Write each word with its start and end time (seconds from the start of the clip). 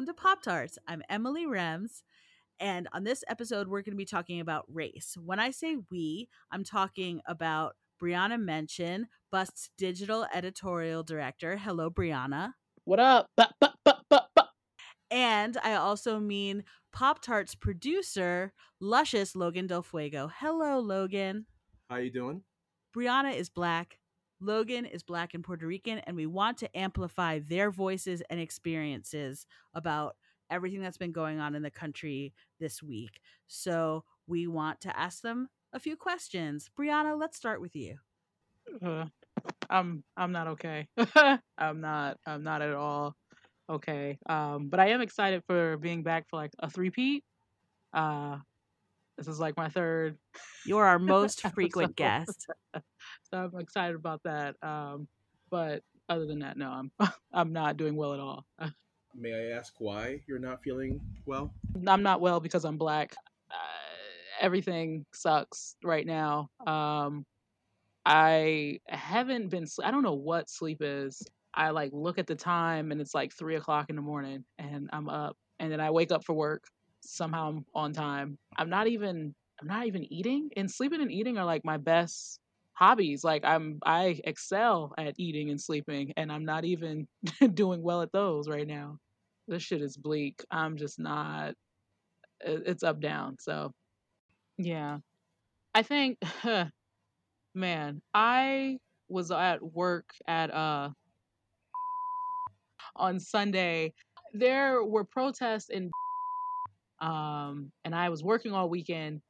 and 0.00 0.06
welcome 0.06 0.16
to 0.16 0.22
Pop 0.22 0.42
Tarts. 0.42 0.78
I'm 0.88 1.02
Emily 1.10 1.44
Rems, 1.44 2.00
and 2.58 2.88
on 2.94 3.04
this 3.04 3.22
episode, 3.28 3.68
we're 3.68 3.82
going 3.82 3.92
to 3.92 3.98
be 3.98 4.06
talking 4.06 4.40
about 4.40 4.64
race. 4.72 5.14
When 5.22 5.38
I 5.38 5.50
say 5.50 5.76
we, 5.90 6.30
I'm 6.50 6.64
talking 6.64 7.20
about 7.26 7.74
Brianna 8.02 8.40
Mention, 8.40 9.08
Bust's 9.30 9.68
digital 9.76 10.26
editorial 10.32 11.02
director. 11.02 11.58
Hello, 11.58 11.90
Brianna. 11.90 12.54
What 12.84 12.98
up? 12.98 13.26
Ba, 13.36 13.50
ba, 13.60 13.74
ba, 13.84 13.98
ba, 14.08 14.26
ba. 14.34 14.48
And 15.10 15.58
I 15.62 15.74
also 15.74 16.18
mean 16.18 16.64
Pop 16.94 17.20
Tarts 17.20 17.54
producer, 17.54 18.54
luscious 18.80 19.36
Logan 19.36 19.66
Del 19.66 19.82
Fuego. 19.82 20.30
Hello, 20.34 20.78
Logan. 20.78 21.44
How 21.90 21.96
you 21.96 22.10
doing? 22.10 22.42
Brianna 22.96 23.34
is 23.34 23.50
black. 23.50 23.98
Logan 24.40 24.86
is 24.86 25.02
black 25.02 25.34
and 25.34 25.44
Puerto 25.44 25.66
Rican, 25.66 25.98
and 26.00 26.16
we 26.16 26.26
want 26.26 26.58
to 26.58 26.76
amplify 26.76 27.38
their 27.40 27.70
voices 27.70 28.22
and 28.30 28.40
experiences 28.40 29.46
about 29.74 30.16
everything 30.50 30.82
that's 30.82 30.98
been 30.98 31.12
going 31.12 31.38
on 31.38 31.54
in 31.54 31.62
the 31.62 31.70
country 31.70 32.32
this 32.58 32.82
week. 32.82 33.20
So 33.46 34.04
we 34.26 34.46
want 34.46 34.80
to 34.82 34.98
ask 34.98 35.22
them 35.22 35.48
a 35.72 35.78
few 35.78 35.96
questions. 35.96 36.70
Brianna, 36.78 37.18
let's 37.18 37.36
start 37.36 37.60
with 37.60 37.76
you. 37.76 37.96
Uh, 38.84 39.06
I'm 39.68 40.04
I'm 40.16 40.32
not 40.32 40.48
okay. 40.48 40.88
I'm 41.58 41.80
not 41.80 42.18
I'm 42.26 42.42
not 42.42 42.62
at 42.62 42.74
all 42.74 43.16
okay. 43.68 44.18
Um, 44.28 44.68
but 44.68 44.80
I 44.80 44.88
am 44.88 45.00
excited 45.00 45.42
for 45.46 45.76
being 45.76 46.02
back 46.02 46.28
for 46.28 46.36
like 46.36 46.52
a 46.58 46.68
three-peat. 46.68 47.24
Uh, 47.92 48.38
this 49.20 49.28
is 49.28 49.38
like 49.38 49.54
my 49.58 49.68
third. 49.68 50.16
You're 50.64 50.86
our 50.86 50.98
most 50.98 51.42
frequent 51.54 51.90
episode. 52.00 52.26
guest. 52.26 52.46
so 53.30 53.50
I'm 53.52 53.60
excited 53.60 53.94
about 53.94 54.22
that. 54.24 54.56
Um, 54.62 55.08
but 55.50 55.82
other 56.08 56.24
than 56.24 56.38
that, 56.38 56.56
no, 56.56 56.70
I'm 56.70 56.90
I'm 57.32 57.52
not 57.52 57.76
doing 57.76 57.96
well 57.96 58.14
at 58.14 58.20
all. 58.20 58.46
May 59.14 59.34
I 59.34 59.56
ask 59.58 59.74
why 59.78 60.22
you're 60.26 60.38
not 60.38 60.62
feeling 60.62 61.00
well? 61.26 61.52
I'm 61.86 62.02
not 62.02 62.22
well 62.22 62.40
because 62.40 62.64
I'm 62.64 62.78
black. 62.78 63.14
Uh, 63.50 63.54
everything 64.40 65.04
sucks 65.12 65.76
right 65.84 66.06
now. 66.06 66.48
Um, 66.66 67.26
I 68.06 68.78
haven't 68.88 69.50
been. 69.50 69.66
I 69.84 69.90
don't 69.90 70.02
know 70.02 70.14
what 70.14 70.48
sleep 70.48 70.78
is. 70.80 71.22
I 71.52 71.70
like 71.70 71.90
look 71.92 72.18
at 72.18 72.26
the 72.26 72.36
time 72.36 72.90
and 72.90 73.02
it's 73.02 73.14
like 73.14 73.34
three 73.34 73.56
o'clock 73.56 73.90
in 73.90 73.96
the 73.96 74.02
morning, 74.02 74.46
and 74.58 74.88
I'm 74.94 75.10
up, 75.10 75.36
and 75.58 75.70
then 75.70 75.80
I 75.80 75.90
wake 75.90 76.10
up 76.10 76.24
for 76.24 76.32
work. 76.32 76.64
Somehow 77.02 77.48
I'm 77.48 77.66
on 77.74 77.92
time. 77.92 78.38
I'm 78.56 78.70
not 78.70 78.86
even. 78.86 79.34
I'm 79.60 79.68
not 79.68 79.86
even 79.86 80.10
eating. 80.12 80.50
And 80.56 80.70
sleeping 80.70 81.02
and 81.02 81.12
eating 81.12 81.36
are 81.36 81.44
like 81.44 81.64
my 81.64 81.76
best 81.76 82.40
hobbies. 82.74 83.24
Like 83.24 83.44
I'm. 83.44 83.78
I 83.84 84.20
excel 84.24 84.94
at 84.98 85.14
eating 85.18 85.50
and 85.50 85.60
sleeping, 85.60 86.12
and 86.16 86.30
I'm 86.32 86.44
not 86.44 86.64
even 86.64 87.06
doing 87.54 87.82
well 87.82 88.02
at 88.02 88.12
those 88.12 88.48
right 88.48 88.66
now. 88.66 88.98
This 89.48 89.62
shit 89.62 89.82
is 89.82 89.96
bleak. 89.96 90.44
I'm 90.50 90.76
just 90.76 90.98
not. 90.98 91.54
It's 92.40 92.82
up 92.82 93.00
down. 93.00 93.36
So, 93.38 93.72
yeah. 94.56 94.98
I 95.74 95.82
think, 95.82 96.18
man, 97.54 98.02
I 98.14 98.78
was 99.08 99.30
at 99.30 99.62
work 99.62 100.08
at 100.26 100.52
uh 100.54 100.90
on 102.96 103.18
Sunday. 103.20 103.92
There 104.32 104.84
were 104.84 105.04
protests 105.04 105.68
in 105.68 105.90
um 107.00 107.72
and 107.84 107.94
I 107.94 108.08
was 108.10 108.22
working 108.22 108.52
all 108.52 108.68
weekend 108.68 109.20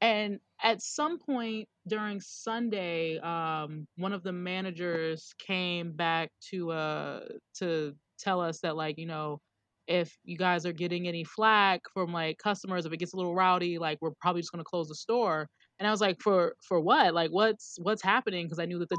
and 0.00 0.38
at 0.62 0.82
some 0.82 1.18
point 1.18 1.68
during 1.88 2.20
Sunday 2.20 3.18
um 3.18 3.86
one 3.96 4.12
of 4.12 4.22
the 4.22 4.32
managers 4.32 5.34
came 5.38 5.92
back 5.92 6.30
to 6.50 6.70
uh 6.72 7.20
to 7.58 7.94
tell 8.18 8.40
us 8.40 8.60
that 8.60 8.76
like, 8.76 8.98
you 8.98 9.06
know, 9.06 9.40
if 9.88 10.16
you 10.24 10.36
guys 10.36 10.66
are 10.66 10.72
getting 10.72 11.08
any 11.08 11.24
flack 11.24 11.82
from 11.94 12.12
like 12.12 12.38
customers 12.38 12.86
if 12.86 12.92
it 12.92 12.98
gets 12.98 13.14
a 13.14 13.16
little 13.16 13.34
rowdy, 13.34 13.78
like 13.78 13.98
we're 14.00 14.12
probably 14.20 14.42
just 14.42 14.52
going 14.52 14.60
to 14.64 14.68
close 14.68 14.88
the 14.88 14.94
store. 14.94 15.48
And 15.78 15.86
I 15.88 15.90
was 15.90 16.00
like, 16.00 16.20
for 16.22 16.54
for 16.66 16.80
what? 16.80 17.14
Like 17.14 17.30
what's 17.30 17.78
what's 17.82 18.02
happening 18.02 18.46
because 18.46 18.58
I 18.58 18.66
knew 18.66 18.78
that 18.80 18.88
the 18.88 18.98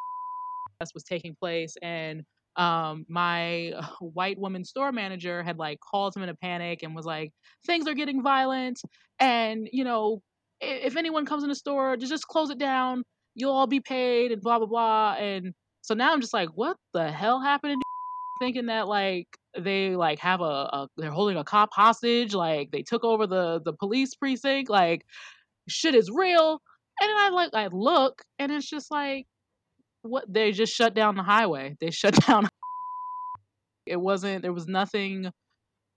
was 0.94 1.04
taking 1.04 1.36
place 1.36 1.76
and 1.82 2.24
um 2.58 3.06
my 3.08 3.74
white 4.02 4.38
woman 4.40 4.64
store 4.66 4.92
manager 4.92 5.44
had 5.44 5.58
like 5.58 5.80
called 5.80 6.16
him 6.16 6.24
in 6.24 6.30
a 6.30 6.36
panic 6.36 6.84
and 6.84 6.96
was 6.96 7.06
like 7.06 7.32
things 7.66 7.88
are 7.88 7.94
getting 7.94 8.24
violent 8.24 8.82
and 9.20 9.70
you 9.72 9.84
know 9.84 10.22
if 10.62 10.96
anyone 10.98 11.26
comes 11.26 11.44
in 11.44 11.50
the 11.50 11.56
store 11.56 11.98
just 11.98 12.12
just 12.12 12.28
close 12.28 12.50
it 12.50 12.58
down. 12.58 13.04
You'll 13.36 13.52
all 13.54 13.68
be 13.68 13.80
paid 13.80 14.32
and 14.32 14.42
blah 14.42 14.58
blah 14.58 14.68
blah. 14.68 15.16
And 15.20 15.54
so 15.82 15.94
now 15.94 16.12
i'm 16.12 16.22
just 16.22 16.34
like 16.34 16.50
what 16.56 16.76
the 16.94 17.10
hell 17.10 17.40
happened 17.40 17.82
thinking 18.40 18.66
that 18.68 18.88
like 18.88 19.28
they 19.58 19.96
like 19.96 20.20
have 20.20 20.42
a, 20.42 20.44
a 20.44 20.88
they're 20.98 21.12
holding 21.12 21.38
a 21.38 21.44
cop 21.44 21.70
hostage 21.74 22.34
like 22.34 22.72
they 22.72 22.84
took 22.84 23.04
over 23.04 23.26
the 23.26 23.62
the 23.64 23.74
police 23.74 24.16
precinct 24.16 24.70
like 24.70 25.04
shit 25.70 25.96
is 25.96 26.10
real? 26.12 26.62
And 27.00 27.10
then 27.10 27.18
i 27.18 27.30
like 27.30 27.54
i 27.54 27.68
look 27.68 28.22
and 28.40 28.52
it's 28.52 28.70
just 28.70 28.92
like 28.92 29.28
what 30.08 30.32
they 30.32 30.52
just 30.52 30.74
shut 30.74 30.94
down 30.94 31.16
the 31.16 31.24
highway 31.24 31.76
they 31.80 31.92
shut 31.92 32.14
down 32.28 32.48
it 33.86 34.00
wasn't 34.00 34.42
there 34.42 34.54
was 34.54 34.68
nothing 34.68 35.30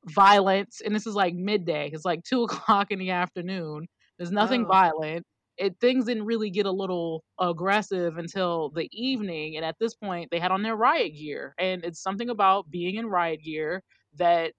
violent 0.06 0.69
and 0.84 0.94
this 0.94 1.06
is 1.06 1.15
like 1.15 1.34
midday 1.34 1.91
it's 1.93 2.04
like 2.04 2.22
two 2.25 2.43
o'clock 2.44 2.91
in 2.91 2.99
the 2.99 3.10
afternoon 3.10 3.87
there's 4.19 4.32
nothing 4.32 4.65
Oh. 4.65 4.69
violent 4.69 5.25
it 5.59 5.76
things 5.81 6.06
didn't 6.06 6.25
really 6.25 6.49
get 6.49 6.65
a 6.65 6.70
little 6.70 7.22
aggressive 7.38 8.16
until 8.16 8.70
the 8.70 8.88
evening 8.93 9.56
and 9.56 9.65
at 9.65 9.76
this 9.78 9.94
point 9.94 10.31
they 10.31 10.38
had 10.38 10.50
on 10.53 10.62
their 10.62 10.76
riot 10.76 11.15
gear 11.15 11.54
and 11.59 11.84
it's 11.84 12.03
something 12.03 12.31
about 12.31 12.70
being 12.70 12.97
in 12.97 13.06
riot 13.06 13.41
gear 13.43 13.82
that 14.16 14.53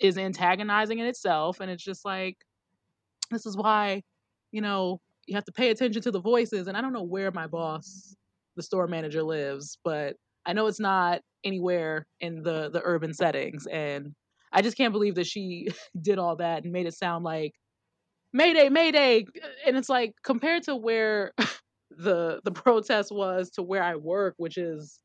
is 0.00 0.16
antagonizing 0.16 0.98
in 0.98 1.06
itself 1.06 1.60
and 1.60 1.70
it's 1.70 1.84
just 1.84 2.04
like 2.04 2.36
this 3.30 3.44
is 3.46 3.56
why 3.56 4.02
you 4.52 4.60
know 4.62 5.00
you 5.26 5.34
have 5.34 5.44
to 5.44 5.52
pay 5.52 5.70
attention 5.70 6.00
to 6.00 6.10
the 6.10 6.20
voices 6.20 6.68
and 6.68 6.76
i 6.76 6.80
don't 6.80 6.92
know 6.92 7.02
where 7.02 7.30
my 7.32 7.46
boss 7.46 8.14
the 8.56 8.62
store 8.62 8.86
manager 8.86 9.22
lives 9.22 9.78
but 9.84 10.16
i 10.46 10.52
know 10.52 10.66
it's 10.66 10.80
not 10.80 11.20
anywhere 11.44 12.06
in 12.20 12.42
the 12.42 12.70
the 12.70 12.80
urban 12.84 13.12
settings 13.14 13.66
and 13.66 14.12
i 14.52 14.62
just 14.62 14.76
can't 14.76 14.92
believe 14.92 15.14
that 15.14 15.26
she 15.26 15.68
did 16.00 16.18
all 16.18 16.36
that 16.36 16.64
and 16.64 16.72
made 16.72 16.86
it 16.86 16.94
sound 16.94 17.24
like 17.24 17.52
mayday 18.32 18.68
mayday 18.68 19.24
and 19.66 19.76
it's 19.76 19.88
like 19.88 20.12
compared 20.24 20.62
to 20.62 20.76
where 20.76 21.32
the 21.90 22.40
the 22.44 22.50
protest 22.50 23.12
was 23.12 23.50
to 23.50 23.62
where 23.62 23.82
i 23.82 23.94
work 23.96 24.34
which 24.38 24.58
is 24.58 25.00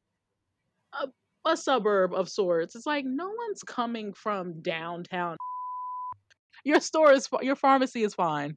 a, 1.00 1.08
a 1.46 1.56
suburb 1.56 2.14
of 2.14 2.30
sorts 2.30 2.76
it's 2.76 2.86
like 2.86 3.06
no 3.06 3.30
one's 3.30 3.64
coming 3.64 4.14
from 4.14 4.62
downtown. 4.62 5.38
Your 6.64 6.80
store 6.80 7.12
is 7.12 7.28
your 7.42 7.56
pharmacy 7.56 8.04
is 8.04 8.14
fine. 8.14 8.56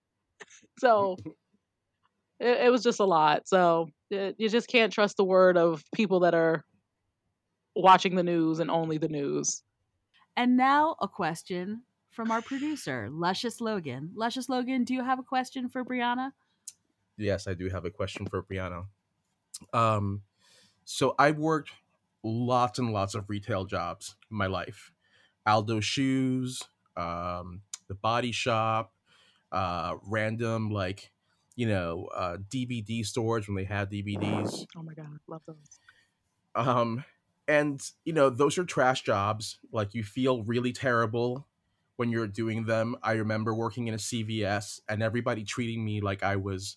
So 0.78 1.16
it, 2.40 2.66
it 2.66 2.70
was 2.70 2.82
just 2.82 3.00
a 3.00 3.04
lot 3.04 3.48
so 3.48 3.88
it, 4.10 4.36
you 4.38 4.48
just 4.48 4.68
can't 4.68 4.92
trust 4.92 5.16
the 5.16 5.24
word 5.24 5.56
of 5.56 5.84
people 5.94 6.20
that 6.20 6.34
are 6.34 6.64
watching 7.76 8.14
the 8.16 8.22
news 8.22 8.60
and 8.60 8.70
only 8.70 8.98
the 8.98 9.08
news 9.08 9.62
And 10.36 10.56
now 10.56 10.96
a 11.00 11.08
question 11.08 11.82
from 12.10 12.30
our 12.30 12.42
producer, 12.42 13.08
Luscious 13.10 13.60
Logan. 13.60 14.10
Luscious 14.14 14.48
Logan, 14.48 14.84
do 14.84 14.94
you 14.94 15.04
have 15.04 15.18
a 15.18 15.22
question 15.22 15.68
for 15.68 15.84
Brianna? 15.84 16.30
Yes, 17.16 17.46
I 17.46 17.54
do 17.54 17.68
have 17.68 17.84
a 17.84 17.90
question 17.90 18.26
for 18.26 18.42
Brianna. 18.42 18.86
Um, 19.72 20.22
so 20.84 21.14
I've 21.18 21.38
worked 21.38 21.70
lots 22.22 22.78
and 22.78 22.92
lots 22.92 23.14
of 23.14 23.28
retail 23.28 23.64
jobs 23.64 24.16
in 24.30 24.36
my 24.36 24.46
life. 24.46 24.92
Aldo 25.46 25.80
shoes, 25.80 26.62
um, 26.96 27.62
the 27.88 27.94
body 27.94 28.32
shop, 28.32 28.92
uh, 29.52 29.94
random 30.06 30.70
like, 30.70 31.10
you 31.56 31.66
know, 31.68 32.06
uh, 32.14 32.36
DVD 32.48 33.04
stores 33.04 33.46
when 33.48 33.56
they 33.56 33.64
had 33.64 33.90
DVDs. 33.90 34.66
oh 34.76 34.82
my 34.82 34.94
god 34.94 35.18
love 35.28 35.42
those. 35.46 35.78
Um 36.54 37.04
and 37.46 37.80
you 38.04 38.12
know 38.12 38.30
those 38.30 38.56
are 38.58 38.64
trash 38.64 39.02
jobs 39.02 39.58
like 39.72 39.94
you 39.94 40.02
feel 40.02 40.42
really 40.42 40.72
terrible 40.72 41.46
when 41.96 42.10
you're 42.10 42.26
doing 42.26 42.64
them. 42.64 42.96
I 43.02 43.12
remember 43.12 43.54
working 43.54 43.86
in 43.88 43.94
a 43.94 43.98
cvs 43.98 44.80
and 44.88 45.02
everybody 45.02 45.44
treating 45.44 45.84
me 45.84 46.00
like 46.00 46.22
i 46.22 46.36
was 46.36 46.76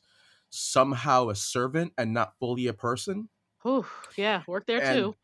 somehow 0.50 1.30
a 1.30 1.35
servant 1.35 1.94
and 1.97 2.13
not 2.13 2.33
fully 2.39 2.68
a 2.68 2.73
person. 2.73 3.30
Whew, 3.63 3.85
yeah 4.15 4.44
work 4.47 4.65
there 4.68 4.81
And- 4.81 4.95
too. 4.97 5.15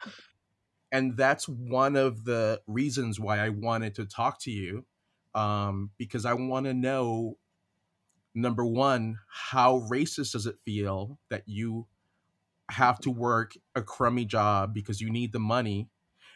and 0.92 1.18
that's 1.18 1.48
one 1.48 1.96
of 1.96 2.24
the 2.26 2.62
reasons 2.68 3.20
why 3.20 3.40
i 3.40 3.50
wanted 3.50 3.96
to 3.96 4.06
talk 4.06 4.40
to 4.42 4.52
you 4.52 4.86
um 5.36 5.92
because 5.98 6.26
i 6.26 6.34
want 6.34 6.66
to 6.66 6.74
know 6.74 7.38
number 8.36 8.66
one 8.66 9.20
how 9.30 9.80
racist 9.92 10.32
does 10.34 10.46
it 10.46 10.56
feel 10.66 11.20
that 11.30 11.44
you 11.46 11.88
have 12.72 13.00
to 13.00 13.12
work 13.12 13.54
a 13.76 13.82
crummy 13.82 14.26
job 14.26 14.74
because 14.74 15.02
you 15.02 15.10
need 15.10 15.32
the 15.32 15.40
money 15.40 15.90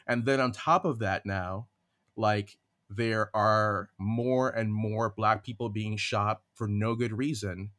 and 0.08 0.26
then 0.26 0.40
on 0.40 0.52
top 0.52 0.86
of 0.86 1.00
that 1.00 1.26
now 1.26 1.68
like 2.16 2.58
there 2.90 3.36
are 3.36 3.90
more 3.98 4.50
and 4.50 4.74
more 4.74 5.10
black 5.10 5.44
people 5.44 5.70
being 5.70 5.98
shot 5.98 6.42
for 6.54 6.68
no 6.68 6.96
good 6.96 7.14
reason 7.14 7.72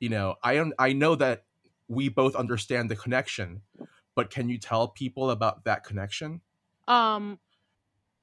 you 0.00 0.08
know 0.08 0.34
i 0.42 0.54
am 0.54 0.72
i 0.78 0.92
know 0.92 1.14
that 1.14 1.44
we 1.88 2.08
both 2.08 2.34
understand 2.34 2.90
the 2.90 2.96
connection 2.96 3.62
but 4.14 4.30
can 4.30 4.48
you 4.48 4.58
tell 4.58 4.88
people 4.88 5.30
about 5.30 5.64
that 5.64 5.84
connection 5.84 6.40
Um, 6.86 7.38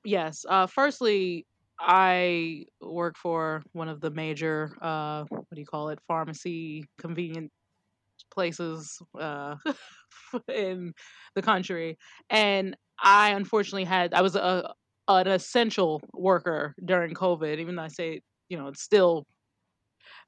yes. 0.03 0.45
Uh, 0.47 0.67
firstly, 0.67 1.45
I 1.81 2.65
work 2.79 3.17
for 3.17 3.63
one 3.73 3.89
of 3.89 4.01
the 4.01 4.11
major, 4.11 4.77
uh, 4.81 5.23
what 5.29 5.45
do 5.53 5.59
you 5.59 5.65
call 5.65 5.89
it, 5.89 5.99
pharmacy 6.07 6.85
convenient 6.99 7.51
places 8.31 9.01
uh, 9.19 9.55
in 10.47 10.93
the 11.35 11.41
country, 11.41 11.97
and 12.29 12.75
I 13.03 13.31
unfortunately 13.31 13.85
had 13.85 14.13
I 14.13 14.21
was 14.21 14.35
a 14.35 14.73
an 15.07 15.27
essential 15.27 16.01
worker 16.13 16.75
during 16.85 17.13
COVID. 17.15 17.57
Even 17.57 17.75
though 17.75 17.83
I 17.83 17.87
say 17.87 18.21
you 18.49 18.57
know 18.57 18.67
it's 18.67 18.81
still 18.81 19.25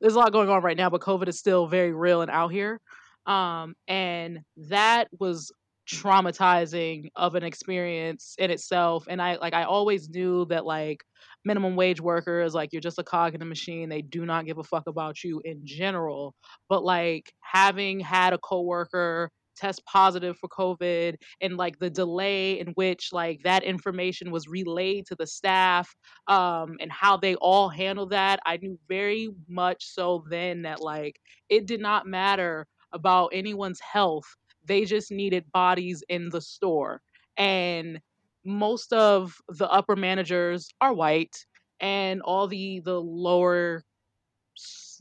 there's 0.01 0.15
a 0.15 0.19
lot 0.19 0.31
going 0.31 0.49
on 0.49 0.63
right 0.63 0.77
now, 0.77 0.89
but 0.89 1.01
COVID 1.01 1.27
is 1.27 1.37
still 1.37 1.67
very 1.67 1.93
real 1.93 2.21
and 2.21 2.31
out 2.31 2.51
here. 2.51 2.79
Um, 3.25 3.75
and 3.87 4.39
that 4.57 5.07
was 5.19 5.51
traumatizing 5.89 7.09
of 7.15 7.35
an 7.35 7.43
experience 7.43 8.35
in 8.37 8.51
itself. 8.51 9.05
And 9.09 9.21
I 9.21 9.35
like 9.37 9.53
I 9.53 9.63
always 9.63 10.09
knew 10.09 10.45
that 10.45 10.65
like 10.65 11.03
minimum 11.45 11.75
wage 11.75 12.01
workers, 12.01 12.53
like 12.53 12.69
you're 12.71 12.81
just 12.81 12.99
a 12.99 13.03
cog 13.03 13.33
in 13.33 13.39
the 13.39 13.45
machine. 13.45 13.89
They 13.89 14.01
do 14.01 14.25
not 14.25 14.45
give 14.45 14.57
a 14.57 14.63
fuck 14.63 14.83
about 14.87 15.23
you 15.23 15.41
in 15.43 15.61
general. 15.65 16.35
But 16.69 16.83
like 16.83 17.33
having 17.41 17.99
had 17.99 18.33
a 18.33 18.37
coworker 18.37 19.29
test 19.55 19.85
positive 19.85 20.35
for 20.37 20.49
COVID 20.49 21.15
and 21.39 21.57
like 21.57 21.77
the 21.77 21.89
delay 21.89 22.59
in 22.59 22.69
which 22.69 23.09
like 23.11 23.39
that 23.43 23.63
information 23.63 24.31
was 24.31 24.47
relayed 24.47 25.05
to 25.05 25.15
the 25.15 25.27
staff 25.27 25.93
um 26.27 26.77
and 26.79 26.91
how 26.91 27.17
they 27.17 27.35
all 27.35 27.69
handled 27.69 28.09
that, 28.11 28.39
I 28.45 28.57
knew 28.57 28.79
very 28.87 29.29
much 29.47 29.85
so 29.85 30.25
then 30.29 30.63
that 30.63 30.81
like 30.81 31.19
it 31.49 31.67
did 31.67 31.81
not 31.81 32.07
matter 32.07 32.67
about 32.93 33.29
anyone's 33.33 33.79
health. 33.79 34.25
They 34.65 34.85
just 34.85 35.11
needed 35.11 35.51
bodies 35.51 36.03
in 36.09 36.29
the 36.29 36.41
store. 36.41 37.01
And 37.37 37.99
most 38.45 38.93
of 38.93 39.37
the 39.47 39.69
upper 39.69 39.95
managers 39.95 40.69
are 40.81 40.93
white 40.93 41.45
and 41.79 42.21
all 42.21 42.47
the 42.47 42.81
the 42.83 42.99
lower 42.99 43.83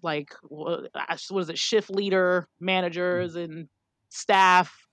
like 0.02 0.30
what 0.42 0.90
is 1.06 1.48
it 1.48 1.58
shift 1.58 1.90
leader 1.90 2.46
managers 2.60 3.36
and 3.36 3.68
staff 4.08 4.86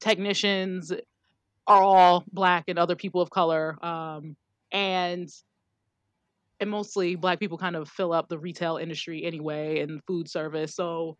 technicians 0.00 0.92
are 1.66 1.82
all 1.82 2.24
black 2.32 2.64
and 2.68 2.78
other 2.78 2.96
people 2.96 3.20
of 3.20 3.30
color 3.30 3.76
um, 3.84 4.36
and 4.72 5.28
and 6.60 6.70
mostly 6.70 7.16
black 7.16 7.38
people 7.38 7.58
kind 7.58 7.76
of 7.76 7.88
fill 7.88 8.12
up 8.12 8.28
the 8.28 8.38
retail 8.38 8.76
industry 8.76 9.24
anyway 9.24 9.80
and 9.80 10.02
food 10.06 10.28
service 10.28 10.74
so 10.74 11.16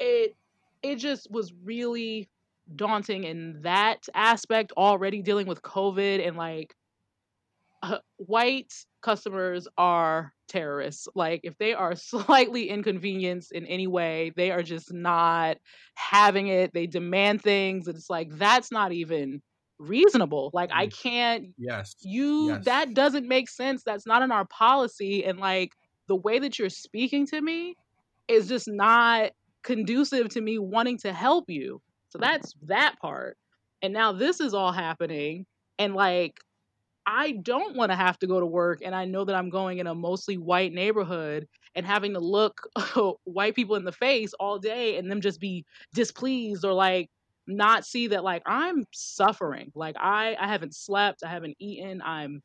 it 0.00 0.34
it 0.82 0.96
just 0.96 1.30
was 1.30 1.52
really 1.64 2.28
daunting 2.76 3.24
in 3.24 3.60
that 3.62 4.06
aspect 4.14 4.72
already 4.76 5.22
dealing 5.22 5.46
with 5.46 5.62
covid 5.62 6.26
and 6.26 6.36
like 6.36 6.74
uh, 7.82 7.98
white 8.16 8.72
customers 9.02 9.68
are 9.76 10.32
terrorists. 10.48 11.06
Like 11.14 11.40
if 11.44 11.56
they 11.58 11.74
are 11.74 11.94
slightly 11.96 12.68
inconvenienced 12.70 13.52
in 13.52 13.66
any 13.66 13.86
way, 13.86 14.32
they 14.36 14.50
are 14.50 14.62
just 14.62 14.92
not 14.92 15.58
having 15.94 16.48
it. 16.48 16.72
They 16.72 16.86
demand 16.86 17.42
things. 17.42 17.86
It's 17.86 18.08
like 18.08 18.30
that's 18.30 18.72
not 18.72 18.92
even 18.92 19.42
reasonable. 19.78 20.50
Like 20.54 20.70
I 20.72 20.86
can't 20.86 21.48
Yes. 21.58 21.94
you 22.00 22.56
Yes. 22.56 22.64
that 22.64 22.94
doesn't 22.94 23.28
make 23.28 23.48
sense. 23.50 23.82
That's 23.84 24.06
not 24.06 24.22
in 24.22 24.32
our 24.32 24.46
policy 24.46 25.24
and 25.24 25.38
like 25.38 25.72
the 26.08 26.16
way 26.16 26.38
that 26.38 26.58
you're 26.58 26.68
speaking 26.70 27.26
to 27.26 27.40
me 27.40 27.74
is 28.28 28.48
just 28.48 28.68
not 28.68 29.32
conducive 29.62 30.28
to 30.30 30.40
me 30.40 30.58
wanting 30.58 30.98
to 30.98 31.12
help 31.12 31.44
you. 31.48 31.80
So 32.14 32.20
that's 32.20 32.54
that 32.62 32.96
part. 33.00 33.36
And 33.82 33.92
now 33.92 34.12
this 34.12 34.40
is 34.40 34.54
all 34.54 34.72
happening 34.72 35.46
and 35.78 35.94
like 35.94 36.38
I 37.06 37.32
don't 37.32 37.76
want 37.76 37.92
to 37.92 37.96
have 37.96 38.18
to 38.20 38.26
go 38.26 38.40
to 38.40 38.46
work 38.46 38.80
and 38.84 38.94
I 38.94 39.04
know 39.04 39.24
that 39.24 39.34
I'm 39.34 39.50
going 39.50 39.78
in 39.78 39.86
a 39.88 39.94
mostly 39.94 40.38
white 40.38 40.72
neighborhood 40.72 41.48
and 41.74 41.84
having 41.84 42.14
to 42.14 42.20
look 42.20 42.62
white 43.24 43.56
people 43.56 43.76
in 43.76 43.84
the 43.84 43.92
face 43.92 44.32
all 44.34 44.58
day 44.58 44.96
and 44.96 45.10
them 45.10 45.20
just 45.20 45.40
be 45.40 45.66
displeased 45.92 46.64
or 46.64 46.72
like 46.72 47.10
not 47.46 47.84
see 47.84 48.06
that 48.06 48.24
like 48.24 48.42
I'm 48.46 48.86
suffering. 48.92 49.72
Like 49.74 49.96
I 49.98 50.36
I 50.38 50.46
haven't 50.46 50.74
slept, 50.74 51.24
I 51.24 51.30
haven't 51.30 51.56
eaten, 51.58 52.00
I'm 52.00 52.42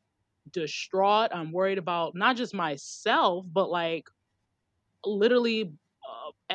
distraught. 0.52 1.30
I'm 1.32 1.52
worried 1.52 1.78
about 1.78 2.14
not 2.16 2.36
just 2.36 2.52
myself, 2.52 3.46
but 3.52 3.70
like 3.70 4.08
literally 5.06 5.72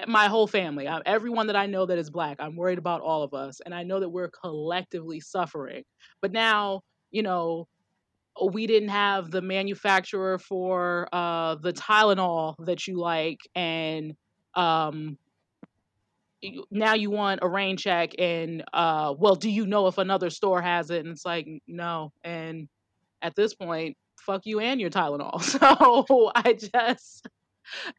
my 0.08 0.28
whole 0.28 0.48
family. 0.48 0.88
I, 0.88 1.02
everyone 1.06 1.48
that 1.48 1.56
I 1.56 1.66
know 1.66 1.86
that 1.86 1.98
is 1.98 2.10
black. 2.10 2.38
I'm 2.40 2.56
worried 2.56 2.78
about 2.78 3.02
all 3.02 3.24
of 3.24 3.34
us 3.34 3.60
and 3.66 3.74
I 3.74 3.84
know 3.84 4.00
that 4.00 4.10
we're 4.10 4.30
collectively 4.30 5.20
suffering. 5.20 5.84
But 6.22 6.32
now, 6.32 6.82
you 7.12 7.24
know, 7.24 7.68
we 8.52 8.68
didn't 8.68 8.90
have 8.90 9.32
the 9.32 9.42
manufacturer 9.42 10.38
for 10.38 11.08
uh, 11.14 11.56
the 11.56 11.72
Tylenol 11.72 12.56
that 12.66 12.86
you 12.86 13.00
like, 13.00 13.40
and 13.56 14.14
um, 14.56 15.18
now 16.70 16.94
you 16.94 17.10
want 17.10 17.40
a 17.44 17.48
rain 17.48 17.78
check, 17.78 18.12
and 18.20 18.64
uh, 18.74 19.14
well, 19.18 19.36
do 19.36 19.50
you 19.50 19.66
know 19.66 19.88
if 19.88 19.98
another 19.98 20.30
store 20.30 20.62
has 20.62 20.90
it? 20.90 21.00
And 21.00 21.10
it's 21.10 21.26
like 21.26 21.48
no, 21.68 22.12
and 22.24 22.68
at 23.22 23.36
this 23.36 23.54
point, 23.54 23.96
fuck 24.26 24.42
you 24.46 24.60
and 24.60 24.80
your 24.80 24.90
Tylenol. 24.90 25.42
So 25.42 26.32
I 26.36 26.54
just, 26.54 27.28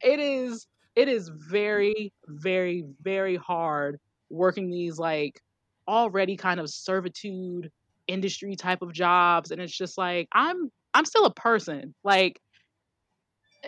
it 0.03 0.21
is, 0.21 0.67
it 0.97 1.09
is 1.09 1.29
very, 1.29 2.13
very, 2.27 2.85
very 3.03 3.37
hard 3.37 4.01
working 4.31 4.71
these 4.71 4.99
like 4.99 5.41
already 5.87 6.37
kind 6.37 6.59
of 6.59 6.69
servitude 6.69 7.71
industry 8.09 8.57
type 8.57 8.83
of 8.83 8.93
jobs 8.93 9.51
and 9.51 9.61
it's 9.61 9.77
just 9.77 9.99
like 9.99 10.29
i'm 10.33 10.71
i'm 10.95 11.05
still 11.05 11.25
a 11.25 11.35
person 11.35 11.95
like 12.05 12.41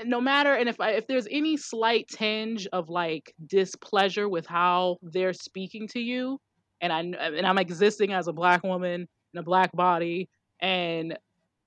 no 0.05 0.21
matter 0.21 0.55
and 0.55 0.69
if 0.69 0.81
I, 0.81 0.93
if 0.93 1.07
there's 1.09 1.27
any 1.31 1.57
slight 1.57 2.07
tinge 2.09 2.69
of 2.73 2.89
like 2.89 3.35
displeasure 3.47 4.29
with 4.29 4.47
how 4.47 4.99
they're 5.03 5.33
speaking 5.33 5.89
to 5.89 6.01
you 6.01 6.41
and 6.81 6.93
i 6.93 7.01
and 7.01 7.47
i'm 7.47 7.59
existing 7.59 8.13
as 8.13 8.29
a 8.29 8.33
black 8.33 8.63
woman 8.63 9.09
in 9.35 9.39
a 9.39 9.43
black 9.43 9.73
body 9.73 10.29
and 10.61 11.19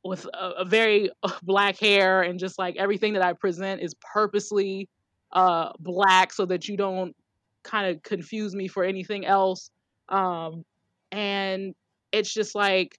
with 0.04 0.26
a, 0.34 0.50
a 0.60 0.66
very 0.66 1.10
black 1.44 1.78
hair 1.78 2.22
and 2.22 2.40
just 2.40 2.58
like 2.58 2.78
everything 2.78 3.14
that 3.14 3.22
i 3.22 3.34
present 3.34 3.82
is 3.82 3.96
purposely 4.14 4.88
uh 5.34 5.72
black 5.80 6.34
so 6.34 6.46
that 6.46 6.68
you 6.68 6.78
don't 6.78 7.16
kind 7.64 7.96
of 7.96 8.02
confuse 8.04 8.56
me 8.56 8.68
for 8.68 8.84
anything 8.84 9.26
else 9.26 9.70
um 10.10 10.64
and 11.12 11.74
it's 12.12 12.34
just 12.34 12.56
like 12.56 12.98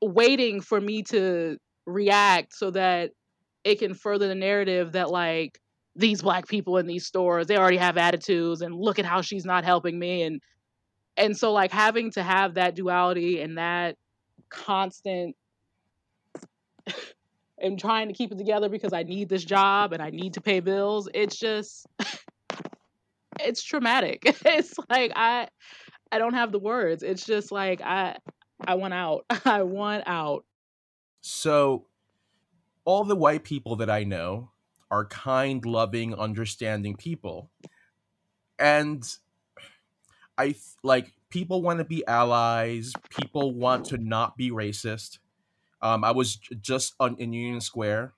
waiting 0.00 0.60
for 0.60 0.80
me 0.80 1.02
to 1.02 1.56
react 1.86 2.54
so 2.54 2.70
that 2.70 3.10
it 3.64 3.78
can 3.78 3.94
further 3.94 4.28
the 4.28 4.34
narrative 4.34 4.92
that 4.92 5.10
like 5.10 5.58
these 5.94 6.22
black 6.22 6.46
people 6.46 6.76
in 6.76 6.86
these 6.86 7.06
stores 7.06 7.46
they 7.46 7.56
already 7.56 7.76
have 7.76 7.96
attitudes 7.96 8.60
and 8.60 8.74
look 8.74 8.98
at 8.98 9.04
how 9.04 9.20
she's 9.20 9.44
not 9.44 9.64
helping 9.64 9.98
me 9.98 10.22
and 10.22 10.40
and 11.16 11.36
so 11.36 11.52
like 11.52 11.72
having 11.72 12.10
to 12.10 12.22
have 12.22 12.54
that 12.54 12.74
duality 12.74 13.40
and 13.40 13.58
that 13.58 13.96
constant 14.50 15.34
and 17.58 17.78
trying 17.78 18.08
to 18.08 18.14
keep 18.14 18.32
it 18.32 18.38
together 18.38 18.68
because 18.68 18.92
I 18.92 19.02
need 19.02 19.28
this 19.28 19.44
job 19.44 19.92
and 19.92 20.02
I 20.02 20.10
need 20.10 20.34
to 20.34 20.40
pay 20.40 20.60
bills. 20.60 21.08
It's 21.14 21.36
just 21.36 21.86
it's 23.40 23.62
traumatic. 23.62 24.22
It's 24.44 24.74
like 24.88 25.12
I 25.16 25.48
I 26.12 26.18
don't 26.18 26.34
have 26.34 26.52
the 26.52 26.58
words. 26.58 27.02
It's 27.02 27.24
just 27.24 27.50
like 27.52 27.80
I 27.80 28.16
I 28.66 28.74
want 28.74 28.94
out. 28.94 29.24
I 29.44 29.62
want 29.62 30.04
out. 30.06 30.44
So, 31.20 31.86
all 32.84 33.04
the 33.04 33.16
white 33.16 33.42
people 33.42 33.76
that 33.76 33.90
I 33.90 34.04
know 34.04 34.50
are 34.90 35.06
kind, 35.06 35.64
loving, 35.64 36.14
understanding 36.14 36.94
people. 36.94 37.50
And 38.58 39.04
I 40.38 40.54
like 40.82 41.12
people 41.30 41.62
want 41.62 41.78
to 41.78 41.84
be 41.84 42.06
allies, 42.06 42.92
people 43.10 43.54
want 43.54 43.86
to 43.86 43.98
not 43.98 44.36
be 44.36 44.50
racist. 44.50 45.18
Um, 45.82 46.04
I 46.04 46.10
was 46.10 46.36
just 46.36 46.94
on 46.98 47.16
in 47.18 47.32
Union 47.32 47.60
Square 47.60 48.14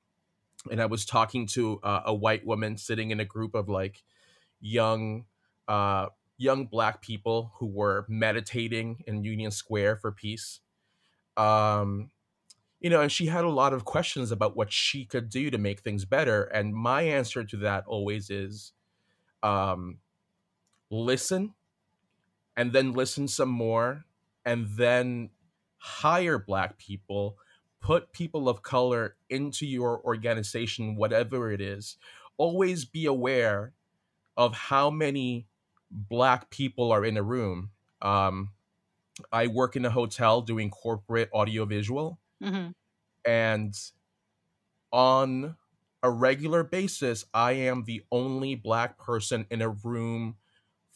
and 0.71 0.81
I 0.81 0.87
was 0.87 1.05
talking 1.05 1.47
to 1.49 1.81
uh, 1.83 2.03
a 2.07 2.15
white 2.15 2.47
woman 2.47 2.77
sitting 2.77 3.11
in 3.11 3.21
a 3.21 3.25
group 3.25 3.55
of 3.55 3.69
like 3.69 4.03
young 4.61 5.25
uh, 5.67 6.09
young 6.37 6.67
black 6.67 7.03
people 7.03 7.53
who 7.57 7.67
were 7.67 8.07
meditating 8.09 9.03
in 9.07 9.25
Union 9.25 9.51
Square 9.51 9.97
for 9.97 10.13
peace. 10.13 10.61
Um, 11.37 12.11
you 12.81 12.91
know, 12.91 13.01
and 13.01 13.11
she 13.11 13.27
had 13.27 13.45
a 13.45 13.51
lot 13.51 13.73
of 13.73 13.85
questions 13.85 14.31
about 14.31 14.57
what 14.57 14.73
she 14.73 15.05
could 15.05 15.29
do 15.29 15.51
to 15.51 15.59
make 15.59 15.81
things 15.81 16.05
better. 16.05 16.45
And 16.45 16.75
my 16.75 17.03
answer 17.03 17.43
to 17.45 17.57
that 17.59 17.85
always 17.87 18.31
is 18.31 18.73
um, 19.43 19.99
listen 20.91 21.55
and 22.57 22.73
then 22.73 22.93
listen 22.93 23.27
some 23.27 23.49
more 23.49 24.05
and 24.45 24.69
then 24.77 25.31
hire 25.79 26.39
black 26.39 26.79
people, 26.79 27.37
put 27.81 28.13
people 28.13 28.49
of 28.49 28.63
color 28.63 29.17
into 29.31 29.67
your 29.67 30.01
organization, 30.05 30.97
whatever 30.97 31.51
it 31.51 31.61
is. 31.61 31.97
Always 32.37 32.85
be 32.85 33.07
aware 33.07 33.73
of 34.37 34.55
how 34.55 34.91
many 34.91 35.47
black 35.91 36.51
people 36.51 36.93
are 36.93 37.05
in 37.05 37.17
a 37.17 37.23
room. 37.23 37.71
Um, 38.03 38.51
I 39.33 39.49
work 39.49 39.77
in 39.77 39.85
a 39.85 39.91
hotel 39.91 40.43
doing 40.43 40.71
corporate 40.71 41.31
audiovisual 41.33 42.19
hmm 42.41 42.69
and 43.25 43.75
on 44.93 45.57
a 46.03 46.11
regular 46.11 46.63
basis, 46.65 47.25
I 47.35 47.53
am 47.53 47.85
the 47.85 48.03
only 48.11 48.55
black 48.55 48.99
person 48.99 49.47
in 49.51 49.61
a 49.61 49.69
room 49.69 50.37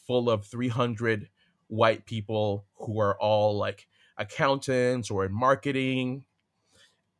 full 0.06 0.30
of 0.30 0.46
300 0.46 1.28
white 1.68 2.06
people 2.06 2.66
who 2.74 3.00
are 3.00 3.18
all 3.18 3.56
like 3.56 3.88
accountants 4.16 5.10
or 5.10 5.24
in 5.24 5.32
marketing. 5.32 6.24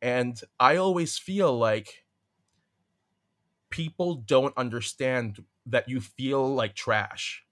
And 0.03 0.37
I 0.59 0.75
always 0.75 1.17
feel 1.17 1.57
like 1.57 2.03
people 3.69 4.15
don't 4.15 4.55
understand 4.57 5.45
that 5.65 5.87
you 5.87 6.01
feel 6.01 6.53
like 6.53 6.75
trash 6.75 7.45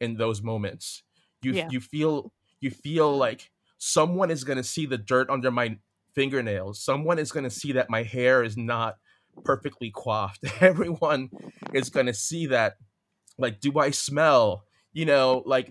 in 0.00 0.16
those 0.16 0.42
moments. 0.42 1.04
You 1.42 1.52
Yeah. 1.52 1.68
you 1.70 1.80
feel 1.80 2.32
you 2.58 2.72
feel 2.72 3.16
like 3.16 3.52
someone 3.78 4.32
is 4.32 4.42
going 4.42 4.56
to 4.56 4.64
see 4.64 4.84
the 4.84 4.98
dirt 4.98 5.30
under 5.30 5.52
my 5.52 5.78
fingernails. 6.12 6.84
Someone 6.84 7.20
is 7.20 7.30
going 7.30 7.44
to 7.44 7.50
see 7.50 7.70
that 7.72 7.88
my 7.88 8.02
hair 8.02 8.42
is 8.42 8.56
not 8.56 8.98
perfectly 9.44 9.92
coiffed. 9.92 10.44
Everyone 10.60 11.30
is 11.72 11.88
going 11.88 12.06
to 12.06 12.14
see 12.14 12.46
that 12.46 12.78
like 13.38 13.60
do 13.60 13.78
I 13.78 13.92
smell? 13.92 14.64
You 14.92 15.04
know, 15.04 15.44
like 15.46 15.70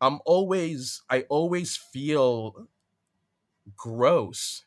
I'm 0.00 0.20
always 0.24 1.02
I 1.10 1.26
always 1.28 1.76
feel 1.76 2.68
gross. 3.76 4.64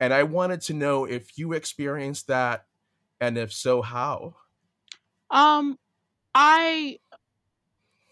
And 0.00 0.14
I 0.14 0.22
wanted 0.22 0.62
to 0.62 0.74
know 0.74 1.04
if 1.04 1.36
you 1.38 1.52
experienced 1.52 2.26
that 2.28 2.66
and 3.20 3.36
if 3.36 3.52
so 3.52 3.82
how. 3.82 4.36
Um, 5.30 5.78
I 6.34 6.98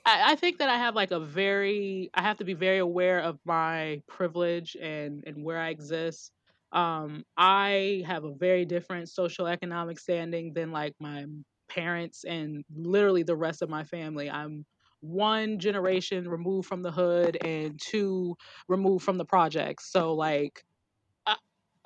I 0.07 0.37
think 0.37 0.59
that 0.59 0.71
I 0.71 0.79
have 0.79 0.95
like 0.95 1.11
a 1.11 1.21
very 1.21 2.11
I 2.15 2.23
have 2.23 2.39
to 2.39 2.45
be 2.45 2.55
very 2.55 2.79
aware 2.79 3.21
of 3.21 3.39
my 3.45 4.03
privilege 4.09 4.77
and 4.81 5.23
and 5.27 5.45
where 5.45 5.59
I 5.59 5.69
exist. 5.69 6.33
Um, 6.73 7.25
I 7.37 8.05
have 8.07 8.25
a 8.25 8.35
very 8.35 8.65
different 8.65 9.09
social 9.09 9.47
economic 9.47 9.99
standing 9.99 10.53
than 10.55 10.71
like 10.73 10.95
my 10.99 11.27
parents 11.69 12.25
and 12.25 12.65
literally 12.75 13.23
the 13.23 13.37
rest 13.37 13.61
of 13.63 13.69
my 13.69 13.85
family. 13.85 14.31
I'm 14.31 14.65
one 15.01 15.59
generation 15.59 16.29
removed 16.29 16.69
from 16.69 16.83
the 16.83 16.91
hood 16.93 17.37
and 17.45 17.79
two 17.81 18.37
removed 18.67 19.05
from 19.05 19.19
the 19.19 19.25
projects. 19.25 19.91
So 19.93 20.15
like 20.15 20.65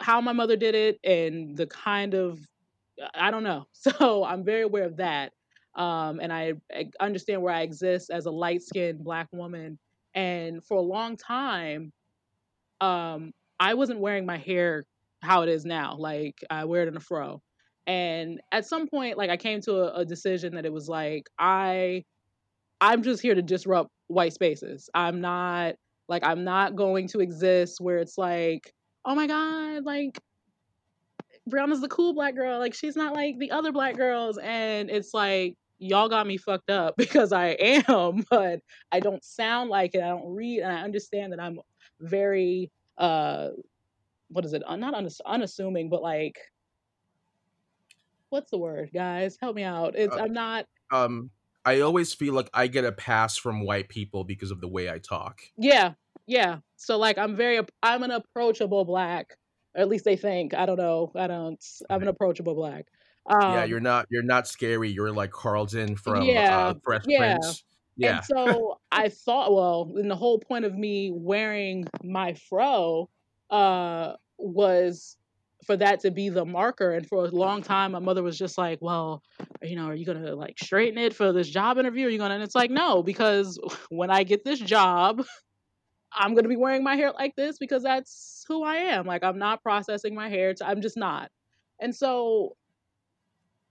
how 0.02 0.20
my 0.20 0.32
mother 0.32 0.56
did 0.56 0.74
it 0.74 0.98
and 1.04 1.56
the 1.56 1.66
kind 1.66 2.14
of 2.14 2.38
I 3.14 3.30
don't 3.30 3.44
know. 3.44 3.66
So 3.74 4.24
I'm 4.24 4.44
very 4.44 4.62
aware 4.62 4.84
of 4.84 4.98
that. 4.98 5.32
Um, 5.74 6.20
and 6.20 6.32
I, 6.32 6.52
I 6.72 6.90
understand 7.00 7.42
where 7.42 7.54
I 7.54 7.62
exist 7.62 8.10
as 8.10 8.26
a 8.26 8.30
light 8.30 8.62
skinned 8.62 9.02
black 9.02 9.28
woman. 9.32 9.78
And 10.14 10.62
for 10.64 10.76
a 10.76 10.82
long 10.82 11.16
time, 11.16 11.92
um, 12.80 13.32
I 13.58 13.74
wasn't 13.74 14.00
wearing 14.00 14.26
my 14.26 14.36
hair 14.36 14.84
how 15.22 15.42
it 15.42 15.48
is 15.48 15.64
now. 15.64 15.96
Like 15.98 16.44
I 16.50 16.64
wear 16.66 16.82
it 16.82 16.88
in 16.88 16.96
a 16.96 17.00
fro. 17.00 17.40
And 17.86 18.40
at 18.52 18.66
some 18.66 18.86
point, 18.86 19.16
like 19.16 19.30
I 19.30 19.36
came 19.36 19.60
to 19.62 19.76
a, 19.76 20.00
a 20.00 20.04
decision 20.04 20.54
that 20.56 20.66
it 20.66 20.72
was 20.72 20.88
like 20.88 21.28
I 21.38 22.04
I'm 22.80 23.02
just 23.02 23.22
here 23.22 23.34
to 23.34 23.42
disrupt 23.42 23.90
white 24.08 24.32
spaces. 24.32 24.90
I'm 24.94 25.20
not 25.20 25.76
like 26.08 26.24
I'm 26.24 26.44
not 26.44 26.76
going 26.76 27.08
to 27.08 27.20
exist 27.20 27.80
where 27.80 27.98
it's 27.98 28.18
like, 28.18 28.72
oh 29.04 29.14
my 29.14 29.26
God, 29.26 29.84
like 29.84 30.18
Brianna's 31.50 31.80
the 31.80 31.88
cool 31.88 32.14
black 32.14 32.34
girl. 32.34 32.58
Like 32.58 32.74
she's 32.74 32.96
not 32.96 33.14
like 33.14 33.38
the 33.38 33.50
other 33.50 33.72
black 33.72 33.96
girls. 33.96 34.38
And 34.38 34.90
it's 34.90 35.12
like, 35.12 35.56
y'all 35.78 36.08
got 36.08 36.26
me 36.26 36.36
fucked 36.36 36.70
up 36.70 36.94
because 36.98 37.32
I 37.32 37.48
am, 37.88 38.24
but 38.30 38.60
I 38.90 39.00
don't 39.00 39.24
sound 39.24 39.70
like 39.70 39.94
it. 39.94 40.02
I 40.02 40.08
don't 40.08 40.34
read 40.34 40.60
and 40.60 40.72
I 40.72 40.82
understand 40.82 41.32
that 41.32 41.40
I'm 41.40 41.58
very 42.00 42.70
uh 42.98 43.48
what 44.28 44.44
is 44.44 44.54
it? 44.54 44.62
Not 44.68 44.94
unass- 44.94 45.20
unassuming, 45.26 45.90
but 45.90 46.02
like 46.02 46.38
what's 48.30 48.50
the 48.50 48.58
word, 48.58 48.90
guys? 48.94 49.36
Help 49.40 49.56
me 49.56 49.62
out. 49.62 49.94
It's 49.94 50.14
Uh, 50.14 50.20
I'm 50.20 50.32
not 50.32 50.66
um 50.90 51.30
I 51.64 51.80
always 51.80 52.12
feel 52.12 52.34
like 52.34 52.50
I 52.52 52.66
get 52.66 52.84
a 52.84 52.92
pass 52.92 53.36
from 53.36 53.64
white 53.64 53.88
people 53.88 54.24
because 54.24 54.50
of 54.50 54.60
the 54.60 54.68
way 54.68 54.90
I 54.90 54.98
talk. 54.98 55.42
yeah, 55.56 55.92
yeah. 56.26 56.58
So 56.76 56.98
like 56.98 57.18
I'm 57.18 57.36
very 57.36 57.60
I'm 57.82 58.02
an 58.02 58.10
approachable 58.10 58.84
black. 58.84 59.36
Or 59.74 59.82
at 59.82 59.88
least 59.88 60.04
they 60.04 60.16
think. 60.16 60.54
I 60.54 60.66
don't 60.66 60.78
know. 60.78 61.12
I 61.14 61.26
don't 61.26 61.62
I'm 61.88 62.02
an 62.02 62.08
approachable 62.08 62.54
black. 62.54 62.86
yeah, 63.28 63.62
Um 63.62 63.68
you're 63.68 63.80
not 63.80 64.06
you're 64.10 64.22
not 64.22 64.46
scary. 64.46 64.90
You're 64.90 65.12
like 65.12 65.30
Carlton 65.30 65.96
from 65.96 66.22
yeah, 66.22 66.58
uh, 66.58 66.74
Fresh 66.82 67.04
yeah. 67.06 67.18
Prince. 67.18 67.46
And 67.46 67.62
Yeah, 67.96 68.20
so 68.20 68.78
I 68.90 69.08
thought, 69.10 69.52
well, 69.52 69.92
and 69.96 70.10
the 70.10 70.16
whole 70.16 70.38
point 70.38 70.64
of 70.64 70.74
me 70.74 71.10
wearing 71.14 71.86
my 72.02 72.34
fro 72.34 73.10
uh, 73.50 74.14
was 74.38 75.16
for 75.66 75.76
that 75.76 76.00
to 76.00 76.10
be 76.10 76.28
the 76.28 76.44
marker. 76.44 76.92
And 76.92 77.06
for 77.06 77.24
a 77.24 77.28
long 77.28 77.62
time, 77.62 77.92
my 77.92 77.98
mother 77.98 78.22
was 78.22 78.38
just 78.38 78.58
like, 78.58 78.78
well, 78.80 79.22
you 79.62 79.76
know, 79.76 79.86
are 79.86 79.94
you 79.94 80.06
gonna 80.06 80.34
like 80.34 80.58
straighten 80.58 80.98
it 80.98 81.14
for 81.14 81.32
this 81.32 81.48
job 81.48 81.78
interview? 81.78 82.06
Are 82.06 82.10
you 82.10 82.18
gonna? 82.18 82.34
And 82.34 82.42
it's 82.42 82.54
like, 82.54 82.70
no, 82.70 83.02
because 83.02 83.58
when 83.90 84.10
I 84.10 84.24
get 84.24 84.44
this 84.44 84.58
job, 84.58 85.24
I'm 86.14 86.34
gonna 86.34 86.48
be 86.48 86.56
wearing 86.56 86.84
my 86.84 86.96
hair 86.96 87.12
like 87.12 87.34
this 87.36 87.58
because 87.58 87.82
that's 87.82 88.44
who 88.48 88.64
I 88.64 88.76
am. 88.76 89.06
Like 89.06 89.24
I'm 89.24 89.38
not 89.38 89.62
processing 89.62 90.14
my 90.14 90.28
hair. 90.28 90.54
To, 90.54 90.66
I'm 90.66 90.82
just 90.82 90.96
not. 90.96 91.30
And 91.80 91.94
so, 91.94 92.56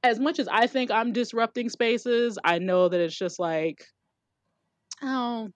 as 0.04 0.20
much 0.20 0.40
as 0.40 0.48
I 0.48 0.68
think 0.68 0.92
I'm 0.92 1.14
disrupting 1.14 1.70
spaces, 1.70 2.38
I 2.44 2.60
know 2.60 2.90
that 2.90 3.00
it's 3.00 3.18
just 3.18 3.40
like 3.40 3.86
oh, 5.04 5.50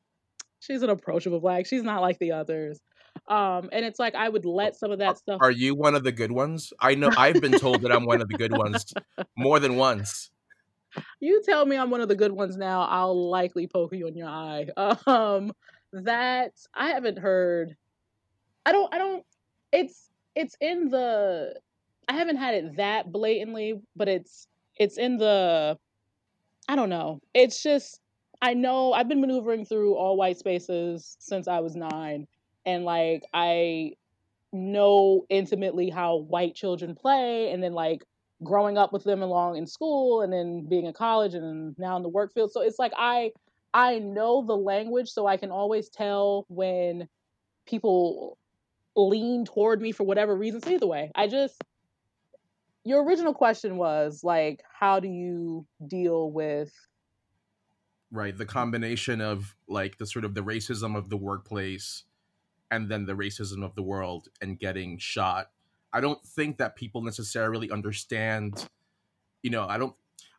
she's 0.60 0.82
an 0.82 0.90
approachable 0.90 1.40
black. 1.40 1.66
She's 1.66 1.84
not 1.84 2.02
like 2.02 2.20
the 2.20 2.32
others. 2.32 2.80
Um, 3.28 3.70
and 3.72 3.86
it's 3.86 4.00
like 4.00 4.14
I 4.16 4.28
would 4.28 4.46
let 4.46 4.76
some 4.76 4.92
of 4.92 5.00
that 5.00 5.18
stuff. 5.18 5.40
are 5.42 5.52
you 5.52 5.74
one 5.74 5.96
of 5.96 6.04
the 6.04 6.12
good 6.12 6.32
ones? 6.32 6.74
I 6.80 6.96
know 6.96 7.10
I've 7.18 7.42
been 7.42 7.54
told 7.54 7.82
that 7.82 7.92
I'm 7.92 8.06
one 8.06 8.22
of 8.22 8.28
the 8.28 8.38
good 8.38 8.56
ones 8.56 8.94
more 9.38 9.60
than 9.60 9.76
once. 9.76 10.30
You 11.20 11.42
tell 11.44 11.66
me 11.66 11.76
I'm 11.76 11.90
one 11.90 12.00
of 12.00 12.08
the 12.08 12.16
good 12.16 12.32
ones 12.32 12.56
now, 12.56 12.84
I'll 12.84 13.30
likely 13.30 13.68
poke 13.68 13.94
you 13.94 14.08
in 14.08 14.16
your 14.16 14.30
eye. 14.30 14.68
Um, 15.06 15.52
that 16.04 16.54
I 16.74 16.90
haven't 16.90 17.20
heard. 17.20 17.76
I 18.66 18.72
don't. 18.72 18.94
I 18.94 18.98
don't. 18.98 19.26
It's 19.72 20.10
it's 20.36 20.56
in 20.62 20.90
the. 20.90 21.60
I 22.08 22.14
haven't 22.14 22.38
had 22.38 22.54
it 22.56 22.78
that 22.78 23.12
blatantly, 23.12 23.82
but 23.96 24.08
it's 24.08 24.48
it's 24.78 24.98
in 24.98 25.18
the. 25.18 25.78
I 26.68 26.76
don't 26.76 26.90
know. 26.90 27.20
It's 27.34 27.62
just 27.62 28.02
I 28.42 28.54
know 28.54 28.94
I've 28.94 29.08
been 29.08 29.22
maneuvering 29.22 29.66
through 29.66 29.96
all 29.96 30.18
white 30.18 30.38
spaces 30.38 31.16
since 31.20 31.48
I 31.48 31.60
was 31.60 31.76
nine, 31.76 32.28
and 32.66 32.84
like 32.86 33.24
I 33.34 33.94
know 34.52 35.26
intimately 35.30 35.90
how 35.90 36.18
white 36.18 36.56
children 36.56 36.96
play 36.96 37.52
and 37.52 37.62
then 37.62 37.74
like 37.74 38.04
growing 38.44 38.78
up 38.78 38.94
with 38.94 39.04
them 39.04 39.22
along 39.22 39.58
in 39.58 39.68
school 39.68 40.22
and 40.22 40.32
then 40.32 40.66
being 40.70 40.86
in 40.86 40.94
college 40.94 41.34
and 41.34 41.78
now 41.78 41.98
in 41.98 42.04
the 42.04 42.10
work 42.10 42.34
field 42.34 42.52
so 42.52 42.62
it's 42.62 42.80
like 42.80 42.92
i 42.98 43.32
i 43.76 44.00
know 44.00 44.44
the 44.46 44.58
language 44.58 45.10
so 45.10 45.28
i 45.28 45.38
can 45.38 45.52
always 45.52 45.90
tell 45.90 46.46
when 46.48 47.08
people 47.68 48.38
lean 48.96 49.46
toward 49.46 49.82
me 49.82 49.92
for 49.92 50.04
whatever 50.04 50.36
reason 50.36 50.62
so 50.62 50.72
either 50.72 50.88
way 50.88 51.12
i 51.16 51.28
just 51.28 51.62
your 52.84 53.04
original 53.04 53.34
question 53.34 53.78
was 53.78 54.24
like 54.24 54.64
how 54.74 55.00
do 55.00 55.08
you 55.08 55.68
deal 55.88 56.32
with 56.32 56.72
Right, 58.12 58.38
the 58.38 58.46
combination 58.46 59.20
of 59.20 59.56
like 59.68 59.98
the 59.98 60.06
sort 60.06 60.24
of 60.24 60.36
the 60.36 60.42
racism 60.42 60.96
of 60.96 61.10
the 61.10 61.18
workplace 61.18 62.04
and 62.72 62.88
then 62.88 63.06
the 63.06 63.14
racism 63.14 63.64
of 63.64 63.76
the 63.76 63.84
world 63.84 64.30
and 64.42 64.58
getting 64.58 64.98
shot. 64.98 65.48
I 65.92 66.02
don't 66.02 66.24
think 66.26 66.58
that 66.58 66.78
people 66.78 67.02
necessarily 67.02 67.72
understand, 67.72 68.68
you 69.44 69.50
know, 69.50 69.68
I 69.68 69.78
don't 69.78 69.96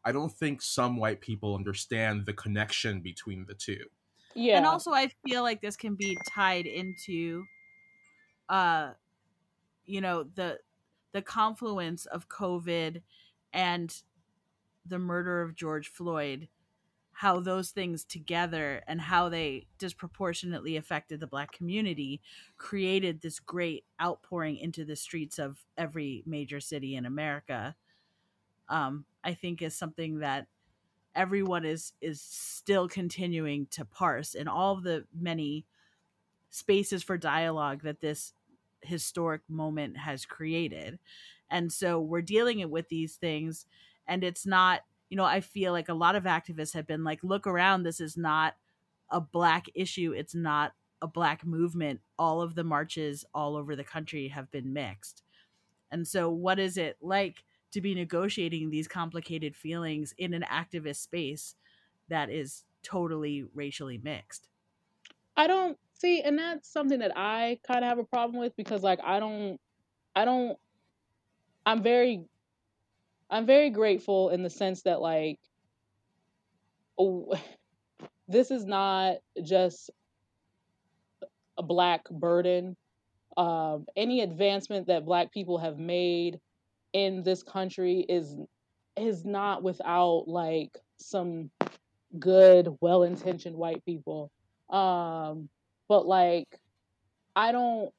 I 0.07 0.13
don't 0.13 0.33
think 0.33 0.63
some 0.63 0.97
white 0.97 1.21
people 1.21 1.57
understand 1.57 2.25
the 2.25 2.33
connection 2.33 3.01
between 3.01 3.45
the 3.47 3.55
two. 3.55 3.85
yeah 4.35 4.57
And 4.57 4.65
also 4.65 4.93
I 4.93 5.11
feel 5.27 5.43
like 5.43 5.61
this 5.61 5.77
can 5.77 5.97
be 5.97 6.17
tied 6.29 6.67
into 6.67 7.45
uh 8.49 8.93
you 9.85 10.01
know 10.01 10.25
the 10.35 10.61
the 11.13 11.23
confluence 11.23 12.07
of 12.07 12.29
COVID 12.29 13.03
and 13.53 14.03
the 14.85 14.99
murder 14.99 15.43
of 15.43 15.55
George 15.55 15.89
Floyd, 15.89 16.49
how 17.13 17.41
those 17.41 17.71
things 17.71 18.05
together 18.05 18.83
and 18.87 19.01
how 19.01 19.29
they 19.29 19.67
disproportionately 19.79 20.77
affected 20.77 21.19
the 21.19 21.27
black 21.27 21.53
community 21.53 22.21
created 22.59 23.21
this 23.21 23.41
great 23.41 23.85
outpouring 24.01 24.57
into 24.59 24.85
the 24.85 24.95
streets 24.95 25.39
of 25.39 25.65
every 25.77 26.23
major 26.27 26.61
city 26.61 26.95
in 26.95 27.07
America. 27.07 27.75
Um, 28.69 29.07
I 29.27 29.35
think 29.35 29.61
is 29.61 29.77
something 29.77 30.21
that 30.21 30.47
everyone 31.15 31.65
is 31.65 31.93
is 32.01 32.21
still 32.21 32.89
continuing 32.89 33.67
to 33.73 33.85
parse 33.85 34.35
and 34.35 34.49
all 34.49 34.77
the 34.77 35.05
many 35.19 35.67
spaces 36.51 37.03
for 37.03 37.19
dialogue 37.19 37.83
that 37.83 38.01
this 38.01 38.33
historic 38.83 39.41
moment 39.49 39.97
has 39.97 40.25
created. 40.25 40.99
And 41.51 41.73
so 41.73 42.01
we're 42.01 42.23
dealing 42.23 42.61
it 42.61 42.71
with 42.71 42.89
these 42.89 43.17
things 43.17 43.67
and 44.07 44.23
it's 44.23 44.47
not, 44.47 44.83
you 45.11 45.17
know, 45.17 45.25
I 45.25 45.41
feel 45.41 45.73
like 45.73 45.89
a 45.89 45.95
lot 45.95 46.15
of 46.15 46.25
activists 46.25 46.75
have 46.75 46.87
been 46.87 47.03
like 47.03 47.25
look 47.25 47.49
around 47.49 47.83
this 47.83 48.01
is 48.01 48.17
not 48.17 48.55
a 49.11 49.21
black 49.21 49.67
issue, 49.75 50.13
it's 50.13 50.35
not 50.35 50.73
a 51.03 51.09
black 51.09 51.45
movement. 51.45 52.01
All 52.17 52.43
of 52.43 52.55
the 52.55 52.65
marches 52.65 53.25
all 53.35 53.57
over 53.57 53.75
the 53.75 53.85
country 53.85 54.29
have 54.29 54.51
been 54.53 54.73
mixed. 54.73 55.23
And 55.91 56.07
so, 56.07 56.31
what 56.31 56.59
is 56.59 56.77
it 56.77 56.97
like 57.01 57.45
to 57.73 57.81
be 57.81 57.95
negotiating 57.95 58.71
these 58.71 58.89
complicated 58.89 59.57
feelings 59.57 60.15
in 60.19 60.35
an 60.35 60.45
activist 60.51 60.97
space 60.97 61.55
that 62.09 62.31
is 62.31 62.65
totally 62.83 63.45
racially 63.55 63.99
mixed? 64.03 64.49
I 65.37 65.47
don't 65.47 65.79
see, 65.95 66.23
and 66.23 66.39
that's 66.39 66.73
something 66.73 67.01
that 67.01 67.13
I 67.17 67.59
kind 67.67 67.85
of 67.85 67.89
have 67.89 67.99
a 67.99 68.05
problem 68.05 68.41
with 68.41 68.57
because, 68.57 68.83
like, 68.83 69.01
I 69.05 69.21
don't, 69.21 69.61
I 70.15 70.25
don't, 70.25 70.59
I'm 71.65 71.83
very, 71.83 72.25
I'm 73.29 73.45
very 73.45 73.71
grateful 73.71 74.31
in 74.31 74.43
the 74.43 74.51
sense 74.51 74.83
that, 74.83 75.01
like, 75.01 75.39
oh, 76.99 77.35
this 78.29 78.51
is 78.51 78.65
not 78.65 79.17
just 79.43 79.91
a 81.59 81.63
black 81.63 82.09
burden. 82.11 82.77
Um, 83.37 83.87
any 83.97 84.23
advancement 84.23 84.87
that 84.87 85.05
black 85.05 85.31
people 85.31 85.59
have 85.59 85.79
made 85.79 86.41
in 86.97 87.23
this 87.23 87.43
country 87.43 88.07
is 88.09 88.35
is 88.97 89.27
not 89.27 89.63
without 89.63 90.25
like 90.27 90.71
some 90.99 91.51
good, 92.19 92.69
well-intentioned 92.81 93.55
white 93.55 93.85
people. 93.85 94.31
Um, 94.71 95.51
but 95.89 96.07
like 96.07 96.49
I 97.37 97.53
don't 97.53 97.93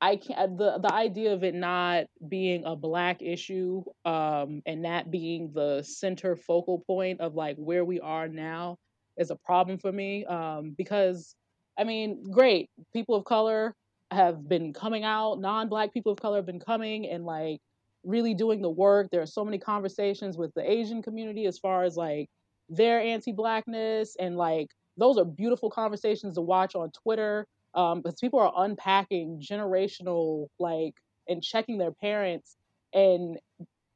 I 0.00 0.16
can't 0.16 0.58
the 0.58 0.78
the 0.78 0.92
idea 0.92 1.32
of 1.32 1.42
it 1.42 1.54
not 1.54 2.04
being 2.28 2.64
a 2.66 2.76
black 2.76 3.22
issue 3.22 3.82
um 4.04 4.62
and 4.66 4.84
that 4.84 5.10
being 5.10 5.50
the 5.54 5.82
center 5.82 6.36
focal 6.36 6.84
point 6.86 7.20
of 7.20 7.34
like 7.34 7.56
where 7.56 7.84
we 7.84 8.00
are 8.00 8.28
now 8.28 8.76
is 9.16 9.30
a 9.30 9.36
problem 9.36 9.78
for 9.78 9.90
me 9.90 10.26
um 10.26 10.74
because 10.76 11.34
I 11.78 11.84
mean, 11.84 12.22
great. 12.30 12.70
People 12.92 13.16
of 13.16 13.24
color 13.24 13.74
have 14.10 14.48
been 14.48 14.72
coming 14.72 15.04
out, 15.04 15.40
non-black 15.40 15.92
people 15.92 16.12
of 16.12 16.20
color 16.20 16.36
have 16.36 16.46
been 16.46 16.60
coming 16.60 17.08
and 17.08 17.24
like 17.24 17.60
really 18.04 18.34
doing 18.34 18.62
the 18.62 18.70
work. 18.70 19.08
There 19.10 19.22
are 19.22 19.26
so 19.26 19.44
many 19.44 19.58
conversations 19.58 20.36
with 20.36 20.52
the 20.54 20.68
Asian 20.68 21.02
community 21.02 21.46
as 21.46 21.58
far 21.58 21.84
as 21.84 21.96
like 21.96 22.28
their 22.68 23.00
anti-blackness 23.00 24.16
and 24.18 24.36
like 24.36 24.68
those 24.96 25.18
are 25.18 25.24
beautiful 25.24 25.70
conversations 25.70 26.34
to 26.34 26.40
watch 26.40 26.74
on 26.74 26.90
Twitter 26.90 27.46
um, 27.74 28.00
because 28.00 28.18
people 28.20 28.38
are 28.38 28.52
unpacking 28.56 29.40
generational 29.40 30.46
like 30.58 30.94
and 31.28 31.42
checking 31.42 31.78
their 31.78 31.92
parents 31.92 32.56
and 32.92 33.38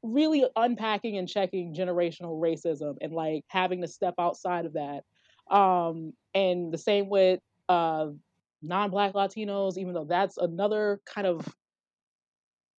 really 0.02 0.44
unpacking 0.56 1.16
and 1.16 1.28
checking 1.28 1.74
generational 1.74 2.40
racism 2.40 2.96
and 3.00 3.12
like 3.12 3.44
having 3.48 3.80
to 3.80 3.88
step 3.88 4.14
outside 4.18 4.66
of 4.66 4.74
that 4.74 5.02
um, 5.54 6.12
and 6.34 6.72
the 6.72 6.78
same 6.78 7.08
with 7.08 7.40
uh, 7.68 8.06
non-black 8.62 9.12
latinos 9.14 9.76
even 9.76 9.94
though 9.94 10.06
that's 10.08 10.36
another 10.36 11.00
kind 11.06 11.26
of 11.26 11.46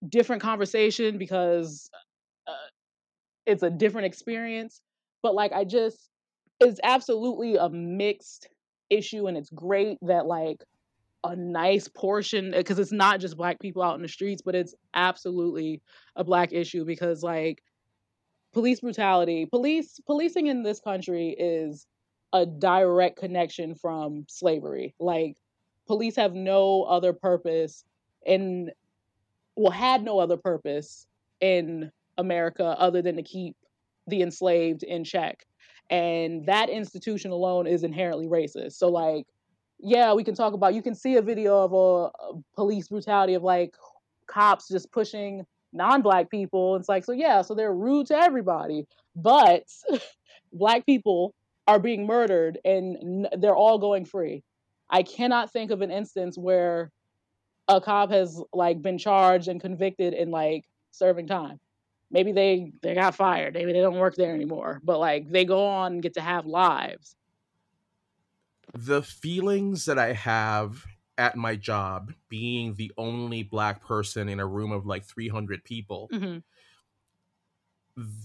different 0.07 0.41
conversation 0.41 1.17
because 1.17 1.89
uh, 2.47 2.51
it's 3.45 3.63
a 3.63 3.69
different 3.69 4.05
experience 4.05 4.81
but 5.21 5.35
like 5.35 5.51
i 5.51 5.63
just 5.63 6.09
it's 6.59 6.79
absolutely 6.83 7.55
a 7.55 7.69
mixed 7.69 8.47
issue 8.89 9.27
and 9.27 9.37
it's 9.37 9.49
great 9.49 9.97
that 10.01 10.25
like 10.25 10.63
a 11.25 11.35
nice 11.35 11.87
portion 11.89 12.51
because 12.55 12.79
it's 12.79 12.93
not 12.93 13.19
just 13.19 13.35
black 13.35 13.59
people 13.59 13.81
out 13.81 13.95
in 13.95 14.01
the 14.01 14.07
streets 14.07 14.41
but 14.41 14.55
it's 14.55 14.73
absolutely 14.93 15.81
a 16.15 16.23
black 16.23 16.53
issue 16.53 16.85
because 16.85 17.21
like 17.21 17.61
police 18.53 18.79
brutality 18.79 19.45
police 19.45 19.99
policing 20.05 20.47
in 20.47 20.63
this 20.63 20.79
country 20.79 21.35
is 21.37 21.85
a 22.33 22.45
direct 22.45 23.17
connection 23.17 23.75
from 23.75 24.25
slavery. 24.27 24.93
Like 24.99 25.37
police 25.87 26.15
have 26.15 26.33
no 26.33 26.83
other 26.83 27.13
purpose 27.13 27.83
and 28.25 28.71
well 29.59 29.71
had 29.71 30.03
no 30.03 30.19
other 30.19 30.37
purpose 30.37 31.05
in 31.41 31.91
america 32.17 32.75
other 32.79 33.01
than 33.01 33.15
to 33.15 33.23
keep 33.23 33.55
the 34.09 34.21
enslaved 34.21 34.83
in 34.83 35.03
check. 35.03 35.45
And 35.89 36.45
that 36.45 36.69
institution 36.69 37.31
alone 37.31 37.67
is 37.67 37.83
inherently 37.83 38.27
racist. 38.27 38.73
So 38.73 38.89
like 38.89 39.25
yeah 39.81 40.13
we 40.13 40.25
can 40.25 40.35
talk 40.35 40.53
about 40.53 40.73
you 40.73 40.81
can 40.81 40.93
see 40.93 41.15
a 41.15 41.21
video 41.21 41.63
of 41.63 41.71
a, 41.71 42.35
a 42.35 42.41
police 42.53 42.89
brutality 42.89 43.33
of 43.33 43.43
like 43.43 43.75
cops 44.27 44.67
just 44.67 44.91
pushing 44.91 45.45
non-black 45.71 46.29
people. 46.29 46.75
It's 46.75 46.89
like 46.89 47.05
so 47.05 47.13
yeah 47.13 47.41
so 47.41 47.55
they're 47.55 47.73
rude 47.73 48.07
to 48.07 48.17
everybody 48.17 48.85
but 49.15 49.63
black 50.53 50.85
people 50.85 51.33
are 51.67 51.79
being 51.79 52.05
murdered 52.05 52.57
and 52.65 53.27
they're 53.37 53.55
all 53.55 53.77
going 53.77 54.05
free. 54.05 54.43
I 54.89 55.03
cannot 55.03 55.51
think 55.51 55.69
of 55.71 55.81
an 55.81 55.91
instance 55.91 56.37
where 56.37 56.91
a 57.69 57.79
cop 57.79 58.11
has 58.11 58.41
like 58.51 58.81
been 58.81 58.97
charged 58.97 59.47
and 59.47 59.61
convicted 59.61 60.13
and 60.13 60.31
like 60.31 60.65
serving 60.91 61.27
time. 61.27 61.59
Maybe 62.11 62.31
they 62.31 62.73
they 62.81 62.95
got 62.95 63.15
fired. 63.15 63.53
Maybe 63.53 63.71
they 63.71 63.81
don't 63.81 63.99
work 63.99 64.15
there 64.15 64.33
anymore. 64.33 64.81
But 64.83 64.99
like 64.99 65.29
they 65.29 65.45
go 65.45 65.65
on 65.65 65.93
and 65.93 66.01
get 66.01 66.15
to 66.15 66.21
have 66.21 66.45
lives. 66.45 67.15
The 68.73 69.03
feelings 69.03 69.85
that 69.85 69.99
I 69.99 70.13
have 70.13 70.85
at 71.17 71.35
my 71.35 71.55
job, 71.55 72.13
being 72.29 72.75
the 72.75 72.91
only 72.97 73.43
black 73.43 73.85
person 73.85 74.29
in 74.29 74.39
a 74.39 74.45
room 74.47 74.71
of 74.71 74.85
like 74.85 75.05
300 75.05 75.63
people, 75.63 76.09
hmm 76.11 76.39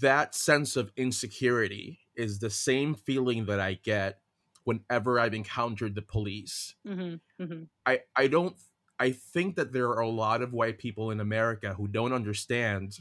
that 0.01 0.35
sense 0.35 0.77
of 0.77 0.93
insecurity 0.97 2.01
is 2.15 2.39
the 2.39 2.51
same 2.51 2.95
feeling 2.95 3.47
that 3.47 3.61
I 3.61 3.75
get 3.75 4.21
whenever 4.65 5.19
I've 5.19 5.35
encountered 5.35 5.95
the 5.95 6.03
police. 6.03 6.75
hmm 6.87 7.17
hmm 7.39 7.65
I, 7.85 8.01
I 8.17 8.29
don't 8.29 8.57
I 8.99 9.13
think 9.13 9.57
that 9.57 9.73
there 9.73 9.89
are 9.89 10.01
a 10.01 10.09
lot 10.09 10.43
of 10.43 10.53
white 10.53 10.79
people 10.79 11.11
in 11.11 11.21
America 11.21 11.75
who 11.75 11.89
don't 11.89 12.13
understand 12.13 13.01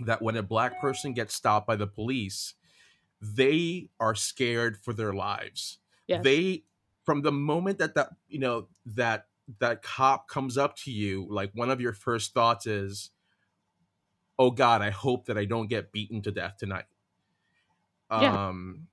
that 0.00 0.22
when 0.22 0.36
a 0.36 0.42
black 0.42 0.80
person 0.80 1.14
gets 1.14 1.34
stopped 1.34 1.66
by 1.66 1.76
the 1.76 1.86
police, 1.86 2.54
they 3.20 3.90
are 4.00 4.14
scared 4.14 4.78
for 4.78 4.94
their 4.94 5.14
lives. 5.14 5.80
yes 6.06 6.26
They 6.26 6.64
from 7.04 7.22
the 7.22 7.32
moment 7.32 7.78
that 7.78 7.94
that 7.96 8.10
you 8.28 8.40
know 8.40 8.68
that 8.86 9.28
that 9.60 9.82
cop 9.82 10.28
comes 10.28 10.58
up 10.58 10.76
to 10.76 10.92
you, 10.92 11.26
like 11.30 11.52
one 11.54 11.70
of 11.70 11.80
your 11.80 11.92
first 11.94 12.34
thoughts 12.34 12.66
is, 12.66 13.10
"Oh 14.40 14.50
God, 14.50 14.82
I 14.82 14.90
hope 14.90 15.26
that 15.26 15.38
I 15.38 15.44
don't 15.44 15.68
get 15.68 15.92
beaten 15.92 16.20
to 16.22 16.32
death 16.32 16.56
tonight." 16.56 16.86
Yeah. 18.14 18.40
Um, 18.48 18.88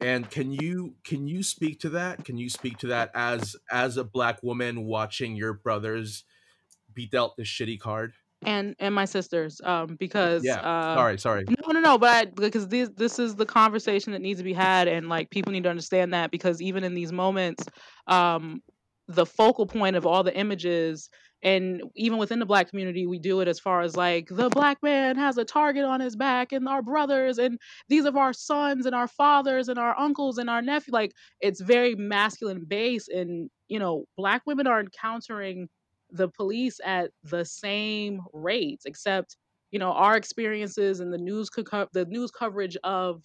and 0.00 0.30
can 0.30 0.52
you 0.52 0.96
can 1.04 1.26
you 1.26 1.42
speak 1.42 1.80
to 1.80 1.90
that? 1.90 2.24
Can 2.24 2.36
you 2.38 2.50
speak 2.50 2.78
to 2.78 2.88
that 2.88 3.10
as 3.14 3.56
as 3.70 3.96
a 3.96 4.04
black 4.04 4.42
woman 4.42 4.84
watching 4.84 5.36
your 5.36 5.52
brothers 5.54 6.24
be 6.92 7.06
dealt 7.06 7.36
this 7.36 7.48
shitty 7.48 7.80
card? 7.80 8.14
and 8.44 8.76
and 8.78 8.94
my 8.94 9.04
sisters 9.06 9.60
um 9.64 9.96
because 9.98 10.42
Yeah. 10.44 10.60
uh 10.60 10.94
Sorry, 10.94 11.18
sorry. 11.18 11.44
no 11.48 11.72
no 11.72 11.80
no 11.80 11.98
but 11.98 12.10
I, 12.10 12.24
because 12.26 12.68
this 12.68 12.90
this 12.96 13.18
is 13.18 13.34
the 13.36 13.46
conversation 13.46 14.12
that 14.12 14.20
needs 14.20 14.38
to 14.40 14.44
be 14.44 14.52
had 14.52 14.88
and 14.88 15.08
like 15.08 15.30
people 15.30 15.52
need 15.52 15.62
to 15.64 15.70
understand 15.70 16.12
that 16.12 16.30
because 16.30 16.60
even 16.60 16.84
in 16.84 16.94
these 16.94 17.12
moments 17.12 17.64
um 18.06 18.62
the 19.08 19.24
focal 19.24 19.66
point 19.66 19.96
of 19.96 20.04
all 20.04 20.22
the 20.22 20.36
images 20.36 21.08
and 21.42 21.82
even 21.94 22.18
within 22.18 22.38
the 22.38 22.46
black 22.46 22.68
community 22.68 23.06
we 23.06 23.18
do 23.18 23.40
it 23.40 23.48
as 23.48 23.60
far 23.60 23.82
as 23.82 23.96
like 23.96 24.28
the 24.30 24.48
black 24.50 24.78
man 24.82 25.16
has 25.16 25.36
a 25.38 25.44
target 25.44 25.84
on 25.84 26.00
his 26.00 26.16
back 26.16 26.52
and 26.52 26.66
our 26.68 26.82
brothers 26.82 27.38
and 27.38 27.58
these 27.88 28.06
are 28.06 28.18
our 28.18 28.32
sons 28.32 28.86
and 28.86 28.94
our 28.94 29.08
fathers 29.08 29.68
and 29.68 29.78
our 29.78 29.98
uncles 29.98 30.38
and 30.38 30.48
our 30.48 30.62
nephew 30.62 30.92
like 30.92 31.12
it's 31.40 31.60
very 31.60 31.94
masculine 31.94 32.64
base 32.64 33.08
and 33.08 33.50
you 33.68 33.78
know 33.78 34.04
black 34.16 34.42
women 34.46 34.66
are 34.66 34.80
encountering 34.80 35.68
the 36.10 36.28
police 36.28 36.80
at 36.84 37.10
the 37.24 37.44
same 37.44 38.20
rates 38.32 38.86
except 38.86 39.36
you 39.70 39.78
know 39.78 39.92
our 39.92 40.16
experiences 40.16 41.00
and 41.00 41.12
the 41.12 41.18
news 41.18 41.50
co- 41.50 41.88
the 41.92 42.04
news 42.06 42.30
coverage 42.30 42.76
of 42.84 43.22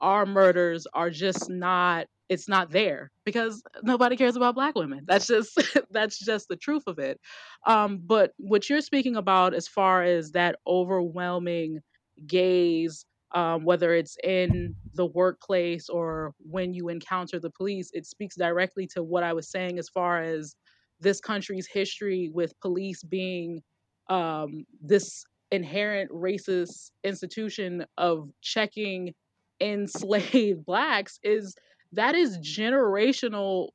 our 0.00 0.24
murders 0.24 0.86
are 0.94 1.10
just 1.10 1.50
not 1.50 2.06
it's 2.30 2.48
not 2.48 2.70
there 2.70 3.10
because 3.26 3.62
nobody 3.82 4.16
cares 4.16 4.36
about 4.36 4.54
black 4.54 4.76
women. 4.76 5.00
That's 5.06 5.26
just 5.26 5.60
that's 5.90 6.18
just 6.18 6.48
the 6.48 6.56
truth 6.56 6.84
of 6.86 6.98
it. 6.98 7.20
Um 7.66 8.00
but 8.04 8.32
what 8.38 8.70
you're 8.70 8.80
speaking 8.80 9.16
about 9.16 9.52
as 9.52 9.68
far 9.68 10.02
as 10.02 10.32
that 10.32 10.56
overwhelming 10.66 11.80
gaze 12.26 13.04
um, 13.32 13.64
whether 13.64 13.94
it's 13.94 14.16
in 14.24 14.74
the 14.94 15.06
workplace 15.06 15.88
or 15.88 16.34
when 16.40 16.74
you 16.74 16.88
encounter 16.88 17.38
the 17.38 17.50
police 17.50 17.90
it 17.92 18.06
speaks 18.06 18.34
directly 18.36 18.88
to 18.88 19.02
what 19.04 19.22
i 19.22 19.32
was 19.32 19.50
saying 19.50 19.78
as 19.78 19.88
far 19.88 20.20
as 20.20 20.56
this 21.00 21.20
country's 21.20 21.68
history 21.72 22.30
with 22.34 22.58
police 22.60 23.02
being 23.04 23.62
um, 24.08 24.64
this 24.82 25.24
inherent 25.52 26.10
racist 26.10 26.90
institution 27.04 27.84
of 27.98 28.28
checking 28.42 29.14
enslaved 29.60 30.64
blacks 30.66 31.18
is 31.22 31.54
that 31.92 32.14
is 32.14 32.38
generational 32.38 33.68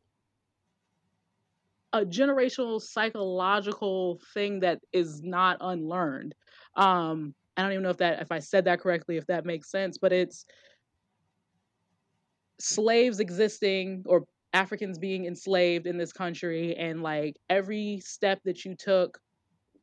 a 1.94 2.06
generational 2.06 2.82
psychological 2.82 4.20
thing 4.34 4.60
that 4.60 4.80
is 4.92 5.22
not 5.24 5.58
unlearned 5.62 6.36
um 6.76 7.34
i 7.58 7.62
don't 7.62 7.72
even 7.72 7.84
know 7.84 7.90
if 7.90 7.98
that 7.98 8.22
if 8.22 8.32
i 8.32 8.40
said 8.40 8.66
that 8.66 8.80
correctly 8.80 9.18
if 9.18 9.26
that 9.28 9.46
makes 9.46 9.72
sense 9.72 9.98
but 9.98 10.12
it's 10.12 10.46
slaves 12.60 13.20
existing 13.20 14.04
or 14.08 14.26
africans 14.54 14.98
being 14.98 15.26
enslaved 15.26 15.88
in 15.88 15.98
this 15.98 16.12
country 16.12 16.76
and 16.76 17.02
like 17.02 17.36
every 17.50 18.00
step 18.04 18.40
that 18.46 18.66
you 18.66 18.76
took 18.76 19.20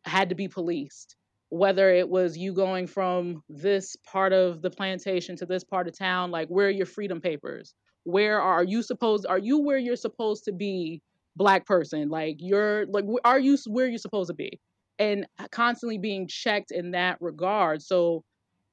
had 0.05 0.29
to 0.29 0.35
be 0.35 0.49
policed. 0.49 1.17
Whether 1.51 1.91
it 1.91 2.09
was 2.09 2.37
you 2.37 2.55
going 2.55 2.87
from 2.87 3.43
this 3.49 3.95
part 4.07 4.33
of 4.33 4.63
the 4.63 4.71
plantation 4.71 5.37
to 5.37 5.47
this 5.47 5.65
part 5.65 5.87
of 5.87 5.97
town 5.97 6.31
like 6.31 6.49
where 6.49 6.69
are 6.69 6.71
your 6.71 6.87
freedom 6.87 7.21
papers 7.21 7.75
where 8.05 8.41
are 8.41 8.65
you 8.65 8.83
supposed 8.83 9.27
are 9.27 9.39
you 9.39 9.59
where 9.59 9.79
you're 9.79 9.97
supposed 9.97 10.45
to 10.45 10.53
be 10.53 11.01
black 11.37 11.67
person? 11.67 12.09
Like 12.09 12.37
you're 12.39 12.87
like 12.87 13.05
are 13.25 13.39
you 13.39 13.57
where 13.67 13.87
you're 13.87 13.99
supposed 13.99 14.29
to 14.29 14.35
be? 14.35 14.61
And 14.99 15.27
uh, 15.39 15.49
constantly 15.51 15.99
being 15.99 16.29
checked 16.29 16.71
in 16.71 16.93
that 16.93 17.19
regard. 17.21 17.83
So 17.83 18.25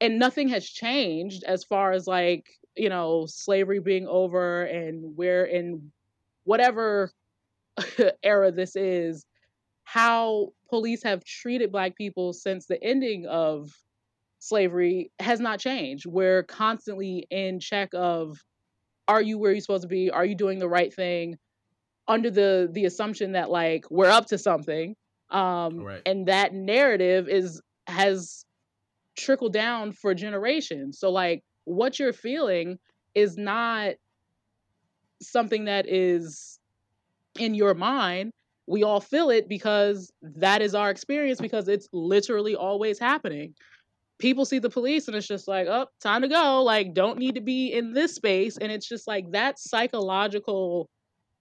and 0.02 0.20
nothing 0.20 0.50
has 0.50 0.68
changed 0.68 1.44
as 1.44 1.64
far 1.64 1.92
as 1.92 2.08
like 2.08 2.46
you 2.76 2.90
know 2.90 3.26
slavery 3.28 3.80
being 3.80 4.08
over 4.08 4.64
and 4.64 5.16
where 5.16 5.46
in 5.46 5.92
whatever 6.44 7.12
era 8.24 8.52
this 8.52 8.76
is 8.76 9.26
how 9.84 10.50
police 10.70 11.02
have 11.04 11.24
treated 11.24 11.72
black 11.72 11.96
people 11.96 12.32
since 12.32 12.68
the 12.68 12.82
ending 12.84 13.26
of 13.26 13.72
slavery 14.40 15.12
has 15.20 15.40
not 15.40 15.60
changed. 15.60 16.06
We're 16.06 16.44
constantly 16.44 17.26
in 17.30 17.60
check 17.60 17.90
of 17.94 18.38
are 19.10 19.22
you 19.22 19.40
where 19.40 19.52
you're 19.52 19.60
supposed 19.60 19.82
to 19.82 19.88
be? 19.90 20.12
Are 20.12 20.24
you 20.24 20.36
doing 20.36 20.60
the 20.60 20.70
right 20.70 20.94
thing? 20.94 21.38
Under 22.08 22.30
the 22.32 22.70
the 22.72 22.86
assumption 22.86 23.34
that 23.34 23.50
like 23.50 23.86
we're 23.90 24.10
up 24.10 24.28
to 24.28 24.38
something 24.38 24.96
um 25.32 25.80
Right. 25.80 26.02
and 26.06 26.28
that 26.28 26.54
narrative 26.54 27.28
is 27.28 27.62
has 27.88 28.46
trickled 29.18 29.54
down 29.54 29.92
for 29.92 30.14
generations. 30.14 31.00
So 31.00 31.12
like 31.12 31.44
what 31.66 32.00
you're 32.00 32.14
feeling 32.14 32.78
is 33.16 33.38
not 33.38 33.96
something 35.22 35.66
that 35.66 35.88
is 35.88 36.60
in 37.40 37.54
your 37.54 37.74
mind. 37.74 38.32
We 38.68 38.84
all 38.84 39.02
feel 39.02 39.32
it 39.32 39.50
because 39.50 40.12
that 40.22 40.62
is 40.62 40.76
our 40.76 40.92
experience 40.92 41.42
because 41.42 41.68
it's 41.68 41.88
literally 41.92 42.56
always 42.56 43.00
happening 43.00 43.56
people 44.20 44.46
see 44.46 44.60
the 44.60 44.70
police 44.70 45.08
and 45.08 45.16
it's 45.16 45.28
just 45.28 45.48
like 45.48 45.68
oh 45.68 45.88
time 46.02 46.22
to 46.22 46.28
go 46.28 46.62
like 46.62 46.94
don't 46.94 47.18
need 47.18 47.36
to 47.36 47.42
be 47.42 47.74
in 47.74 47.94
this 47.94 48.16
space. 48.16 48.58
And 48.58 48.72
it's 48.72 48.88
just 48.88 49.08
like 49.08 49.32
that 49.32 49.58
psychological 49.58 50.90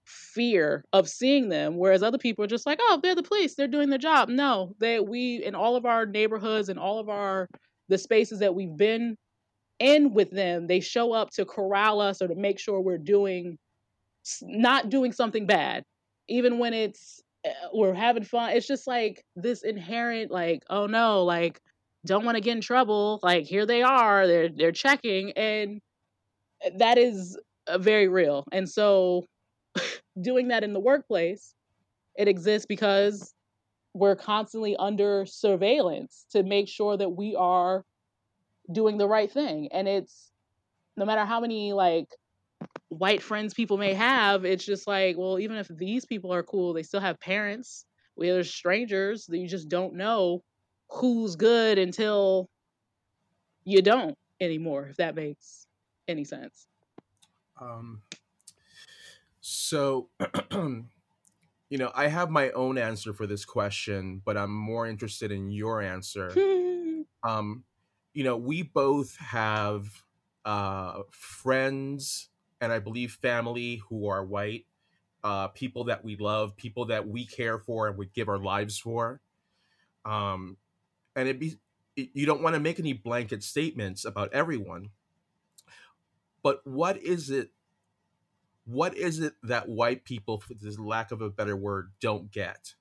fear 0.05 0.83
of 0.91 1.07
seeing 1.07 1.49
them 1.49 1.77
whereas 1.77 2.01
other 2.01 2.17
people 2.17 2.43
are 2.43 2.47
just 2.47 2.65
like 2.65 2.79
oh 2.81 2.99
they're 3.03 3.13
the 3.13 3.21
police 3.21 3.53
they're 3.53 3.67
doing 3.67 3.89
their 3.89 3.99
job. 3.99 4.29
No 4.29 4.73
that 4.79 5.07
we 5.07 5.43
in 5.43 5.55
all 5.55 5.75
of 5.75 5.85
our 5.85 6.05
neighborhoods 6.05 6.69
and 6.69 6.79
all 6.79 6.99
of 6.99 7.09
our 7.09 7.47
the 7.89 7.97
spaces 7.97 8.39
that 8.39 8.55
we've 8.55 8.75
been 8.77 9.15
in 9.79 10.13
with 10.13 10.31
them 10.31 10.67
they 10.67 10.79
show 10.79 11.13
up 11.13 11.29
to 11.31 11.45
corral 11.45 12.01
us 12.01 12.21
or 12.21 12.27
to 12.27 12.35
make 12.35 12.59
sure 12.59 12.79
we're 12.79 12.97
doing 12.97 13.57
not 14.41 14.89
doing 14.89 15.11
something 15.11 15.45
bad. 15.45 15.83
Even 16.27 16.59
when 16.59 16.73
it's 16.73 17.21
uh, 17.45 17.51
we're 17.73 17.93
having 17.93 18.23
fun 18.23 18.51
it's 18.51 18.67
just 18.67 18.87
like 18.87 19.23
this 19.35 19.63
inherent 19.63 20.31
like 20.31 20.61
oh 20.69 20.87
no 20.87 21.23
like 21.23 21.59
don't 22.05 22.25
want 22.25 22.35
to 22.35 22.41
get 22.41 22.55
in 22.55 22.61
trouble 22.61 23.19
like 23.23 23.45
here 23.45 23.65
they 23.65 23.81
are 23.81 24.25
they're 24.27 24.49
they're 24.49 24.71
checking 24.71 25.31
and 25.33 25.81
that 26.77 26.97
is 26.97 27.37
uh, 27.67 27.77
very 27.77 28.07
real 28.07 28.45
and 28.51 28.69
so 28.69 29.25
doing 30.21 30.47
that 30.49 30.63
in 30.63 30.73
the 30.73 30.79
workplace 30.79 31.53
it 32.17 32.27
exists 32.27 32.65
because 32.65 33.33
we're 33.93 34.15
constantly 34.15 34.75
under 34.77 35.25
surveillance 35.25 36.25
to 36.31 36.43
make 36.43 36.67
sure 36.67 36.95
that 36.95 37.09
we 37.09 37.35
are 37.35 37.83
doing 38.71 38.97
the 38.97 39.07
right 39.07 39.31
thing 39.31 39.67
and 39.71 39.87
it's 39.87 40.31
no 40.95 41.05
matter 41.05 41.25
how 41.25 41.39
many 41.39 41.73
like 41.73 42.07
white 42.89 43.21
friends 43.21 43.53
people 43.53 43.77
may 43.77 43.93
have 43.93 44.45
it's 44.45 44.65
just 44.65 44.87
like 44.87 45.17
well 45.17 45.39
even 45.39 45.57
if 45.57 45.67
these 45.69 46.05
people 46.05 46.33
are 46.33 46.43
cool 46.43 46.73
they 46.73 46.83
still 46.83 46.99
have 46.99 47.19
parents 47.19 47.85
we 48.15 48.29
are 48.29 48.43
strangers 48.43 49.25
that 49.27 49.37
you 49.37 49.47
just 49.47 49.69
don't 49.69 49.93
know 49.93 50.43
who's 50.89 51.35
good 51.35 51.77
until 51.77 52.49
you 53.63 53.81
don't 53.81 54.17
anymore 54.39 54.87
if 54.87 54.97
that 54.97 55.15
makes 55.15 55.67
any 56.07 56.23
sense 56.23 56.67
Um, 57.59 58.01
so, 59.41 60.09
you 60.51 60.87
know, 61.71 61.91
I 61.93 62.07
have 62.07 62.29
my 62.29 62.51
own 62.51 62.77
answer 62.77 63.13
for 63.13 63.27
this 63.27 63.45
question, 63.45 64.21
but 64.23 64.37
I'm 64.37 64.53
more 64.53 64.87
interested 64.87 65.31
in 65.31 65.51
your 65.51 65.81
answer. 65.81 66.33
Um, 67.23 67.65
you 68.13 68.23
know, 68.23 68.37
we 68.37 68.63
both 68.63 69.17
have 69.17 70.05
uh, 70.45 71.03
friends 71.11 72.29
and 72.61 72.71
I 72.71 72.79
believe 72.79 73.13
family 73.13 73.77
who 73.89 74.07
are 74.07 74.23
white, 74.23 74.67
uh, 75.23 75.49
people 75.49 75.85
that 75.85 76.03
we 76.03 76.15
love, 76.15 76.55
people 76.57 76.85
that 76.87 77.07
we 77.07 77.25
care 77.25 77.59
for 77.59 77.87
and 77.87 77.97
would 77.97 78.13
give 78.13 78.29
our 78.29 78.37
lives 78.39 78.79
for. 78.79 79.21
Um, 80.05 80.57
and 81.15 81.27
it 81.27 81.39
be 81.39 81.57
you 81.95 82.25
don't 82.25 82.41
want 82.41 82.55
to 82.55 82.61
make 82.61 82.79
any 82.79 82.93
blanket 82.93 83.43
statements 83.43 84.05
about 84.05 84.33
everyone, 84.33 84.89
but 86.43 86.61
what 86.65 86.97
is 86.97 87.29
it? 87.29 87.51
What 88.65 88.95
is 88.95 89.19
it 89.19 89.33
that 89.43 89.67
white 89.67 90.05
people, 90.05 90.39
for 90.39 90.53
this 90.53 90.79
lack 90.79 91.11
of 91.11 91.21
a 91.21 91.29
better 91.29 91.55
word, 91.55 91.91
don't 91.99 92.31
get? 92.31 92.75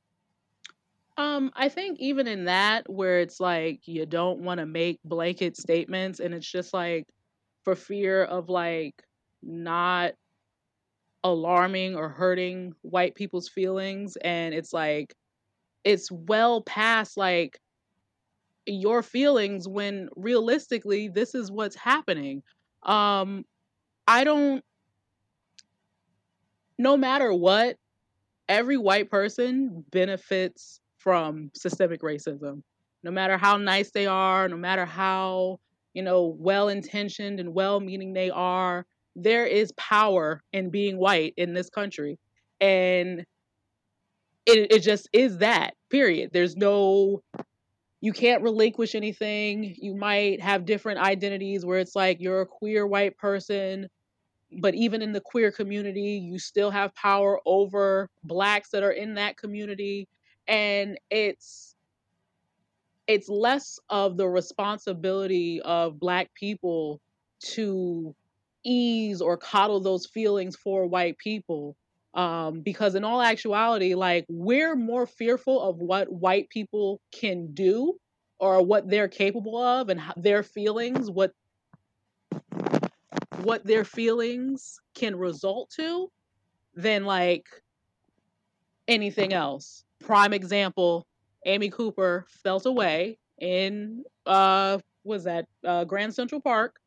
Um, 1.16 1.50
I 1.56 1.68
think 1.68 1.98
even 1.98 2.28
in 2.28 2.44
that, 2.44 2.88
where 2.88 3.18
it's 3.18 3.40
like 3.40 3.88
you 3.88 4.06
don't 4.06 4.40
want 4.40 4.58
to 4.58 4.66
make 4.66 5.00
blanket 5.04 5.56
statements, 5.56 6.20
and 6.20 6.32
it's 6.32 6.50
just 6.50 6.72
like 6.72 7.06
for 7.64 7.74
fear 7.74 8.22
of 8.24 8.48
like 8.48 9.02
not 9.42 10.12
alarming 11.24 11.96
or 11.96 12.08
hurting 12.08 12.74
white 12.82 13.16
people's 13.16 13.48
feelings, 13.48 14.16
and 14.16 14.54
it's 14.54 14.72
like 14.72 15.12
it's 15.82 16.08
well 16.12 16.62
past 16.62 17.16
like 17.16 17.58
your 18.68 19.02
feelings 19.02 19.66
when 19.66 20.08
realistically 20.16 21.08
this 21.08 21.34
is 21.34 21.50
what's 21.50 21.76
happening. 21.76 22.42
Um, 22.82 23.44
I 24.06 24.24
don't, 24.24 24.64
no 26.78 26.96
matter 26.96 27.32
what, 27.32 27.76
every 28.48 28.76
white 28.76 29.10
person 29.10 29.84
benefits 29.90 30.80
from 30.98 31.50
systemic 31.54 32.02
racism. 32.02 32.62
No 33.02 33.10
matter 33.10 33.36
how 33.36 33.56
nice 33.56 33.90
they 33.90 34.06
are, 34.06 34.48
no 34.48 34.56
matter 34.56 34.84
how, 34.84 35.60
you 35.94 36.02
know, 36.02 36.36
well 36.38 36.68
intentioned 36.68 37.40
and 37.40 37.54
well 37.54 37.80
meaning 37.80 38.12
they 38.12 38.30
are, 38.30 38.86
there 39.16 39.46
is 39.46 39.72
power 39.72 40.42
in 40.52 40.70
being 40.70 40.96
white 40.98 41.34
in 41.36 41.54
this 41.54 41.70
country. 41.70 42.18
And 42.60 43.24
it, 44.46 44.72
it 44.72 44.78
just 44.80 45.08
is 45.12 45.38
that, 45.38 45.74
period. 45.90 46.30
There's 46.32 46.56
no, 46.56 47.22
you 48.00 48.12
can't 48.12 48.42
relinquish 48.42 48.94
anything. 48.94 49.74
You 49.78 49.94
might 49.94 50.40
have 50.40 50.64
different 50.64 51.00
identities 51.00 51.64
where 51.64 51.78
it's 51.78 51.96
like 51.96 52.20
you're 52.20 52.42
a 52.42 52.46
queer 52.46 52.86
white 52.86 53.18
person, 53.18 53.88
but 54.60 54.74
even 54.74 55.02
in 55.02 55.12
the 55.12 55.20
queer 55.20 55.50
community 55.50 56.18
you 56.24 56.38
still 56.38 56.70
have 56.70 56.94
power 56.94 57.40
over 57.44 58.08
blacks 58.24 58.70
that 58.70 58.82
are 58.82 58.92
in 58.92 59.14
that 59.14 59.36
community 59.36 60.08
and 60.46 60.98
it's 61.10 61.74
it's 63.06 63.28
less 63.28 63.78
of 63.88 64.16
the 64.16 64.26
responsibility 64.26 65.60
of 65.62 65.98
black 65.98 66.32
people 66.34 67.00
to 67.40 68.14
ease 68.64 69.20
or 69.20 69.36
coddle 69.36 69.80
those 69.80 70.06
feelings 70.06 70.56
for 70.56 70.86
white 70.86 71.16
people 71.18 71.76
um, 72.14 72.60
because 72.60 72.94
in 72.94 73.04
all 73.04 73.20
actuality 73.20 73.94
like 73.94 74.24
we're 74.28 74.74
more 74.74 75.06
fearful 75.06 75.60
of 75.62 75.76
what 75.76 76.10
white 76.10 76.48
people 76.48 77.00
can 77.12 77.52
do 77.54 77.98
or 78.40 78.62
what 78.62 78.88
they're 78.88 79.08
capable 79.08 79.56
of 79.56 79.88
and 79.88 80.00
their 80.16 80.42
feelings 80.42 81.10
what 81.10 81.32
what 83.42 83.64
their 83.64 83.84
feelings 83.84 84.80
can 84.94 85.16
result 85.16 85.70
to 85.70 86.10
than 86.74 87.04
like 87.04 87.46
anything 88.86 89.32
else. 89.32 89.84
Prime 90.00 90.32
example, 90.32 91.06
Amy 91.46 91.70
Cooper 91.70 92.26
felt 92.28 92.66
away 92.66 93.18
in 93.40 94.04
uh 94.26 94.78
was 95.04 95.24
that 95.24 95.46
uh 95.64 95.84
Grand 95.84 96.14
Central 96.14 96.40
Park. 96.40 96.80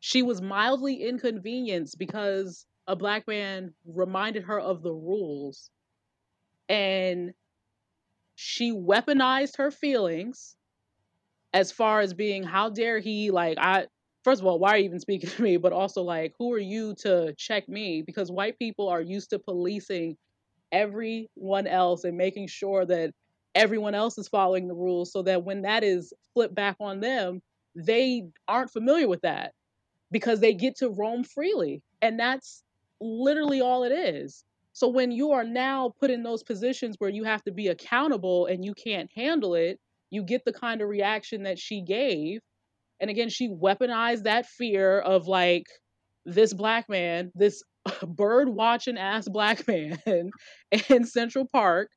She 0.00 0.22
was 0.22 0.40
mildly 0.40 1.02
inconvenienced 1.02 1.98
because 1.98 2.66
a 2.90 2.96
black 2.96 3.28
man 3.28 3.72
reminded 3.86 4.42
her 4.42 4.58
of 4.58 4.82
the 4.82 4.92
rules 4.92 5.70
and 6.68 7.32
she 8.34 8.72
weaponized 8.72 9.58
her 9.58 9.70
feelings 9.70 10.56
as 11.52 11.70
far 11.70 12.00
as 12.00 12.14
being 12.14 12.42
how 12.42 12.68
dare 12.68 12.98
he 12.98 13.30
like 13.30 13.58
I 13.60 13.86
first 14.24 14.40
of 14.40 14.46
all, 14.46 14.58
why 14.58 14.70
are 14.70 14.78
you 14.78 14.84
even 14.84 15.00
speaking 15.00 15.30
to 15.36 15.42
me? 15.42 15.56
But 15.56 15.72
also, 15.72 16.02
like, 16.02 16.34
who 16.38 16.52
are 16.52 16.58
you 16.58 16.94
to 17.00 17.34
check 17.38 17.68
me? 17.68 18.02
Because 18.02 18.30
white 18.30 18.58
people 18.58 18.88
are 18.88 19.00
used 19.00 19.30
to 19.30 19.38
policing 19.38 20.16
everyone 20.72 21.66
else 21.66 22.04
and 22.04 22.16
making 22.16 22.48
sure 22.48 22.84
that 22.86 23.12
everyone 23.54 23.94
else 23.94 24.18
is 24.18 24.28
following 24.28 24.68
the 24.68 24.74
rules 24.74 25.12
so 25.12 25.22
that 25.22 25.44
when 25.44 25.62
that 25.62 25.84
is 25.84 26.12
flipped 26.34 26.54
back 26.54 26.76
on 26.80 27.00
them, 27.00 27.40
they 27.74 28.28
aren't 28.48 28.70
familiar 28.70 29.08
with 29.08 29.22
that 29.22 29.52
because 30.10 30.40
they 30.40 30.54
get 30.54 30.76
to 30.78 30.90
roam 30.90 31.24
freely. 31.24 31.82
And 32.02 32.18
that's 32.18 32.62
literally 33.00 33.60
all 33.60 33.84
it 33.84 33.92
is. 33.92 34.44
So 34.72 34.88
when 34.88 35.10
you 35.10 35.32
are 35.32 35.44
now 35.44 35.92
put 35.98 36.10
in 36.10 36.22
those 36.22 36.42
positions 36.42 36.96
where 36.98 37.10
you 37.10 37.24
have 37.24 37.42
to 37.44 37.52
be 37.52 37.68
accountable 37.68 38.46
and 38.46 38.64
you 38.64 38.74
can't 38.74 39.10
handle 39.14 39.54
it, 39.54 39.80
you 40.10 40.22
get 40.22 40.44
the 40.44 40.52
kind 40.52 40.80
of 40.80 40.88
reaction 40.88 41.42
that 41.44 41.58
she 41.58 41.82
gave. 41.82 42.40
And 43.00 43.10
again, 43.10 43.28
she 43.28 43.48
weaponized 43.48 44.24
that 44.24 44.46
fear 44.46 45.00
of 45.00 45.26
like 45.26 45.66
this 46.24 46.52
black 46.52 46.88
man, 46.88 47.32
this 47.34 47.62
bird 48.06 48.48
watching 48.48 48.98
ass 48.98 49.28
black 49.28 49.66
man 49.68 49.98
in 50.88 51.04
Central 51.04 51.46
Park. 51.52 51.90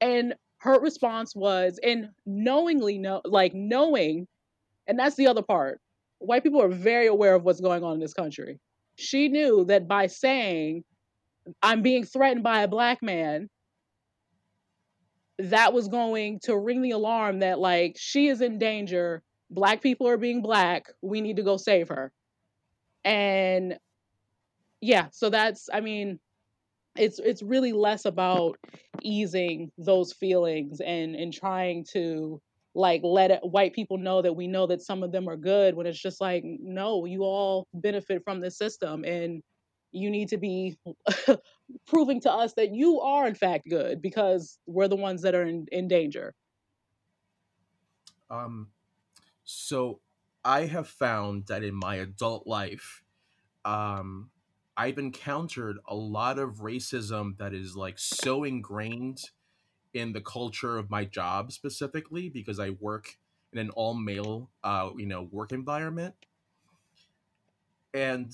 And 0.00 0.34
her 0.58 0.78
response 0.78 1.34
was, 1.34 1.78
and 1.82 2.08
knowingly 2.26 2.98
know, 2.98 3.22
like 3.24 3.54
knowing, 3.54 4.26
and 4.86 4.98
that's 4.98 5.16
the 5.16 5.26
other 5.26 5.42
part. 5.42 5.80
White 6.18 6.42
people 6.42 6.60
are 6.60 6.68
very 6.68 7.06
aware 7.06 7.34
of 7.34 7.44
what's 7.44 7.60
going 7.60 7.82
on 7.82 7.94
in 7.94 8.00
this 8.00 8.12
country. 8.12 8.58
She 9.00 9.28
knew 9.28 9.64
that 9.66 9.88
by 9.88 10.06
saying, 10.06 10.84
I'm 11.62 11.82
being 11.82 12.04
threatened 12.04 12.42
by 12.42 12.62
a 12.62 12.68
black 12.68 13.02
man, 13.02 13.48
that 15.38 15.72
was 15.72 15.88
going 15.88 16.40
to 16.40 16.56
ring 16.56 16.82
the 16.82 16.90
alarm 16.90 17.40
that 17.40 17.58
like 17.58 17.96
she 17.98 18.28
is 18.28 18.40
in 18.40 18.58
danger. 18.58 19.22
Black 19.50 19.82
people 19.82 20.06
are 20.06 20.18
being 20.18 20.42
black. 20.42 20.86
We 21.02 21.20
need 21.20 21.36
to 21.36 21.42
go 21.42 21.56
save 21.56 21.88
her. 21.88 22.12
And 23.04 23.78
yeah 24.80 25.06
so 25.12 25.30
that's 25.30 25.68
i 25.72 25.80
mean 25.80 26.18
it's 26.96 27.18
it's 27.18 27.42
really 27.42 27.72
less 27.72 28.04
about 28.04 28.58
easing 29.02 29.70
those 29.78 30.12
feelings 30.12 30.80
and 30.80 31.14
and 31.14 31.32
trying 31.32 31.84
to 31.92 32.40
like 32.74 33.00
let 33.02 33.30
it, 33.30 33.40
white 33.42 33.74
people 33.74 33.98
know 33.98 34.22
that 34.22 34.34
we 34.34 34.46
know 34.46 34.66
that 34.66 34.82
some 34.82 35.02
of 35.02 35.12
them 35.12 35.28
are 35.28 35.36
good 35.36 35.74
when 35.74 35.86
it's 35.86 35.98
just 35.98 36.20
like 36.20 36.44
no 36.44 37.04
you 37.04 37.22
all 37.22 37.66
benefit 37.74 38.22
from 38.24 38.40
this 38.40 38.56
system 38.56 39.04
and 39.04 39.42
you 39.92 40.08
need 40.08 40.28
to 40.28 40.36
be 40.36 40.78
proving 41.86 42.20
to 42.20 42.30
us 42.30 42.54
that 42.54 42.72
you 42.72 43.00
are 43.00 43.26
in 43.26 43.34
fact 43.34 43.68
good 43.68 44.00
because 44.00 44.58
we're 44.66 44.86
the 44.86 44.96
ones 44.96 45.22
that 45.22 45.34
are 45.34 45.42
in, 45.42 45.66
in 45.72 45.88
danger. 45.88 46.32
Um 48.30 48.68
so 49.50 50.00
i 50.44 50.64
have 50.64 50.86
found 50.86 51.46
that 51.46 51.64
in 51.64 51.74
my 51.74 51.96
adult 51.96 52.46
life 52.46 53.02
um 53.64 54.30
i've 54.76 54.98
encountered 54.98 55.76
a 55.88 55.94
lot 55.94 56.38
of 56.38 56.58
racism 56.58 57.36
that 57.38 57.52
is 57.52 57.76
like 57.76 57.98
so 57.98 58.44
ingrained 58.44 59.20
in 59.94 60.12
the 60.12 60.20
culture 60.20 60.78
of 60.78 60.90
my 60.90 61.04
job 61.04 61.52
specifically 61.52 62.28
because 62.28 62.60
i 62.60 62.70
work 62.70 63.18
in 63.52 63.58
an 63.58 63.70
all 63.70 63.94
male 63.94 64.50
uh 64.64 64.90
you 64.96 65.06
know 65.06 65.28
work 65.30 65.52
environment 65.52 66.14
and 67.92 68.32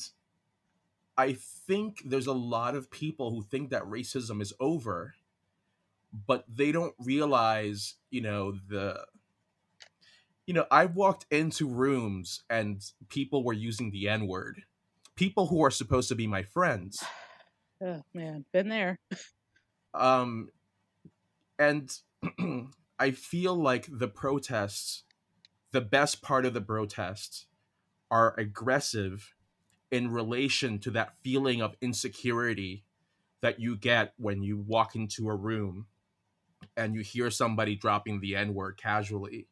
I 1.16 1.32
think 1.32 2.02
there's 2.04 2.26
a 2.26 2.32
lot 2.32 2.74
of 2.74 2.90
people 2.90 3.30
who 3.30 3.42
think 3.42 3.70
that 3.70 3.82
racism 3.84 4.42
is 4.42 4.52
over, 4.60 5.14
but 6.26 6.44
they 6.48 6.72
don't 6.72 6.94
realize, 6.98 7.94
you 8.10 8.20
know, 8.20 8.52
the 8.68 9.06
you 10.46 10.54
know, 10.54 10.66
I've 10.70 10.94
walked 10.94 11.26
into 11.32 11.68
rooms 11.68 12.44
and 12.48 12.80
people 13.08 13.42
were 13.42 13.52
using 13.52 13.90
the 13.90 14.08
N-word. 14.08 14.62
People 15.16 15.48
who 15.48 15.64
are 15.64 15.72
supposed 15.72 16.08
to 16.08 16.14
be 16.14 16.26
my 16.26 16.42
friends. 16.42 17.02
Oh 17.78 18.02
man, 18.14 18.46
been 18.54 18.70
there. 18.70 18.98
Um 19.92 20.48
and 21.58 21.92
I 22.98 23.10
feel 23.10 23.54
like 23.54 23.88
the 23.90 24.08
protests, 24.08 25.04
the 25.72 25.80
best 25.80 26.22
part 26.22 26.46
of 26.46 26.54
the 26.54 26.60
protests 26.60 27.46
are 28.10 28.34
aggressive 28.38 29.34
in 29.90 30.10
relation 30.10 30.78
to 30.80 30.90
that 30.92 31.16
feeling 31.22 31.60
of 31.60 31.76
insecurity 31.80 32.84
that 33.40 33.60
you 33.60 33.76
get 33.76 34.12
when 34.16 34.42
you 34.42 34.58
walk 34.58 34.96
into 34.96 35.28
a 35.28 35.34
room 35.34 35.86
and 36.76 36.94
you 36.94 37.02
hear 37.02 37.30
somebody 37.30 37.76
dropping 37.76 38.20
the 38.20 38.36
n 38.36 38.54
word 38.54 38.76
casually. 38.76 39.48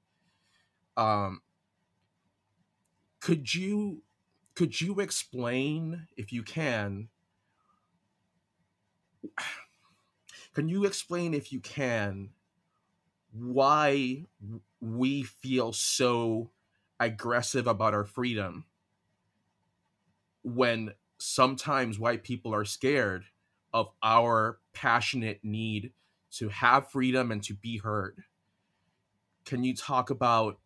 Um 0.96 1.42
could 3.20 3.54
you 3.54 4.02
could 4.54 4.80
you 4.80 5.00
explain 5.00 6.06
if 6.16 6.32
you 6.32 6.42
can 6.42 7.08
can 10.54 10.68
you 10.68 10.84
explain 10.84 11.34
if 11.34 11.52
you 11.52 11.60
can 11.60 12.30
why 13.32 14.24
we 14.80 15.22
feel 15.22 15.72
so 15.72 16.50
aggressive 17.00 17.66
about 17.66 17.94
our 17.94 18.04
freedom 18.04 18.64
when 20.42 20.92
sometimes 21.18 21.98
white 21.98 22.22
people 22.22 22.54
are 22.54 22.64
scared 22.64 23.24
of 23.72 23.88
our 24.02 24.58
passionate 24.72 25.40
need 25.42 25.92
to 26.30 26.48
have 26.48 26.90
freedom 26.90 27.32
and 27.32 27.42
to 27.42 27.54
be 27.54 27.78
heard. 27.78 28.22
Can 29.44 29.64
you 29.64 29.74
talk 29.74 30.10
about 30.10 30.58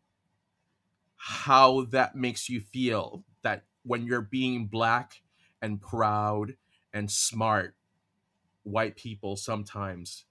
how 1.17 1.85
that 1.87 2.15
makes 2.15 2.49
you 2.49 2.61
feel 2.61 3.25
that 3.43 3.65
when 3.83 4.05
you're 4.05 4.21
being 4.21 4.67
black 4.67 5.23
and 5.63 5.81
proud 5.81 6.55
and 6.93 7.11
smart, 7.11 7.75
white 8.69 8.97
people 8.97 9.37
sometimes 9.37 10.25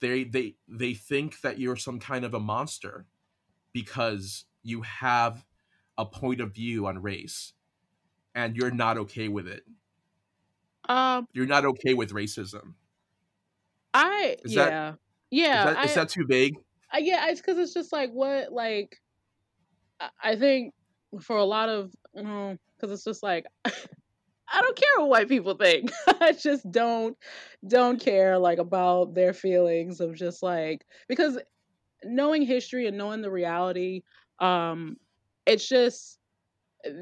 they 0.00 0.24
they 0.24 0.54
they 0.68 0.94
think 0.94 1.40
that 1.42 1.58
you're 1.58 1.76
some 1.76 1.98
kind 2.00 2.24
of 2.24 2.34
a 2.34 2.40
monster 2.40 3.06
because 3.72 4.46
you 4.62 4.82
have 4.82 5.44
a 5.98 6.04
point 6.06 6.40
of 6.40 6.54
view 6.54 6.86
on 6.86 7.00
race 7.02 7.52
and 8.34 8.56
you're 8.56 8.70
not 8.70 8.96
okay 8.96 9.28
with 9.28 9.46
it. 9.46 9.62
Um 10.88 11.26
you're 11.32 11.46
not 11.46 11.64
okay 11.66 11.94
with 11.94 12.12
racism. 12.12 12.74
I 13.92 14.36
Is 14.44 14.54
yeah 14.54 14.64
that- 14.64 14.98
yeah. 15.30 15.58
is, 15.60 15.64
that, 15.74 15.78
I, 15.78 15.84
is 15.84 15.94
that 15.94 16.08
too 16.08 16.24
vague? 16.26 16.54
I, 16.92 16.98
yeah 16.98 17.28
it's 17.30 17.40
because 17.40 17.58
it's 17.58 17.74
just 17.74 17.92
like 17.92 18.10
what 18.10 18.52
like 18.52 18.96
I- 20.22 20.36
think 20.36 20.72
for 21.20 21.36
a 21.36 21.44
lot 21.44 21.68
of 21.68 21.92
because 22.14 22.90
it's 22.90 23.04
just 23.04 23.22
like 23.22 23.44
i 24.52 24.60
don't 24.60 24.76
care 24.76 24.88
what 24.98 25.08
white 25.08 25.28
people 25.28 25.54
think. 25.54 25.90
I 26.20 26.32
just 26.32 26.70
don't 26.70 27.16
don't 27.66 28.00
care 28.00 28.38
like 28.38 28.58
about 28.58 29.14
their 29.14 29.32
feelings 29.32 30.00
of 30.00 30.14
just 30.14 30.42
like 30.42 30.84
because 31.08 31.38
knowing 32.04 32.42
history 32.42 32.86
and 32.86 32.98
knowing 32.98 33.22
the 33.22 33.30
reality 33.30 34.02
um 34.40 34.96
it's 35.46 35.68
just 35.68 36.18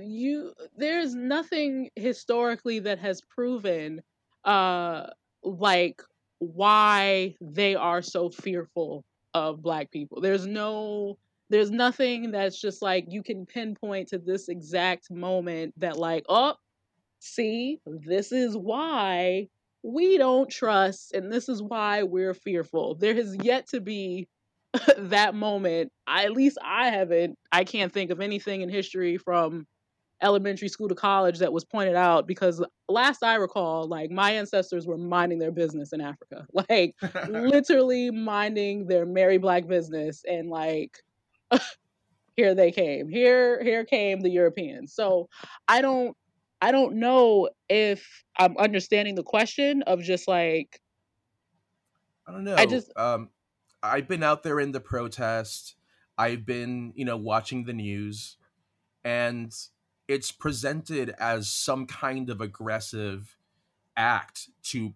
you 0.03 0.53
there's 0.77 1.15
nothing 1.15 1.91
historically 1.97 2.81
that 2.81 2.99
has 2.99 3.21
proven 3.23 4.03
uh 4.45 5.07
like 5.43 6.03
why 6.41 7.35
they 7.41 7.75
are 7.75 8.03
so 8.03 8.31
fearful 8.31 9.05
of 9.35 9.63
black 9.63 9.91
people. 9.91 10.21
There's 10.21 10.47
no 10.47 11.19
there's 11.51 11.71
nothing 11.71 12.31
that's 12.31 12.61
just 12.61 12.83
like 12.83 13.07
you 13.09 13.23
can 13.23 13.47
pinpoint 13.47 14.09
to 14.09 14.19
this 14.19 14.49
exact 14.49 15.11
moment 15.11 15.75
that 15.79 15.97
like 15.97 16.25
oh 16.29 16.55
see 17.21 17.81
this 17.87 18.33
is 18.33 18.57
why 18.57 19.49
we 19.83 20.19
don't 20.19 20.51
trust 20.51 21.13
and 21.13 21.33
this 21.33 21.49
is 21.49 21.63
why 21.63 22.03
we're 22.03 22.35
fearful. 22.35 22.95
There 22.97 23.15
has 23.15 23.37
yet 23.43 23.69
to 23.69 23.81
be 23.81 24.29
that 24.99 25.35
moment 25.35 25.93
I, 26.07 26.25
at 26.25 26.33
least 26.33 26.59
i 26.63 26.91
haven't 26.91 27.39
i 27.53 27.65
can't 27.65 27.93
think 27.93 28.11
of 28.11 28.21
anything 28.21 28.61
in 28.61 28.69
history 28.69 29.17
from 29.17 29.67
elementary 30.23 30.69
school 30.69 30.89
to 30.89 30.95
college 30.95 31.39
that 31.39 31.53
was 31.53 31.65
pointed 31.65 31.95
out 31.95 32.27
because 32.27 32.63
last 32.89 33.23
i 33.23 33.37
recall 33.37 33.87
like 33.87 34.11
my 34.11 34.33
ancestors 34.33 34.87
were 34.87 34.99
minding 34.99 35.39
their 35.39 35.53
business 35.53 35.93
in 35.93 36.01
africa 36.01 36.47
like 36.69 36.95
literally 37.29 38.11
minding 38.11 38.87
their 38.87 39.07
merry 39.07 39.39
black 39.39 39.67
business 39.67 40.23
and 40.29 40.51
like 40.51 40.99
here 42.37 42.55
they 42.55 42.71
came 42.71 43.09
here 43.09 43.63
here 43.63 43.85
came 43.85 44.21
the 44.21 44.31
europeans. 44.31 44.93
So 44.93 45.29
i 45.67 45.81
don't 45.81 46.17
i 46.61 46.73
don't 46.73 46.95
know 46.95 47.49
if 47.69 48.25
i'm 48.39 48.57
understanding 48.57 49.15
the 49.15 49.23
question 49.23 49.83
of 49.83 50.03
just 50.03 50.29
like 50.29 50.81
i 52.27 52.33
don't 52.33 52.45
know 52.45 52.55
I 52.57 52.67
just- 52.67 52.97
um 52.97 53.31
i've 53.83 54.09
been 54.09 54.23
out 54.23 54.43
there 54.43 54.61
in 54.61 54.73
the 54.73 54.81
protest 54.81 55.77
i've 56.17 56.45
been 56.45 56.93
you 56.97 57.05
know 57.05 57.17
watching 57.17 57.65
the 57.65 57.73
news 57.73 58.37
and 59.05 59.55
it's 60.09 60.33
presented 60.33 61.11
as 61.19 61.51
some 61.51 61.87
kind 61.87 62.31
of 62.31 62.41
aggressive 62.41 63.39
act 63.97 64.51
to 64.65 64.95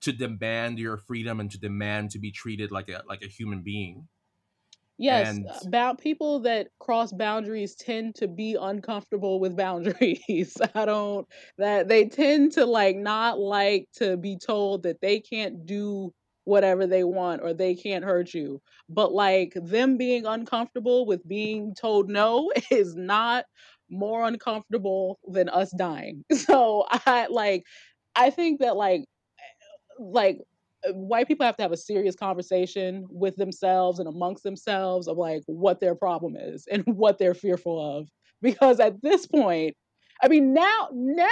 to 0.00 0.12
demand 0.12 0.78
your 0.78 0.96
freedom 0.96 1.40
and 1.40 1.50
to 1.50 1.58
demand 1.58 2.10
to 2.12 2.18
be 2.18 2.32
treated 2.32 2.70
like 2.72 2.88
a 2.88 3.02
like 3.08 3.22
a 3.22 3.28
human 3.28 3.62
being 3.62 4.08
Yes, 5.02 5.38
And- 5.38 5.48
about 5.66 5.98
people 6.00 6.38
that 6.40 6.68
cross 6.78 7.12
boundaries 7.12 7.74
tend 7.74 8.14
to 8.16 8.28
be 8.28 8.56
uncomfortable 8.60 9.40
with 9.40 9.56
boundaries. 9.56 10.56
I 10.74 10.84
don't 10.84 11.26
that 11.58 11.88
they 11.88 12.06
tend 12.08 12.52
to 12.52 12.66
like 12.66 12.96
not 12.96 13.38
like 13.40 13.88
to 13.94 14.16
be 14.16 14.36
told 14.38 14.84
that 14.84 15.00
they 15.00 15.18
can't 15.20 15.66
do 15.66 16.12
whatever 16.44 16.86
they 16.86 17.04
want 17.04 17.42
or 17.42 17.52
they 17.52 17.74
can't 17.74 18.04
hurt 18.04 18.32
you. 18.32 18.60
But 18.88 19.12
like 19.12 19.54
them 19.56 19.96
being 19.96 20.24
uncomfortable 20.26 21.04
with 21.06 21.26
being 21.26 21.74
told 21.74 22.08
no 22.08 22.52
is 22.70 22.94
not 22.94 23.44
more 23.90 24.24
uncomfortable 24.26 25.18
than 25.26 25.48
us 25.48 25.72
dying. 25.76 26.24
So 26.32 26.86
I 26.90 27.26
like 27.28 27.64
I 28.14 28.30
think 28.30 28.60
that 28.60 28.76
like 28.76 29.04
like 29.98 30.38
white 30.90 31.28
people 31.28 31.46
have 31.46 31.56
to 31.56 31.62
have 31.62 31.72
a 31.72 31.76
serious 31.76 32.16
conversation 32.16 33.06
with 33.10 33.36
themselves 33.36 33.98
and 33.98 34.08
amongst 34.08 34.42
themselves 34.42 35.06
of 35.06 35.16
like 35.16 35.42
what 35.46 35.80
their 35.80 35.94
problem 35.94 36.36
is 36.36 36.66
and 36.70 36.82
what 36.86 37.18
they're 37.18 37.34
fearful 37.34 37.98
of. 37.98 38.08
Because 38.40 38.80
at 38.80 39.00
this 39.02 39.26
point 39.26 39.76
i 40.22 40.28
mean 40.28 40.52
now 40.54 40.88
now 40.92 41.28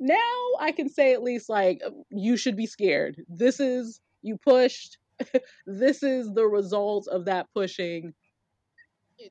now 0.00 0.42
i 0.60 0.72
can 0.72 0.88
say 0.88 1.12
at 1.12 1.22
least 1.22 1.48
like 1.48 1.80
you 2.10 2.36
should 2.36 2.56
be 2.56 2.66
scared. 2.66 3.22
This 3.28 3.60
is 3.60 4.00
you 4.22 4.38
pushed. 4.38 4.98
This 5.66 6.02
is 6.02 6.32
the 6.34 6.44
result 6.44 7.06
of 7.08 7.26
that 7.26 7.46
pushing. 7.54 8.14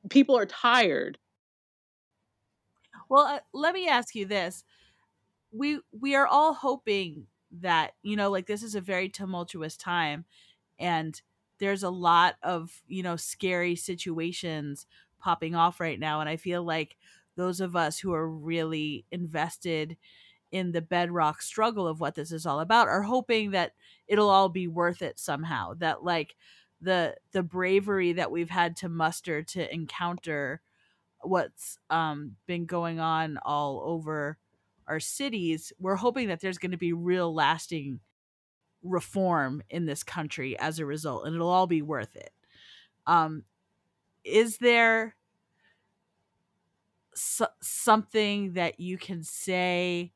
People 0.08 0.36
are 0.36 0.46
tired. 0.46 1.18
Well 3.08 3.26
uh, 3.26 3.40
let 3.52 3.74
me 3.74 3.88
ask 3.88 4.14
you 4.14 4.26
this. 4.26 4.64
We 5.52 5.80
we 5.92 6.14
are 6.14 6.26
all 6.26 6.54
hoping 6.54 7.26
that 7.60 7.92
you 8.02 8.16
know 8.16 8.30
like 8.30 8.46
this 8.46 8.62
is 8.62 8.74
a 8.74 8.80
very 8.80 9.08
tumultuous 9.08 9.76
time 9.76 10.24
and 10.78 11.22
there's 11.58 11.82
a 11.82 11.90
lot 11.90 12.36
of 12.42 12.82
you 12.88 13.02
know 13.02 13.16
scary 13.16 13.76
situations 13.76 14.86
popping 15.18 15.54
off 15.54 15.80
right 15.80 16.00
now 16.00 16.20
and 16.20 16.28
i 16.28 16.36
feel 16.36 16.62
like 16.64 16.96
those 17.36 17.60
of 17.60 17.76
us 17.76 17.98
who 17.98 18.12
are 18.12 18.28
really 18.28 19.04
invested 19.10 19.96
in 20.52 20.72
the 20.72 20.82
bedrock 20.82 21.42
struggle 21.42 21.86
of 21.86 22.00
what 22.00 22.14
this 22.14 22.30
is 22.30 22.46
all 22.46 22.60
about 22.60 22.88
are 22.88 23.02
hoping 23.02 23.50
that 23.50 23.72
it'll 24.06 24.30
all 24.30 24.48
be 24.48 24.68
worth 24.68 25.02
it 25.02 25.18
somehow 25.18 25.74
that 25.74 26.04
like 26.04 26.36
the 26.80 27.16
the 27.32 27.42
bravery 27.42 28.12
that 28.12 28.30
we've 28.30 28.50
had 28.50 28.76
to 28.76 28.88
muster 28.88 29.42
to 29.42 29.72
encounter 29.72 30.60
what's 31.22 31.78
um 31.90 32.36
been 32.46 32.66
going 32.66 33.00
on 33.00 33.38
all 33.44 33.82
over 33.84 34.38
our 34.88 35.00
cities 35.00 35.72
we're 35.78 35.96
hoping 35.96 36.28
that 36.28 36.40
there's 36.40 36.58
going 36.58 36.70
to 36.72 36.76
be 36.78 36.92
real 36.92 37.32
lasting 37.34 38.00
reform 38.82 39.62
in 39.70 39.86
this 39.86 40.02
country 40.02 40.58
as 40.58 40.78
a 40.78 40.86
result 40.86 41.26
and 41.26 41.34
it'll 41.34 41.48
all 41.48 41.66
be 41.66 41.82
worth 41.82 42.16
it. 42.16 42.32
Um 43.06 43.44
is 44.24 44.58
there 44.58 45.16
so- 47.14 47.46
something 47.62 48.52
that 48.54 48.80
you 48.80 48.98
can 48.98 49.22
say 49.22 50.12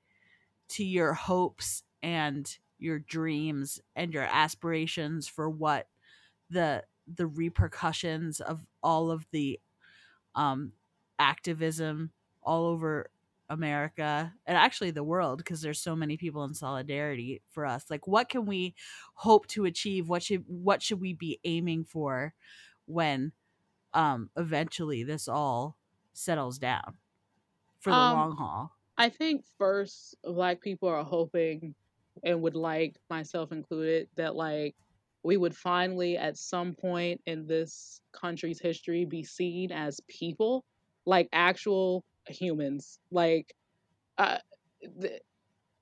to 0.70 0.85
your 0.85 1.14
hopes 1.14 1.83
and 2.02 2.59
your 2.78 2.98
dreams 2.98 3.81
and 3.96 4.12
your 4.12 4.24
aspirations 4.24 5.28
for 5.28 5.48
what 5.50 5.88
the 6.50 6.85
the 7.12 7.26
repercussions 7.26 8.40
of 8.40 8.66
all 8.83 9.11
of 9.11 9.26
the 9.33 9.59
um 10.35 10.72
activism 11.18 12.11
all 12.42 12.66
over 12.66 13.11
America 13.50 14.34
and 14.46 14.56
actually 14.56 14.90
the 14.90 15.04
world 15.04 15.38
because 15.38 15.62
there's 15.62 15.80
so 15.80 15.96
many 15.96 16.16
people 16.16 16.44
in 16.44 16.54
solidarity 16.54 17.42
for 17.48 17.66
us. 17.66 17.90
Like 17.90 18.06
what 18.06 18.28
can 18.28 18.46
we 18.46 18.74
hope 19.14 19.46
to 19.48 19.64
achieve? 19.64 20.08
What 20.08 20.22
should 20.22 20.44
what 20.46 20.82
should 20.82 21.00
we 21.00 21.14
be 21.14 21.40
aiming 21.44 21.84
for 21.84 22.34
when 22.87 23.32
um 23.94 24.30
eventually 24.37 25.04
this 25.04 25.28
all 25.28 25.78
settles 26.14 26.58
down 26.58 26.98
for 27.80 27.94
the 27.94 28.00
Um, 28.00 28.02
long 28.02 28.37
haul? 28.37 28.72
I 28.98 29.11
think 29.11 29.46
first 29.58 30.16
black 30.24 30.61
people 30.62 30.88
are 30.88 31.04
hoping 31.04 31.76
and 32.24 32.42
would 32.42 32.56
like 32.56 32.98
myself 33.11 33.52
included 33.52 34.11
that 34.16 34.37
like 34.37 34.76
we 35.24 35.37
would 35.38 35.56
finally 35.56 36.16
at 36.18 36.38
some 36.38 36.74
point 36.74 37.22
in 37.26 37.46
this 37.46 38.00
country's 38.12 38.61
history 38.61 39.04
be 39.06 39.24
seen 39.24 39.72
as 39.72 40.00
people 40.08 40.66
like 41.06 41.28
actual 41.32 42.04
humans 42.28 42.98
like 43.10 43.54
uh, 44.18 44.38
th- 45.00 45.22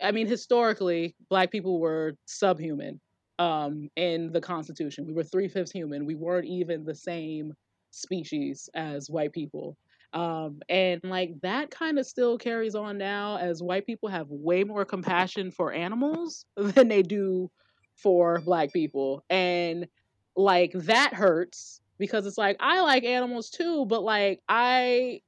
I 0.02 0.12
mean, 0.12 0.26
historically, 0.26 1.14
black 1.28 1.50
people 1.50 1.80
were 1.80 2.16
subhuman 2.26 3.00
um, 3.38 3.88
in 3.96 4.32
the 4.32 4.40
Constitution. 4.40 5.06
We 5.06 5.14
were 5.14 5.24
three 5.24 5.48
fifths 5.48 5.72
human. 5.72 6.06
We 6.06 6.14
weren't 6.14 6.46
even 6.46 6.84
the 6.84 6.94
same 6.94 7.54
species 7.90 8.68
as 8.74 9.08
white 9.08 9.32
people. 9.32 9.76
Um, 10.12 10.60
and 10.68 11.00
like 11.04 11.40
that 11.42 11.70
kind 11.70 11.98
of 11.98 12.06
still 12.06 12.38
carries 12.38 12.74
on 12.74 12.98
now 12.98 13.36
as 13.38 13.62
white 13.62 13.86
people 13.86 14.08
have 14.08 14.28
way 14.30 14.64
more 14.64 14.84
compassion 14.84 15.50
for 15.50 15.72
animals 15.72 16.44
than 16.56 16.88
they 16.88 17.02
do 17.02 17.50
for 17.96 18.40
black 18.40 18.72
people. 18.72 19.24
And 19.28 19.88
like 20.36 20.72
that 20.72 21.14
hurts 21.14 21.80
because 21.98 22.26
it's 22.26 22.38
like 22.38 22.56
I 22.60 22.80
like 22.80 23.04
animals 23.04 23.50
too, 23.50 23.86
but 23.86 24.02
like 24.02 24.40
I 24.48 25.22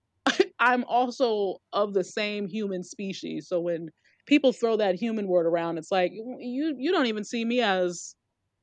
I'm 0.60 0.84
also 0.84 1.58
of 1.72 1.94
the 1.94 2.04
same 2.04 2.48
human 2.48 2.82
species. 2.82 3.48
So 3.48 3.60
when 3.60 3.90
people 4.26 4.52
throw 4.52 4.76
that 4.76 4.96
human 4.96 5.28
word 5.28 5.46
around, 5.46 5.78
it's 5.78 5.92
like 5.92 6.12
you 6.12 6.74
you 6.78 6.92
don't 6.92 7.06
even 7.06 7.24
see 7.24 7.44
me 7.44 7.60
as 7.60 8.14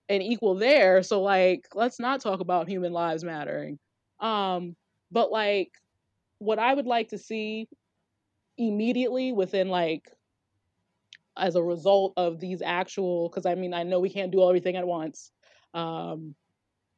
an 0.10 0.21
equal 0.21 0.55
there. 0.55 1.03
So 1.03 1.21
like 1.21 1.67
let's 1.75 1.99
not 1.99 2.21
talk 2.21 2.39
about 2.41 2.69
human 2.69 2.93
lives 2.93 3.23
mattering. 3.23 3.79
Um 4.19 4.75
but 5.12 5.31
like 5.31 5.71
what 6.39 6.60
I 6.60 6.73
would 6.73 6.88
like 6.88 7.10
to 7.10 7.17
see 7.17 7.67
immediately 8.58 9.31
within 9.34 9.69
like 9.69 10.03
as 11.38 11.55
a 11.55 11.63
result 11.63 12.13
of 12.17 12.39
these 12.39 12.62
actual 12.62 13.29
because 13.29 13.45
I 13.45 13.55
mean 13.55 13.73
I 13.73 13.84
know 13.84 13.99
we 13.99 14.10
can't 14.10 14.31
do 14.31 14.47
everything 14.47 14.75
at 14.75 14.88
once. 14.88 15.31
Um 15.73 16.36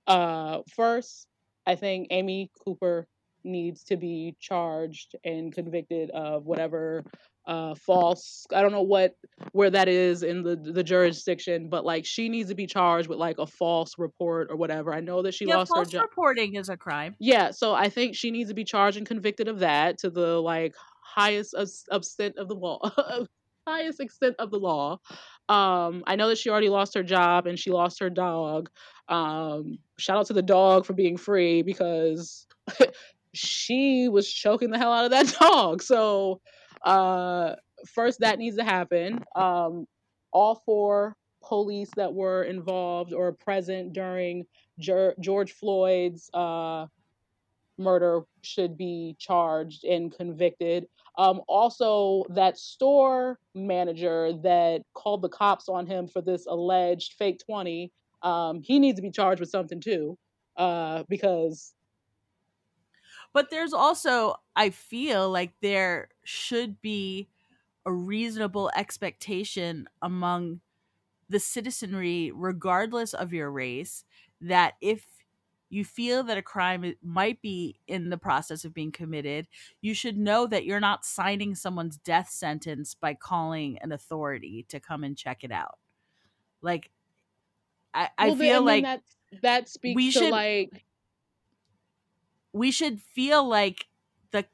uh 0.08 0.62
first, 0.76 1.28
I 1.68 1.76
think 1.76 2.08
Amy 2.12 2.52
Cooper 2.66 3.08
needs 3.48 3.84
to 3.86 3.98
be 3.98 4.36
charged 4.40 5.16
and 5.24 5.54
convicted 5.54 6.12
of 6.12 6.46
whatever 6.46 7.04
uh 7.48 7.74
false 7.76 8.46
I 8.54 8.62
don't 8.62 8.74
know 8.74 8.82
what 8.82 9.16
where 9.54 9.70
that 9.70 9.88
is 9.88 10.24
in 10.24 10.44
the 10.44 10.56
the 10.56 10.84
jurisdiction, 10.84 11.70
but 11.70 11.86
like 11.86 12.06
she 12.06 12.30
needs 12.30 12.50
to 12.50 12.56
be 12.56 12.68
charged 12.68 13.08
with 13.08 13.20
like 13.20 13.40
a 13.40 13.48
false 13.48 13.94
report 13.98 14.50
or 14.52 14.58
whatever. 14.58 14.94
I 14.94 15.00
know 15.00 15.22
that 15.24 15.34
she 15.34 15.46
Yeah, 15.46 15.58
lost 15.58 15.74
her 15.76 15.86
false 15.86 15.88
job. 15.88 16.04
reporting 16.04 16.56
is 16.56 16.70
a 16.70 16.78
crime. 16.78 17.16
Yeah, 17.20 17.52
so 17.52 17.74
I 17.74 17.90
think 17.90 18.16
she 18.16 18.32
needs 18.32 18.50
to 18.50 18.54
be 18.54 18.64
charged 18.64 18.98
and 18.98 19.08
convicted 19.08 19.48
of 19.48 19.60
that 19.60 19.98
to 20.00 20.10
the 20.10 20.40
like 20.42 20.76
highest 21.02 21.56
extent 21.92 22.38
of 22.38 22.48
the 22.48 22.56
law, 22.56 22.80
highest 23.68 24.00
extent 24.00 24.36
of 24.40 24.52
the 24.52 24.60
law. 24.60 25.00
Um, 25.50 26.04
I 26.06 26.16
know 26.16 26.28
that 26.30 26.38
she 26.38 26.50
already 26.50 26.70
lost 26.70 26.94
her 26.94 27.04
job 27.04 27.48
and 27.48 27.58
she 27.58 27.72
lost 27.72 28.00
her 28.00 28.10
dog. 28.10 28.70
Um, 29.08 29.80
shout 29.98 30.18
out 30.18 30.28
to 30.28 30.34
the 30.34 30.42
dog 30.44 30.86
for 30.86 30.94
being 30.94 31.18
free 31.18 31.64
because 31.64 32.46
she 33.38 34.10
was 34.10 34.32
choking 34.32 34.72
the 34.72 34.78
hell 34.78 34.92
out 34.92 35.06
of 35.06 35.12
that 35.12 35.36
dog. 35.40 35.82
So, 35.82 36.42
uh, 36.84 37.56
first 37.88 38.20
that 38.20 38.40
needs 38.40 38.58
to 38.58 38.64
happen. 38.64 39.24
Um, 39.36 39.88
all 40.32 40.62
four 40.66 41.16
police 41.44 41.90
that 41.96 42.14
were 42.14 42.44
involved 42.44 43.14
or 43.14 43.32
present 43.32 43.94
during 43.94 44.46
Ger- 44.80 45.16
George 45.20 45.54
Floyd's 45.54 46.30
uh, 46.34 46.88
murder 47.78 48.22
should 48.42 48.78
be 48.78 49.16
charged 49.20 49.84
and 49.86 50.12
convicted. 50.12 50.88
Um, 51.18 51.42
also, 51.48 52.24
that 52.30 52.58
store 52.58 53.40
manager 53.56 54.34
that 54.44 54.82
called 54.94 55.22
the 55.22 55.30
cops 55.30 55.70
on 55.70 55.88
him 55.88 56.08
for 56.08 56.22
this 56.22 56.46
alleged 56.48 57.14
fake 57.14 57.40
20, 57.46 57.92
um, 58.24 58.62
he 58.62 58.80
needs 58.80 58.98
to 58.98 59.02
be 59.02 59.12
charged 59.12 59.40
with 59.40 59.50
something 59.50 59.80
too. 59.80 60.18
Uh, 60.58 61.04
because 61.08 61.74
But 63.34 63.50
there's 63.50 63.74
also 63.74 64.36
I 64.56 64.70
feel 64.72 65.30
like 65.30 65.54
there 65.62 66.10
should 66.24 66.82
be 66.82 67.30
a 67.86 67.94
reasonable 67.94 68.72
expectation 68.76 69.88
among 70.02 70.62
the 71.30 71.40
citizenry 71.40 72.32
regardless 72.34 73.14
of 73.14 73.34
your 73.34 73.52
race 73.52 74.06
that 74.42 74.76
if 74.82 75.26
you 75.70 75.84
feel 75.84 76.24
that 76.24 76.38
a 76.38 76.42
crime 76.42 76.96
might 77.02 77.42
be 77.42 77.82
in 77.88 78.10
the 78.10 78.18
process 78.18 78.64
of 78.64 78.74
being 78.74 78.92
committed, 78.92 79.48
you 79.82 79.94
should 79.94 80.18
know 80.18 80.48
that 80.48 80.66
you're 80.66 80.80
not 80.80 81.06
signing 81.06 81.56
someone's 81.56 81.98
death 81.98 82.30
sentence 82.30 82.96
by 82.96 83.14
calling 83.14 83.78
an 83.80 83.92
authority 83.92 84.64
to 84.70 84.80
come 84.80 85.04
and 85.04 85.18
check 85.18 85.44
it 85.44 85.52
out. 85.52 85.80
Like 86.62 86.92
I, 87.94 88.10
I 88.18 88.28
well, 88.28 88.36
then, 88.36 88.52
feel 88.52 88.58
and 88.58 88.68
then 88.68 88.82
like 88.82 88.84
that 88.84 89.04
that 89.42 89.70
speaks 89.70 89.96
we 89.96 90.12
to 90.12 90.22
should- 90.22 90.30
like 90.30 90.86
we 92.58 92.72
should 92.72 93.02
feel 93.02 93.48
like 93.48 93.88
the 94.32 94.46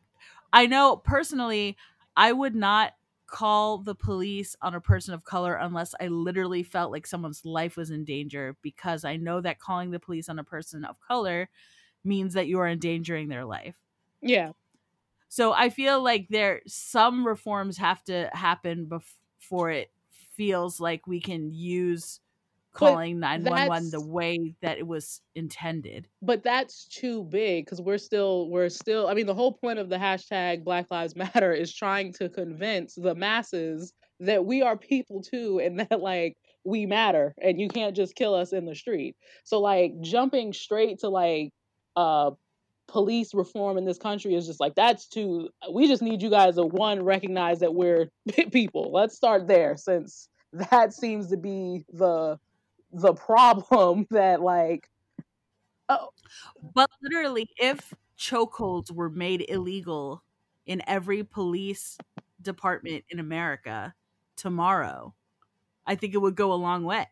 I 0.51 0.65
know 0.67 0.97
personally 0.97 1.77
I 2.15 2.31
would 2.31 2.55
not 2.55 2.93
call 3.27 3.79
the 3.79 3.95
police 3.95 4.55
on 4.61 4.75
a 4.75 4.81
person 4.81 5.13
of 5.13 5.23
color 5.23 5.55
unless 5.55 5.95
I 5.99 6.07
literally 6.07 6.63
felt 6.63 6.91
like 6.91 7.07
someone's 7.07 7.45
life 7.45 7.77
was 7.77 7.89
in 7.91 8.05
danger 8.05 8.57
because 8.61 9.05
I 9.05 9.17
know 9.17 9.41
that 9.41 9.59
calling 9.59 9.91
the 9.91 9.99
police 9.99 10.29
on 10.29 10.39
a 10.39 10.43
person 10.43 10.85
of 10.85 10.99
color 11.01 11.49
means 12.03 12.33
that 12.35 12.47
you 12.47 12.59
are 12.59 12.67
endangering 12.69 13.29
their 13.29 13.45
life. 13.45 13.77
yeah, 14.21 14.53
So 15.27 15.51
I 15.53 15.69
feel 15.69 16.01
like 16.03 16.27
there 16.29 16.61
some 16.67 17.25
reforms 17.25 17.77
have 17.77 18.03
to 18.05 18.29
happen 18.33 18.85
before 18.85 19.71
it 19.71 19.91
feels 20.09 20.79
like 20.79 21.07
we 21.07 21.19
can 21.19 21.51
use 21.51 22.19
calling 22.73 23.19
911 23.19 23.91
the 23.91 24.01
way 24.01 24.55
that 24.61 24.77
it 24.77 24.87
was 24.87 25.21
intended. 25.35 26.07
but 26.21 26.43
that's 26.43 26.85
too 26.85 27.23
big 27.23 27.65
because 27.65 27.79
we're 27.79 27.97
still 27.97 28.49
we're 28.49 28.69
still 28.69 29.07
i 29.07 29.13
mean 29.13 29.27
the 29.27 29.33
whole 29.33 29.53
point 29.53 29.79
of 29.79 29.89
the 29.89 29.97
hashtag 29.97 30.63
black 30.63 30.89
lives 30.89 31.15
matter 31.15 31.53
is 31.53 31.73
trying 31.73 32.11
to 32.11 32.29
convince 32.29 32.95
the 32.95 33.15
masses 33.15 33.93
that 34.19 34.45
we 34.45 34.61
are 34.61 34.77
people 34.77 35.21
too 35.21 35.59
and 35.59 35.79
that 35.89 36.01
like 36.01 36.37
we 36.63 36.85
matter 36.85 37.33
and 37.41 37.59
you 37.59 37.67
can't 37.67 37.95
just 37.95 38.15
kill 38.15 38.33
us 38.33 38.53
in 38.53 38.65
the 38.65 38.75
street. 38.75 39.15
So 39.43 39.59
like 39.59 39.93
jumping 40.01 40.53
straight 40.53 40.99
to 40.99 41.09
like 41.09 41.51
uh 41.95 42.31
police 42.87 43.33
reform 43.33 43.77
in 43.77 43.85
this 43.85 43.97
country 43.97 44.35
is 44.35 44.45
just 44.45 44.59
like 44.59 44.75
that's 44.75 45.07
too 45.07 45.49
we 45.71 45.87
just 45.87 46.01
need 46.01 46.21
you 46.21 46.29
guys 46.29 46.55
to 46.55 46.63
one 46.63 47.03
recognize 47.03 47.59
that 47.59 47.73
we're 47.73 48.09
people. 48.51 48.91
Let's 48.91 49.15
start 49.15 49.47
there 49.47 49.77
since 49.77 50.29
that 50.71 50.93
seems 50.93 51.29
to 51.29 51.37
be 51.37 51.83
the 51.91 52.37
the 52.93 53.13
problem 53.13 54.07
that 54.11 54.41
like 54.41 54.89
oh 55.89 56.09
But 56.61 56.89
literally, 57.01 57.49
if 57.57 57.93
chokeholds 58.17 58.91
were 58.91 59.09
made 59.09 59.45
illegal 59.49 60.23
in 60.65 60.81
every 60.87 61.23
police 61.23 61.97
department 62.41 63.05
in 63.09 63.19
America 63.19 63.95
tomorrow, 64.37 65.15
I 65.87 65.95
think 65.95 66.13
it 66.15 66.19
would 66.19 66.35
go 66.35 66.53
a 66.53 66.55
long 66.55 66.83
way. 66.85 67.07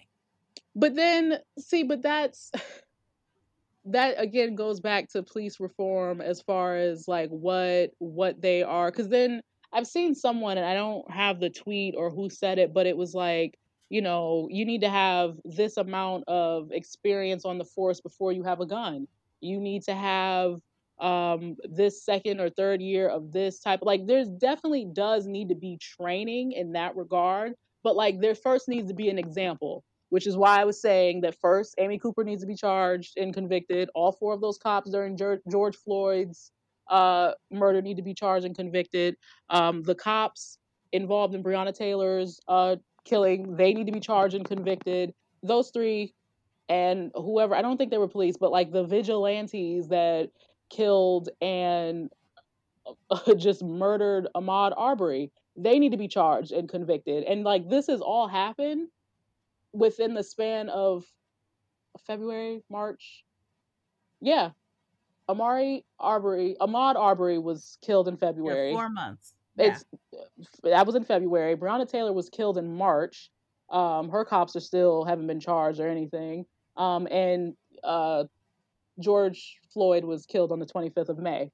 but 0.76 0.96
then 0.96 1.40
see 1.60 1.84
but 1.84 2.02
that's 2.02 2.52
that 3.86 4.16
again 4.20 4.56
goes 4.56 4.80
back 4.80 5.10
to 5.10 5.24
police 5.24 5.60
reform 5.60 6.22
as 6.22 6.42
far 6.42 6.76
as 6.76 7.08
like 7.08 7.30
what 7.30 7.92
what 7.98 8.40
they 8.42 8.62
are 8.62 8.92
because 8.92 9.10
then 9.10 9.42
i've 9.74 9.88
seen 9.88 10.14
someone 10.14 10.58
and 10.58 10.66
i 10.66 10.74
don't 10.76 11.10
have 11.10 11.40
the 11.40 11.50
tweet 11.50 11.96
or 11.98 12.12
who 12.12 12.30
said 12.30 12.60
it 12.60 12.74
but 12.74 12.86
it 12.86 12.96
was 12.96 13.16
like 13.16 13.58
you 13.92 14.02
know 14.02 14.48
you 14.50 14.64
need 14.66 14.82
to 14.82 14.90
have 14.90 15.36
this 15.44 15.78
amount 15.78 16.24
of 16.28 16.72
experience 16.72 17.44
on 17.44 17.58
the 17.58 17.66
force 17.66 18.00
before 18.00 18.32
you 18.32 18.42
have 18.42 18.62
a 18.62 18.66
gun 18.66 19.08
you 19.42 19.60
need 19.60 19.84
to 19.84 19.94
have 19.94 20.60
um 21.00 21.58
this 21.64 22.04
second 22.04 22.40
or 22.40 22.50
third 22.50 22.82
year 22.82 23.10
of 23.10 23.32
this 23.32 23.60
type 23.60 23.82
like 23.82 24.06
there's 24.08 24.30
definitely 24.30 24.88
does 24.94 25.28
need 25.28 25.50
to 25.50 25.56
be 25.56 25.78
training 25.78 26.54
in 26.54 26.72
that 26.72 26.96
regard 26.96 27.54
but 27.84 27.96
like 27.96 28.20
there 28.22 28.36
first 28.36 28.70
needs 28.70 28.88
to 28.88 28.94
be 28.94 29.10
an 29.10 29.20
example 29.20 29.84
which 30.12 30.28
is 30.28 30.36
why 30.36 30.60
I 30.60 30.66
was 30.66 30.82
saying 30.82 31.22
that 31.22 31.40
first, 31.40 31.74
Amy 31.78 31.98
Cooper 31.98 32.26
needs 32.26 32.42
to 32.42 32.48
be 32.48 32.54
charged 32.54 33.18
and 33.18 33.34
convicted. 33.34 33.90
All 33.96 34.12
four 34.12 34.34
of 34.34 34.42
those 34.42 34.58
cops 34.58 34.92
during 34.92 35.18
George 35.18 35.78
Floyd's 35.78 36.52
uh, 36.90 37.32
murder 37.50 37.82
need 37.82 37.96
to 37.96 38.04
be 38.04 38.14
charged 38.14 38.46
and 38.46 38.54
convicted. 38.54 39.16
Um, 39.50 39.84
the 39.84 39.96
cops 39.96 40.58
involved 40.92 41.34
in 41.34 41.42
Breonna 41.42 41.74
Taylor's 41.74 42.42
uh, 42.50 42.76
killing, 43.06 43.56
they 43.56 43.74
need 43.74 43.88
to 43.88 43.94
be 43.94 44.00
charged 44.00 44.36
and 44.36 44.46
convicted. 44.46 45.14
Those 45.44 45.70
three 45.70 46.14
and 46.70 47.12
whoever, 47.16 47.56
I 47.56 47.62
don't 47.62 47.78
think 47.78 47.92
they 47.92 47.98
were 47.98 48.08
police, 48.08 48.38
but 48.38 48.52
like 48.52 48.72
the 48.72 48.84
vigilantes 48.84 49.90
that 49.90 50.30
killed 50.70 51.30
and 51.42 52.10
uh, 53.10 53.34
just 53.38 53.64
murdered 53.64 54.28
Ahmaud 54.36 54.74
Arbery, 54.78 55.32
they 55.56 55.80
need 55.80 55.92
to 55.92 55.98
be 55.98 56.08
charged 56.08 56.52
and 56.52 56.70
convicted. 56.70 57.24
And 57.24 57.44
like 57.44 57.70
this 57.70 57.88
has 57.88 58.02
all 58.02 58.28
happened 58.28 58.88
within 59.74 60.14
the 60.14 60.24
span 60.24 60.70
of 60.70 61.06
February, 62.06 62.64
March. 62.70 63.24
Yeah. 64.22 64.52
Amari 65.30 65.86
Arbery, 66.00 66.56
Ahmaud 66.60 66.96
Arbery 66.96 67.38
was 67.38 67.78
killed 67.82 68.08
in 68.08 68.18
February. 68.18 68.70
Yeah, 68.70 68.76
four 68.76 68.90
months. 68.90 69.34
Yeah. 69.58 69.76
It's 69.76 69.86
that 70.64 70.86
was 70.86 70.96
in 70.96 71.04
February. 71.04 71.56
Breonna 71.56 71.90
Taylor 71.90 72.14
was 72.14 72.30
killed 72.30 72.58
in 72.58 72.76
March. 72.76 73.30
Um, 73.70 74.10
her 74.10 74.26
cops 74.26 74.56
are 74.56 74.62
still 74.62 75.06
haven't 75.06 75.28
been 75.28 75.40
charged 75.40 75.80
or 75.80 75.88
anything. 75.88 76.46
Um, 76.78 77.08
and 77.08 77.54
uh, 77.84 78.26
George 79.00 79.58
Floyd 79.74 80.04
was 80.04 80.26
killed 80.26 80.52
on 80.52 80.60
the 80.60 80.66
25th 80.66 81.10
of 81.10 81.18
May. 81.18 81.52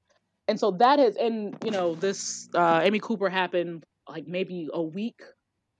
And 0.48 0.58
so 0.58 0.72
that 0.72 0.98
is, 0.98 1.16
and 1.16 1.56
you 1.64 1.70
know, 1.70 1.94
this 1.94 2.48
uh, 2.54 2.80
Amy 2.82 3.00
Cooper 3.00 3.28
happened 3.28 3.84
like 4.08 4.26
maybe 4.26 4.68
a 4.72 4.82
week 4.82 5.20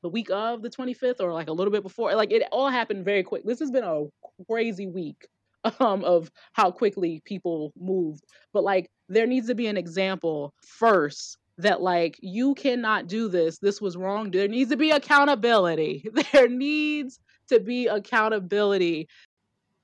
the 0.02 0.08
week 0.08 0.30
of 0.30 0.62
the 0.62 0.70
25th 0.70 1.20
or 1.20 1.32
like 1.32 1.48
a 1.48 1.52
little 1.52 1.72
bit 1.72 1.82
before. 1.82 2.14
Like 2.14 2.32
it 2.32 2.42
all 2.52 2.68
happened 2.68 3.04
very 3.04 3.22
quick. 3.22 3.44
This 3.44 3.58
has 3.60 3.70
been 3.70 3.84
a 3.84 4.04
crazy 4.48 4.86
week 4.86 5.26
um, 5.80 6.04
of 6.04 6.30
how 6.52 6.70
quickly 6.70 7.20
people 7.24 7.72
moved. 7.78 8.24
But 8.52 8.64
like 8.64 8.90
there 9.08 9.26
needs 9.26 9.48
to 9.48 9.54
be 9.54 9.66
an 9.66 9.76
example 9.76 10.54
first 10.64 11.38
that 11.58 11.82
like 11.82 12.16
you 12.20 12.54
cannot 12.54 13.08
do 13.08 13.28
this. 13.28 13.58
This 13.58 13.80
was 13.80 13.96
wrong. 13.96 14.30
There 14.30 14.48
needs 14.48 14.70
to 14.70 14.76
be 14.76 14.90
accountability. 14.90 16.04
There 16.32 16.48
needs 16.48 17.18
to 17.48 17.60
be 17.60 17.88
accountability. 17.88 19.08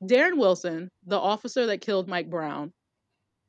Darren 0.02 0.38
Wilson, 0.38 0.90
the 1.06 1.18
officer 1.18 1.66
that 1.66 1.80
killed 1.80 2.08
Mike 2.08 2.30
Brown, 2.30 2.72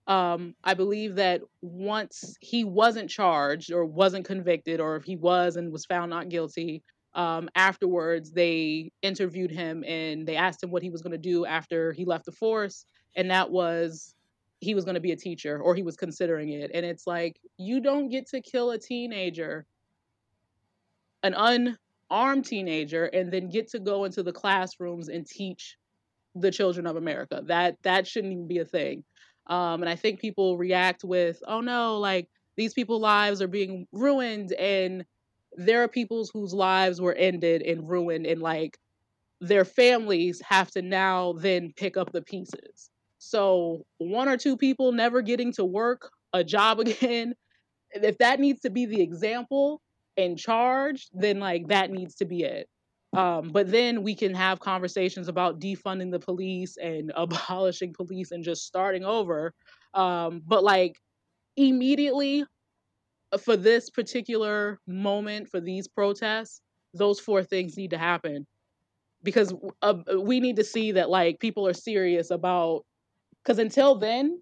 um, 0.07 0.55
I 0.63 0.73
believe 0.73 1.15
that 1.15 1.41
once 1.61 2.35
he 2.39 2.63
wasn't 2.63 3.09
charged 3.09 3.71
or 3.71 3.85
wasn't 3.85 4.25
convicted, 4.25 4.79
or 4.79 4.95
if 4.95 5.03
he 5.03 5.15
was 5.15 5.55
and 5.55 5.71
was 5.71 5.85
found 5.85 6.09
not 6.09 6.29
guilty, 6.29 6.83
um, 7.13 7.49
afterwards 7.55 8.31
they 8.31 8.91
interviewed 9.01 9.51
him 9.51 9.83
and 9.85 10.27
they 10.27 10.35
asked 10.35 10.61
him 10.61 10.69
what 10.69 10.83
he 10.83 10.89
was 10.89 11.01
going 11.01 11.13
to 11.13 11.17
do 11.17 11.45
after 11.45 11.91
he 11.91 12.05
left 12.05 12.25
the 12.25 12.31
force, 12.31 12.85
and 13.15 13.31
that 13.31 13.51
was 13.51 14.14
he 14.65 14.75
was 14.75 14.83
going 14.83 14.95
to 14.95 15.01
be 15.01 15.11
a 15.11 15.15
teacher 15.15 15.61
or 15.61 15.75
he 15.75 15.83
was 15.83 15.95
considering 15.95 16.49
it. 16.49 16.71
And 16.73 16.85
it's 16.85 17.05
like 17.07 17.39
you 17.57 17.79
don't 17.79 18.09
get 18.09 18.27
to 18.29 18.41
kill 18.41 18.71
a 18.71 18.79
teenager, 18.79 19.65
an 21.23 21.35
unarmed 21.35 22.45
teenager, 22.45 23.05
and 23.05 23.31
then 23.31 23.49
get 23.49 23.69
to 23.69 23.79
go 23.79 24.05
into 24.05 24.23
the 24.23 24.33
classrooms 24.33 25.07
and 25.07 25.25
teach 25.25 25.77
the 26.33 26.51
children 26.51 26.87
of 26.87 26.95
America. 26.95 27.41
That 27.45 27.77
that 27.83 28.07
shouldn't 28.07 28.33
even 28.33 28.47
be 28.47 28.57
a 28.59 28.65
thing. 28.65 29.03
Um, 29.47 29.83
and 29.83 29.89
I 29.89 29.95
think 29.95 30.19
people 30.19 30.57
react 30.57 31.03
with, 31.03 31.39
oh 31.47 31.61
no, 31.61 31.99
like 31.99 32.27
these 32.57 32.73
people's 32.73 33.01
lives 33.01 33.41
are 33.41 33.47
being 33.47 33.87
ruined. 33.91 34.51
And 34.53 35.05
there 35.55 35.83
are 35.83 35.87
people's 35.87 36.31
whose 36.33 36.53
lives 36.53 36.99
were 36.99 37.13
ended 37.13 37.61
and 37.61 37.87
ruined, 37.87 38.25
and 38.25 38.41
like 38.41 38.77
their 39.41 39.65
families 39.65 40.41
have 40.41 40.71
to 40.71 40.81
now 40.81 41.33
then 41.33 41.71
pick 41.75 41.97
up 41.97 42.11
the 42.11 42.23
pieces. 42.23 42.89
So 43.25 43.85
one 43.97 44.29
or 44.29 44.37
two 44.37 44.57
people 44.57 44.91
never 44.91 45.21
getting 45.21 45.51
to 45.53 45.65
work 45.65 46.11
a 46.33 46.43
job 46.43 46.79
again, 46.81 47.33
if 47.91 48.17
that 48.19 48.39
needs 48.39 48.61
to 48.61 48.69
be 48.69 48.85
the 48.85 49.01
example 49.01 49.81
and 50.17 50.37
charged, 50.37 51.09
then 51.13 51.39
like 51.39 51.67
that 51.67 51.91
needs 51.91 52.15
to 52.15 52.25
be 52.25 52.43
it. 52.43 52.67
Um, 53.15 53.51
but 53.51 53.71
then 53.71 54.03
we 54.03 54.13
can 54.15 54.33
have 54.33 54.59
conversations 54.59 55.29
about 55.29 55.59
defunding 55.59 56.11
the 56.11 56.19
police 56.19 56.77
and 56.77 57.11
abolishing 57.17 57.93
police 57.93 58.31
and 58.31 58.43
just 58.43 58.65
starting 58.65 59.05
over. 59.05 59.53
Um, 59.93 60.41
but 60.45 60.63
like 60.63 60.97
immediately 61.57 62.45
uh, 63.31 63.37
for 63.37 63.57
this 63.57 63.89
particular 63.89 64.79
moment, 64.87 65.49
for 65.49 65.61
these 65.61 65.87
protests, 65.87 66.61
those 66.93 67.19
four 67.19 67.43
things 67.43 67.77
need 67.77 67.91
to 67.91 67.97
happen 67.97 68.47
because 69.23 69.53
uh, 69.81 69.95
we 70.19 70.39
need 70.39 70.57
to 70.57 70.63
see 70.63 70.93
that 70.93 71.09
like 71.09 71.39
people 71.39 71.67
are 71.67 71.73
serious 71.73 72.31
about. 72.31 72.85
Because 73.45 73.59
until 73.59 73.95
then, 73.95 74.41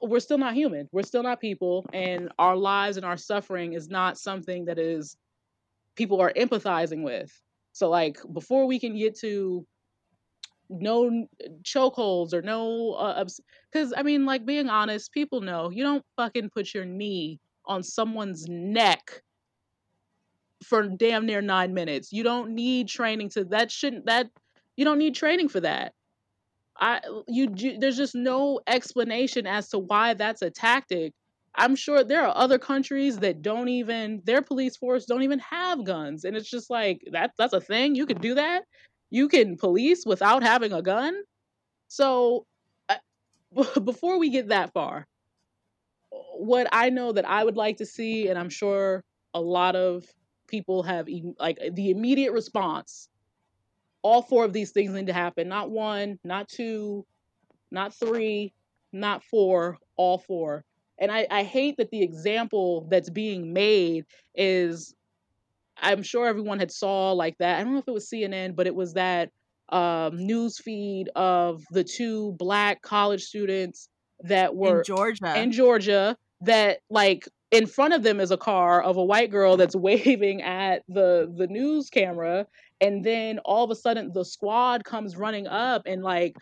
we're 0.00 0.20
still 0.20 0.38
not 0.38 0.54
human. 0.54 0.88
We're 0.92 1.02
still 1.02 1.24
not 1.24 1.40
people, 1.40 1.84
and 1.92 2.30
our 2.38 2.56
lives 2.56 2.96
and 2.96 3.04
our 3.04 3.16
suffering 3.16 3.72
is 3.72 3.88
not 3.88 4.16
something 4.16 4.66
that 4.66 4.78
is 4.78 5.16
people 5.96 6.20
are 6.20 6.32
empathizing 6.36 7.02
with. 7.02 7.32
So 7.72 7.90
like 7.90 8.18
before 8.32 8.66
we 8.66 8.78
can 8.78 8.96
get 8.96 9.18
to 9.20 9.66
no 10.70 11.26
chokeholds 11.62 12.34
or 12.34 12.42
no 12.42 13.24
because 13.72 13.92
uh, 13.92 13.96
I 13.96 14.02
mean 14.02 14.24
like 14.24 14.46
being 14.46 14.68
honest, 14.68 15.12
people 15.12 15.40
know 15.40 15.70
you 15.70 15.82
don't 15.82 16.04
fucking 16.16 16.50
put 16.50 16.72
your 16.74 16.84
knee 16.84 17.40
on 17.64 17.82
someone's 17.82 18.46
neck 18.48 19.22
for 20.62 20.88
damn 20.88 21.26
near 21.26 21.40
nine 21.40 21.74
minutes. 21.74 22.12
You 22.12 22.22
don't 22.22 22.50
need 22.50 22.86
training 22.88 23.30
to 23.30 23.44
that 23.46 23.72
shouldn't 23.72 24.06
that 24.06 24.30
you 24.76 24.84
don't 24.84 24.98
need 24.98 25.16
training 25.16 25.48
for 25.48 25.60
that. 25.60 25.94
I 26.80 27.00
you, 27.28 27.48
there's 27.78 27.96
just 27.96 28.14
no 28.14 28.60
explanation 28.66 29.46
as 29.46 29.68
to 29.70 29.78
why 29.78 30.14
that's 30.14 30.42
a 30.42 30.50
tactic 30.50 31.12
I'm 31.54 31.74
sure 31.74 32.04
there 32.04 32.24
are 32.24 32.36
other 32.36 32.58
countries 32.58 33.18
that 33.18 33.42
don't 33.42 33.68
even 33.68 34.22
their 34.24 34.42
police 34.42 34.76
force 34.76 35.06
don't 35.06 35.22
even 35.24 35.40
have 35.40 35.84
guns, 35.84 36.24
and 36.24 36.36
it's 36.36 36.48
just 36.48 36.70
like 36.70 37.02
that. 37.12 37.32
That's 37.36 37.52
a 37.52 37.60
thing. 37.60 37.96
You 37.96 38.06
can 38.06 38.20
do 38.20 38.34
that. 38.34 38.64
You 39.10 39.28
can 39.28 39.56
police 39.56 40.04
without 40.06 40.42
having 40.44 40.72
a 40.72 40.82
gun. 40.82 41.14
So, 41.88 42.46
uh, 42.88 42.96
before 43.84 44.18
we 44.18 44.30
get 44.30 44.48
that 44.48 44.72
far, 44.72 45.06
what 46.10 46.68
I 46.72 46.90
know 46.90 47.12
that 47.12 47.28
I 47.28 47.44
would 47.44 47.56
like 47.56 47.78
to 47.78 47.86
see, 47.86 48.28
and 48.28 48.38
I'm 48.38 48.50
sure 48.50 49.02
a 49.34 49.40
lot 49.40 49.76
of 49.76 50.04
people 50.46 50.82
have 50.84 51.08
like 51.38 51.58
the 51.72 51.90
immediate 51.90 52.32
response. 52.32 53.08
All 54.02 54.22
four 54.22 54.44
of 54.44 54.52
these 54.52 54.70
things 54.70 54.92
need 54.92 55.06
to 55.08 55.12
happen. 55.12 55.48
Not 55.48 55.70
one, 55.70 56.18
not 56.24 56.48
two, 56.48 57.04
not 57.70 57.94
three, 57.94 58.52
not 58.92 59.24
four. 59.24 59.78
All 59.96 60.18
four 60.18 60.64
and 60.98 61.12
I, 61.12 61.26
I 61.30 61.42
hate 61.44 61.76
that 61.78 61.90
the 61.90 62.02
example 62.02 62.86
that's 62.90 63.10
being 63.10 63.52
made 63.52 64.04
is 64.34 64.94
i'm 65.80 66.02
sure 66.02 66.26
everyone 66.26 66.58
had 66.58 66.70
saw 66.70 67.12
like 67.12 67.36
that 67.38 67.58
i 67.58 67.64
don't 67.64 67.72
know 67.72 67.78
if 67.78 67.88
it 67.88 67.92
was 67.92 68.10
cnn 68.10 68.54
but 68.54 68.66
it 68.66 68.74
was 68.74 68.94
that 68.94 69.30
um, 69.70 70.16
news 70.16 70.58
feed 70.58 71.10
of 71.14 71.62
the 71.70 71.84
two 71.84 72.32
black 72.32 72.80
college 72.80 73.22
students 73.22 73.90
that 74.20 74.54
were 74.54 74.78
in 74.78 74.84
georgia 74.84 75.40
in 75.40 75.52
georgia 75.52 76.16
that 76.40 76.78
like 76.88 77.28
in 77.50 77.66
front 77.66 77.94
of 77.94 78.02
them 78.02 78.20
is 78.20 78.30
a 78.30 78.36
car 78.36 78.82
of 78.82 78.96
a 78.96 79.04
white 79.04 79.30
girl 79.30 79.56
that's 79.56 79.76
waving 79.88 80.42
at 80.42 80.82
the 80.88 81.32
the 81.36 81.46
news 81.46 81.90
camera 81.90 82.46
and 82.80 83.04
then 83.04 83.38
all 83.40 83.64
of 83.64 83.70
a 83.70 83.74
sudden 83.74 84.12
the 84.12 84.24
squad 84.24 84.84
comes 84.84 85.16
running 85.16 85.46
up 85.46 85.82
and 85.86 86.02
like 86.02 86.36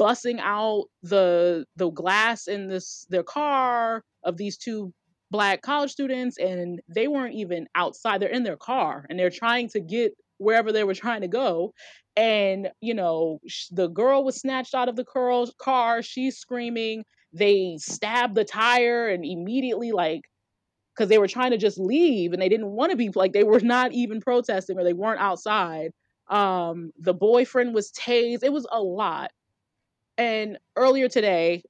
bussing 0.00 0.38
out 0.40 0.86
the 1.02 1.66
the 1.76 1.90
glass 1.90 2.46
in 2.48 2.68
this 2.68 3.06
their 3.10 3.22
car 3.22 4.02
of 4.24 4.36
these 4.36 4.56
two 4.56 4.92
black 5.30 5.62
college 5.62 5.90
students 5.90 6.38
and 6.38 6.80
they 6.88 7.08
weren't 7.08 7.34
even 7.34 7.66
outside. 7.74 8.20
They're 8.20 8.28
in 8.28 8.44
their 8.44 8.56
car 8.56 9.04
and 9.08 9.18
they're 9.18 9.30
trying 9.30 9.68
to 9.70 9.80
get 9.80 10.12
wherever 10.38 10.72
they 10.72 10.84
were 10.84 10.94
trying 10.94 11.22
to 11.22 11.28
go. 11.28 11.74
And 12.16 12.70
you 12.80 12.94
know 12.94 13.40
the 13.70 13.88
girl 13.88 14.24
was 14.24 14.40
snatched 14.40 14.74
out 14.74 14.88
of 14.88 14.96
the 14.96 15.52
car. 15.58 16.02
She's 16.02 16.38
screaming. 16.38 17.04
They 17.32 17.76
stabbed 17.78 18.36
the 18.36 18.44
tire 18.44 19.08
and 19.08 19.24
immediately 19.24 19.92
like 19.92 20.22
because 20.94 21.08
they 21.08 21.18
were 21.18 21.28
trying 21.28 21.50
to 21.50 21.58
just 21.58 21.78
leave 21.78 22.32
and 22.32 22.40
they 22.40 22.48
didn't 22.48 22.70
want 22.70 22.90
to 22.90 22.96
be 22.96 23.10
like 23.14 23.32
they 23.32 23.44
were 23.44 23.60
not 23.60 23.92
even 23.92 24.20
protesting 24.20 24.78
or 24.78 24.84
they 24.84 24.92
weren't 24.92 25.20
outside. 25.20 25.90
Um 26.28 26.92
the 26.98 27.14
boyfriend 27.14 27.74
was 27.74 27.90
tased. 27.92 28.42
It 28.42 28.52
was 28.52 28.66
a 28.70 28.80
lot. 28.80 29.30
And 30.16 30.58
earlier 30.76 31.08
today 31.08 31.62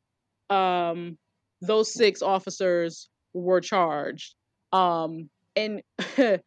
um 0.50 1.16
those 1.60 1.92
six 1.92 2.22
officers 2.22 3.08
were 3.32 3.60
charged. 3.60 4.34
Um 4.72 5.30
and 5.56 5.82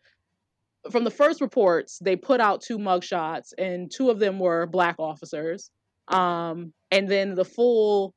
from 0.92 1.04
the 1.04 1.12
first 1.12 1.42
reports 1.42 2.00
they 2.02 2.16
put 2.16 2.40
out 2.40 2.62
two 2.62 2.78
mugshots 2.78 3.54
and 3.58 3.92
two 3.92 4.10
of 4.10 4.20
them 4.20 4.40
were 4.40 4.68
black 4.68 4.96
officers. 5.00 5.72
Um 6.08 6.74
and 6.92 7.10
then 7.10 7.36
the 7.36 7.46
full 7.46 8.14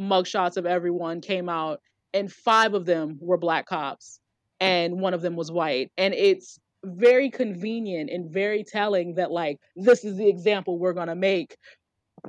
mugshots 0.00 0.56
of 0.56 0.64
everyone 0.64 1.20
came 1.20 1.48
out 1.48 1.80
and 2.18 2.32
five 2.32 2.74
of 2.74 2.84
them 2.84 3.16
were 3.20 3.38
black 3.38 3.66
cops 3.66 4.20
and 4.60 5.00
one 5.00 5.14
of 5.14 5.22
them 5.22 5.36
was 5.36 5.50
white. 5.52 5.92
And 5.96 6.12
it's 6.14 6.58
very 6.84 7.30
convenient 7.30 8.10
and 8.10 8.30
very 8.30 8.64
telling 8.64 9.14
that 9.14 9.30
like 9.30 9.58
this 9.76 10.04
is 10.04 10.16
the 10.16 10.28
example 10.28 10.78
we're 10.78 10.92
going 10.92 11.08
to 11.08 11.14
make 11.14 11.56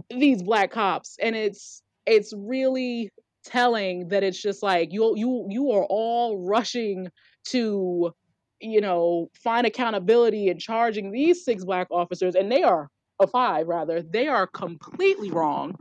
these 0.09 0.43
black 0.43 0.71
cops. 0.71 1.17
And 1.21 1.35
it's 1.35 1.81
it's 2.05 2.33
really 2.37 3.09
telling 3.43 4.09
that 4.09 4.23
it's 4.23 4.41
just 4.41 4.61
like 4.61 4.93
you 4.93 5.15
you 5.15 5.47
you 5.49 5.71
are 5.71 5.85
all 5.89 6.45
rushing 6.45 7.09
to 7.47 8.11
you 8.59 8.81
know 8.81 9.29
find 9.33 9.65
accountability 9.65 10.49
and 10.49 10.59
charging 10.59 11.11
these 11.11 11.43
six 11.43 11.63
black 11.63 11.87
officers 11.89 12.35
and 12.35 12.51
they 12.51 12.61
are 12.61 12.89
a 13.21 13.27
five 13.27 13.67
rather 13.67 14.01
they 14.01 14.27
are 14.27 14.45
completely 14.45 15.31
wrong. 15.31 15.75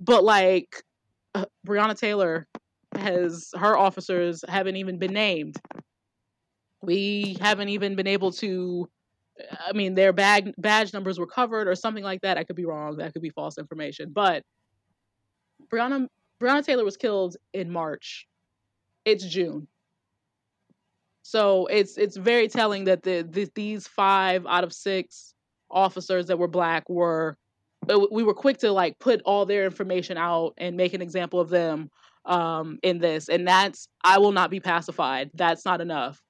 But 0.00 0.24
like 0.24 0.82
uh, 1.34 1.44
Breonna 1.66 1.98
Taylor 1.98 2.46
has 2.96 3.50
her 3.56 3.76
officers 3.76 4.44
haven't 4.48 4.76
even 4.76 4.98
been 4.98 5.12
named. 5.12 5.56
We 6.82 7.36
haven't 7.40 7.68
even 7.68 7.94
been 7.94 8.06
able 8.06 8.32
to. 8.32 8.88
I 9.66 9.72
mean, 9.72 9.94
their 9.94 10.12
bag 10.12 10.52
badge 10.58 10.92
numbers 10.92 11.18
were 11.18 11.26
covered 11.26 11.66
or 11.66 11.74
something 11.74 12.04
like 12.04 12.20
that. 12.22 12.36
I 12.36 12.44
could 12.44 12.56
be 12.56 12.66
wrong. 12.66 12.96
That 12.96 13.12
could 13.12 13.22
be 13.22 13.30
false 13.30 13.58
information. 13.58 14.12
But 14.12 14.42
Breonna 15.72 16.08
Breonna 16.40 16.64
Taylor 16.64 16.84
was 16.84 16.96
killed 16.96 17.36
in 17.52 17.70
March. 17.70 18.26
It's 19.04 19.24
June. 19.24 19.66
So 21.22 21.66
it's 21.66 21.96
it's 21.96 22.16
very 22.16 22.48
telling 22.48 22.84
that 22.84 23.02
the, 23.02 23.26
the 23.28 23.48
these 23.54 23.86
five 23.86 24.46
out 24.46 24.64
of 24.64 24.72
six 24.72 25.34
officers 25.70 26.26
that 26.26 26.38
were 26.38 26.48
black 26.48 26.88
were 26.88 27.36
we 28.10 28.22
were 28.22 28.34
quick 28.34 28.58
to 28.58 28.72
like 28.72 28.98
put 28.98 29.22
all 29.24 29.46
their 29.46 29.64
information 29.64 30.18
out 30.18 30.54
and 30.58 30.76
make 30.76 30.92
an 30.92 31.00
example 31.00 31.40
of 31.40 31.48
them 31.48 31.90
um, 32.24 32.78
in 32.82 32.98
this, 32.98 33.28
and 33.28 33.46
that's 33.46 33.88
I 34.04 34.18
will 34.18 34.32
not 34.32 34.50
be 34.50 34.60
pacified. 34.60 35.30
That's 35.34 35.64
not 35.64 35.80
enough. 35.80 36.22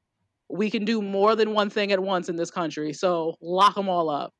We 0.49 0.71
can 0.71 0.85
do 0.85 1.01
more 1.01 1.37
than 1.37 1.53
one 1.53 1.71
thing 1.71 1.93
at 1.93 2.01
once 2.01 2.29
in 2.29 2.37
this 2.37 2.51
country, 2.51 2.93
so 2.93 3.35
lock 3.41 3.75
them 3.75 3.89
all 3.89 4.11
up 4.11 4.33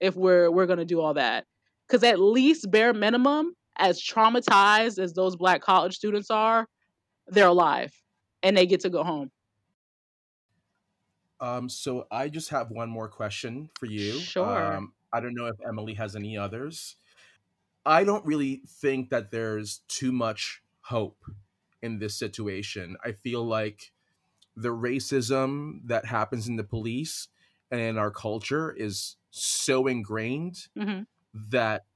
if 0.00 0.16
we're 0.16 0.50
we're 0.50 0.66
gonna 0.66 0.84
do 0.84 1.00
all 1.00 1.14
that. 1.14 1.44
Because 1.86 2.04
at 2.04 2.18
least 2.18 2.70
bare 2.70 2.94
minimum, 2.94 3.54
as 3.76 4.00
traumatized 4.00 4.98
as 4.98 5.12
those 5.12 5.36
black 5.36 5.60
college 5.60 5.94
students 5.94 6.30
are, 6.30 6.66
they're 7.28 7.48
alive 7.48 7.92
and 8.42 8.56
they 8.56 8.66
get 8.66 8.80
to 8.80 8.90
go 8.90 9.04
home. 9.04 9.30
Um, 11.40 11.68
so 11.68 12.06
I 12.10 12.28
just 12.28 12.50
have 12.50 12.70
one 12.70 12.88
more 12.88 13.08
question 13.08 13.68
for 13.78 13.86
you. 13.86 14.12
Sure. 14.12 14.74
Um, 14.74 14.92
I 15.12 15.20
don't 15.20 15.34
know 15.34 15.46
if 15.46 15.56
Emily 15.66 15.94
has 15.94 16.14
any 16.14 16.38
others. 16.38 16.96
I 17.84 18.04
don't 18.04 18.24
really 18.24 18.62
think 18.66 19.10
that 19.10 19.32
there's 19.32 19.80
too 19.88 20.12
much 20.12 20.62
hope 20.92 21.24
in 21.82 21.98
this 22.00 22.18
situation. 22.18 22.96
I 23.04 23.12
feel 23.12 23.44
like 23.44 23.92
the 24.56 24.70
racism 24.70 25.80
that 25.86 26.06
happens 26.06 26.48
in 26.48 26.56
the 26.56 26.64
police 26.64 27.28
and 27.70 27.80
in 27.80 27.98
our 27.98 28.10
culture 28.12 28.72
is 28.72 29.16
so 29.30 29.86
ingrained 29.88 30.68
Mhm. 30.76 31.04
that 31.34 31.86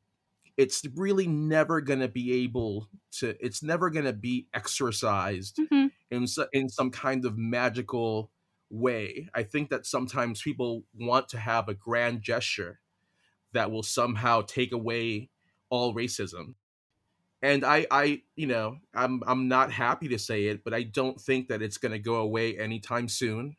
it's 0.57 0.84
really 0.97 1.26
never 1.28 1.80
going 1.80 2.01
to 2.01 2.09
be 2.09 2.44
able 2.44 2.90
to 3.12 3.36
it's 3.44 3.62
never 3.62 3.90
going 3.90 4.07
to 4.07 4.12
be 4.14 4.49
exercised 4.55 5.59
Mhm. 5.59 5.90
in 6.11 6.26
so, 6.26 6.49
in 6.53 6.68
some 6.68 6.90
kind 6.90 7.24
of 7.26 7.38
magical 7.38 8.32
way. 8.70 9.28
I 9.34 9.42
think 9.44 9.70
that 9.70 9.86
sometimes 9.86 10.42
people 10.42 10.84
want 10.94 11.28
to 11.30 11.38
have 11.40 11.68
a 11.68 11.74
grand 11.74 12.22
gesture 12.22 12.80
that 13.53 13.70
will 13.70 13.82
somehow 13.84 14.42
take 14.42 14.72
away 14.72 15.30
all 15.70 15.94
racism. 15.94 16.55
And 17.47 17.64
I 17.64 17.86
I 17.90 18.22
you 18.36 18.47
know, 18.49 18.80
I'm 18.94 19.22
I'm 19.26 19.49
not 19.49 19.72
happy 19.72 20.09
to 20.09 20.18
say 20.18 20.47
it, 20.47 20.64
but 20.64 20.74
I 20.74 20.82
don't 20.84 21.20
think 21.20 21.49
that 21.49 21.62
it's 21.62 21.78
going 21.78 21.92
to 21.92 21.99
go 22.01 22.16
away 22.16 22.59
anytime 22.59 23.09
soon. 23.09 23.57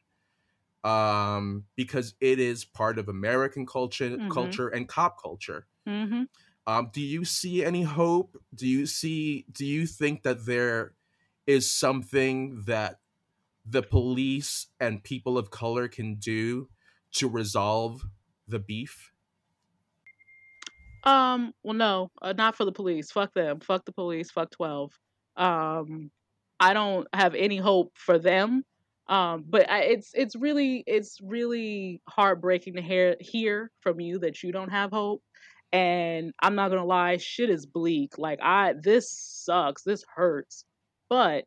Um 0.83 1.67
because 1.75 2.15
it 2.21 2.39
is 2.39 2.65
part 2.65 2.99
of 2.99 3.09
American 3.09 3.65
culture 3.65 4.19
Mhm. 4.19 4.27
culture 4.29 4.69
and 4.69 4.87
cop 4.87 5.21
culture. 5.21 5.67
Mm-hmm. 5.87 6.23
Um, 6.65 6.89
do 6.91 7.01
you 7.01 7.23
see 7.23 7.63
any 7.63 7.83
hope? 7.83 8.41
Do 8.53 8.67
you 8.67 8.85
see? 8.85 9.45
Do 9.51 9.65
you 9.65 9.87
think 9.87 10.23
that 10.23 10.45
there 10.45 10.95
is 11.45 11.71
something 11.71 12.63
that 12.63 12.99
the 13.65 13.83
police 13.83 14.67
and 14.79 15.03
people 15.03 15.37
of 15.37 15.51
color 15.51 15.87
can 15.87 16.15
do 16.15 16.69
to 17.13 17.29
resolve 17.29 18.03
the 18.47 18.59
beef? 18.59 19.13
Um, 21.07 21.53
well, 21.63 21.73
no, 21.73 22.11
uh, 22.21 22.33
not 22.33 22.57
for 22.57 22.65
the 22.65 22.71
police. 22.73 23.11
Fuck 23.11 23.33
them. 23.33 23.61
Fuck 23.61 23.85
the 23.85 23.93
police. 23.93 24.29
Fuck 24.29 24.51
12. 24.51 24.91
Um, 25.37 26.11
I 26.59 26.73
don't 26.73 27.07
have 27.13 27.33
any 27.33 27.55
hope 27.55 27.93
for 27.95 28.19
them. 28.19 28.65
Um, 29.07 29.45
but 29.47 29.69
I, 29.71 29.83
it's 29.83 30.11
it's 30.13 30.35
really 30.35 30.83
it's 30.85 31.19
really 31.21 32.01
heartbreaking 32.09 32.75
to 32.75 32.81
hear 32.81 33.15
hear 33.21 33.71
from 33.79 34.01
you 34.01 34.19
that 34.19 34.43
you 34.43 34.51
don't 34.51 34.69
have 34.69 34.91
hope. 34.91 35.23
And 35.71 36.33
I'm 36.41 36.55
not 36.55 36.71
gonna 36.71 36.83
lie, 36.83 37.15
shit 37.15 37.49
is 37.49 37.65
bleak. 37.65 38.17
Like 38.17 38.39
I, 38.41 38.73
this 38.77 39.09
sucks. 39.09 39.83
This 39.83 40.03
hurts. 40.13 40.65
But 41.07 41.45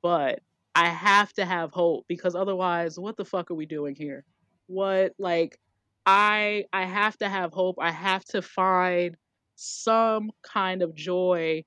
but 0.00 0.40
I 0.74 0.88
have 0.88 1.34
to 1.34 1.44
have 1.44 1.72
hope 1.72 2.06
because 2.08 2.34
otherwise, 2.34 2.98
what 2.98 3.18
the 3.18 3.26
fuck 3.26 3.50
are 3.50 3.54
we 3.54 3.66
doing 3.66 3.94
here? 3.94 4.24
What 4.66 5.12
like 5.18 5.58
I 6.06 6.64
I 6.72 6.84
have 6.84 7.16
to 7.18 7.28
have 7.28 7.52
hope. 7.52 7.76
I 7.80 7.90
have 7.92 8.24
to 8.26 8.42
find 8.42 9.16
some 9.56 10.30
kind 10.42 10.82
of 10.82 10.94
joy 10.94 11.64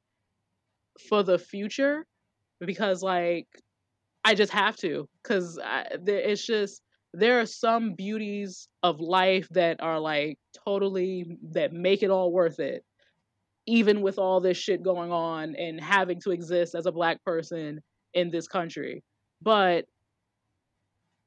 for 1.09 1.23
the 1.23 1.38
future 1.38 2.05
because 2.59 3.01
like 3.03 3.47
I 4.25 4.36
just 4.36 4.51
have 4.53 4.77
to 4.77 5.07
cuz 5.23 5.59
it's 6.07 6.45
just 6.45 6.81
there 7.13 7.39
are 7.39 7.45
some 7.45 7.93
beauties 7.93 8.67
of 8.83 8.99
life 8.99 9.47
that 9.51 9.81
are 9.81 9.99
like 9.99 10.38
totally 10.65 11.38
that 11.53 11.73
make 11.73 12.03
it 12.03 12.09
all 12.11 12.31
worth 12.31 12.59
it 12.59 12.83
even 13.67 14.01
with 14.01 14.19
all 14.19 14.39
this 14.41 14.57
shit 14.57 14.83
going 14.83 15.11
on 15.11 15.55
and 15.55 15.81
having 15.81 16.19
to 16.21 16.31
exist 16.31 16.75
as 16.75 16.86
a 16.86 16.91
black 16.91 17.23
person 17.23 17.81
in 18.13 18.29
this 18.31 18.47
country. 18.47 19.03
But 19.41 19.86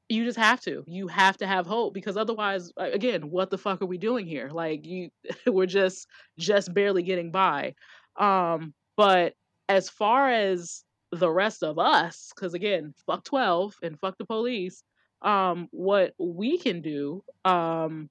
you 0.09 0.25
just 0.25 0.37
have 0.37 0.61
to. 0.61 0.83
You 0.87 1.07
have 1.07 1.37
to 1.37 1.47
have 1.47 1.67
hope 1.67 1.93
because 1.93 2.17
otherwise 2.17 2.71
again, 2.77 3.29
what 3.29 3.49
the 3.51 3.57
fuck 3.57 3.81
are 3.81 3.85
we 3.85 3.97
doing 3.97 4.25
here? 4.25 4.49
Like 4.51 4.85
you 4.85 5.09
we're 5.47 5.65
just 5.67 6.07
just 6.37 6.73
barely 6.73 7.03
getting 7.03 7.31
by. 7.31 7.75
Um 8.17 8.73
but 8.97 9.33
as 9.69 9.89
far 9.89 10.29
as 10.29 10.83
the 11.11 11.29
rest 11.31 11.63
of 11.63 11.79
us 11.79 12.31
cuz 12.35 12.53
again, 12.53 12.93
fuck 13.05 13.23
12 13.23 13.75
and 13.83 13.99
fuck 13.99 14.17
the 14.17 14.25
police, 14.25 14.83
um 15.21 15.67
what 15.71 16.13
we 16.19 16.57
can 16.57 16.81
do 16.81 17.23
um 17.45 18.09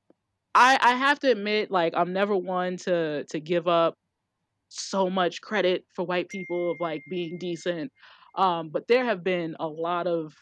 I 0.55 0.79
I 0.83 0.95
have 0.95 1.21
to 1.21 1.31
admit 1.31 1.71
like 1.71 1.95
I'm 1.97 2.13
never 2.13 2.37
one 2.37 2.77
to 2.79 3.25
to 3.25 3.41
give 3.41 3.69
up 3.69 3.97
so 4.69 5.09
much 5.11 5.41
credit 5.41 5.85
for 5.95 6.05
white 6.05 6.29
people 6.29 6.71
of 6.73 6.81
like 6.81 7.03
being 7.09 7.39
decent. 7.39 7.93
Um, 8.35 8.71
but 8.71 8.87
there 8.89 9.05
have 9.05 9.25
been 9.25 9.57
a 9.61 9.67
lot 9.67 10.07
of 10.07 10.35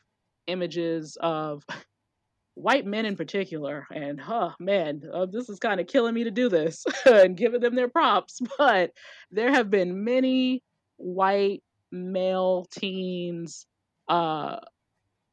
images 0.47 1.17
of 1.21 1.65
white 2.55 2.87
men 2.87 3.07
in 3.07 3.17
particular, 3.17 3.87
and 3.95 4.21
huh, 4.21 4.51
man, 4.59 5.03
uh, 5.13 5.27
this 5.27 5.49
is 5.49 5.59
kind 5.59 5.81
of 5.81 5.87
killing 5.87 6.15
me 6.15 6.25
to 6.25 6.31
do 6.31 6.49
this 6.49 6.85
and 7.07 7.37
giving 7.37 7.61
them 7.61 7.75
their 7.75 7.89
props. 7.89 8.41
But 8.59 8.93
there 9.31 9.53
have 9.53 9.71
been 9.71 10.05
many 10.05 10.63
white 10.97 11.63
male 11.93 12.67
teens 12.73 13.67
uh 14.09 14.57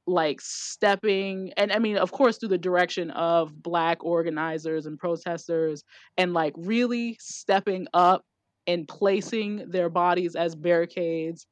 like 0.06 0.42
stepping 0.42 1.54
and 1.56 1.72
I 1.72 1.80
mean 1.80 1.98
of 1.98 2.12
course 2.12 2.38
through 2.38 2.50
the 2.50 2.58
direction 2.58 3.12
of 3.12 3.62
black 3.64 4.04
organizers 4.04 4.86
and 4.86 5.00
protesters 5.00 5.84
and 6.18 6.34
like 6.34 6.54
really 6.58 7.18
stepping 7.20 7.88
up 7.94 8.24
and 8.68 8.88
placing 8.88 9.70
their 9.70 9.90
bodies 9.90 10.36
as 10.36 10.56
barricades 10.56 11.48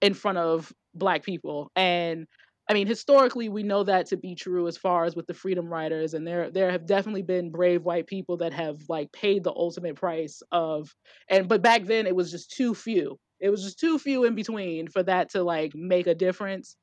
in 0.00 0.14
front 0.14 0.38
of 0.38 0.72
black 0.94 1.22
people 1.24 1.70
and 1.74 2.26
I 2.68 2.74
mean 2.74 2.86
historically 2.86 3.48
we 3.48 3.62
know 3.62 3.84
that 3.84 4.06
to 4.06 4.16
be 4.16 4.34
true 4.34 4.66
as 4.66 4.76
far 4.76 5.04
as 5.04 5.16
with 5.16 5.26
the 5.26 5.34
freedom 5.34 5.68
riders 5.68 6.14
and 6.14 6.26
there 6.26 6.50
there 6.50 6.70
have 6.70 6.86
definitely 6.86 7.22
been 7.22 7.50
brave 7.50 7.84
white 7.84 8.06
people 8.06 8.36
that 8.38 8.52
have 8.52 8.80
like 8.88 9.12
paid 9.12 9.44
the 9.44 9.52
ultimate 9.52 9.96
price 9.96 10.42
of 10.52 10.94
and 11.28 11.48
but 11.48 11.62
back 11.62 11.84
then 11.84 12.06
it 12.06 12.16
was 12.16 12.30
just 12.30 12.50
too 12.50 12.74
few 12.74 13.18
it 13.40 13.50
was 13.50 13.62
just 13.62 13.78
too 13.78 13.98
few 13.98 14.24
in 14.24 14.34
between 14.34 14.88
for 14.88 15.02
that 15.02 15.30
to 15.30 15.42
like 15.42 15.72
make 15.74 16.06
a 16.06 16.14
difference 16.14 16.76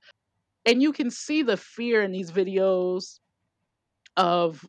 and 0.66 0.82
you 0.82 0.92
can 0.92 1.10
see 1.10 1.42
the 1.42 1.58
fear 1.58 2.04
in 2.04 2.12
these 2.12 2.32
videos 2.32 3.20
of 4.18 4.64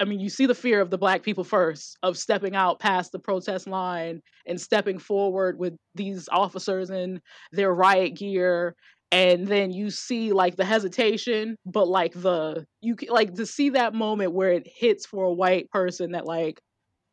I 0.00 0.04
mean, 0.04 0.18
you 0.18 0.28
see 0.28 0.46
the 0.46 0.56
fear 0.56 0.80
of 0.80 0.90
the 0.90 0.98
black 0.98 1.22
people 1.22 1.44
first, 1.44 1.96
of 2.02 2.18
stepping 2.18 2.56
out 2.56 2.80
past 2.80 3.12
the 3.12 3.18
protest 3.20 3.68
line 3.68 4.22
and 4.44 4.60
stepping 4.60 4.98
forward 4.98 5.56
with 5.58 5.74
these 5.94 6.28
officers 6.32 6.90
in 6.90 7.20
their 7.52 7.72
riot 7.72 8.16
gear. 8.16 8.74
And 9.12 9.46
then 9.46 9.70
you 9.70 9.90
see 9.90 10.32
like 10.32 10.56
the 10.56 10.64
hesitation, 10.64 11.56
but 11.64 11.86
like 11.86 12.12
the, 12.14 12.66
you 12.80 12.96
like 13.08 13.34
to 13.34 13.46
see 13.46 13.70
that 13.70 13.94
moment 13.94 14.32
where 14.32 14.52
it 14.52 14.66
hits 14.66 15.06
for 15.06 15.24
a 15.24 15.32
white 15.32 15.70
person 15.70 16.12
that 16.12 16.26
like, 16.26 16.60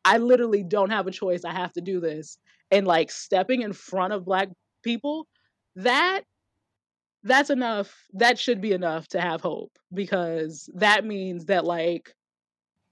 I 0.04 0.18
literally 0.18 0.64
don't 0.64 0.90
have 0.90 1.06
a 1.06 1.12
choice. 1.12 1.44
I 1.44 1.52
have 1.52 1.72
to 1.74 1.80
do 1.80 2.00
this. 2.00 2.38
And 2.70 2.86
like 2.86 3.10
stepping 3.10 3.62
in 3.62 3.72
front 3.72 4.12
of 4.12 4.24
black 4.24 4.48
people, 4.82 5.28
that 5.76 6.22
that's 7.22 7.50
enough. 7.50 7.94
That 8.14 8.38
should 8.38 8.60
be 8.60 8.72
enough 8.72 9.06
to 9.08 9.20
have 9.20 9.40
hope 9.40 9.78
because 9.94 10.68
that 10.74 11.04
means 11.04 11.46
that 11.46 11.64
like 11.64 12.12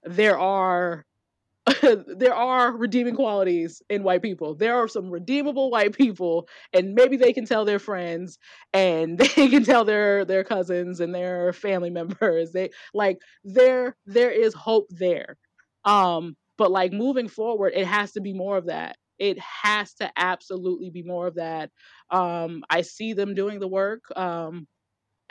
there 0.03 0.39
are 0.39 1.05
there 2.07 2.33
are 2.33 2.71
redeeming 2.75 3.15
qualities 3.15 3.81
in 3.89 4.01
white 4.03 4.23
people. 4.23 4.55
There 4.55 4.75
are 4.75 4.87
some 4.87 5.11
redeemable 5.11 5.69
white 5.69 5.95
people, 5.95 6.47
and 6.73 6.95
maybe 6.95 7.17
they 7.17 7.33
can 7.33 7.45
tell 7.45 7.65
their 7.65 7.77
friends, 7.79 8.39
and 8.73 9.17
they 9.35 9.47
can 9.47 9.63
tell 9.63 9.85
their 9.85 10.25
their 10.25 10.43
cousins 10.43 10.99
and 10.99 11.13
their 11.13 11.53
family 11.53 11.89
members. 11.91 12.51
They 12.51 12.71
like 12.93 13.19
there 13.43 13.95
there 14.05 14.31
is 14.31 14.53
hope 14.53 14.87
there. 14.89 15.37
Um, 15.85 16.35
but 16.57 16.71
like 16.71 16.93
moving 16.93 17.27
forward, 17.27 17.73
it 17.75 17.85
has 17.87 18.11
to 18.13 18.21
be 18.21 18.33
more 18.33 18.57
of 18.57 18.65
that. 18.67 18.97
It 19.19 19.37
has 19.39 19.93
to 19.95 20.11
absolutely 20.17 20.89
be 20.89 21.03
more 21.03 21.27
of 21.27 21.35
that. 21.35 21.69
Um, 22.09 22.63
I 22.71 22.81
see 22.81 23.13
them 23.13 23.35
doing 23.35 23.59
the 23.59 23.67
work. 23.67 24.03
Um, 24.15 24.67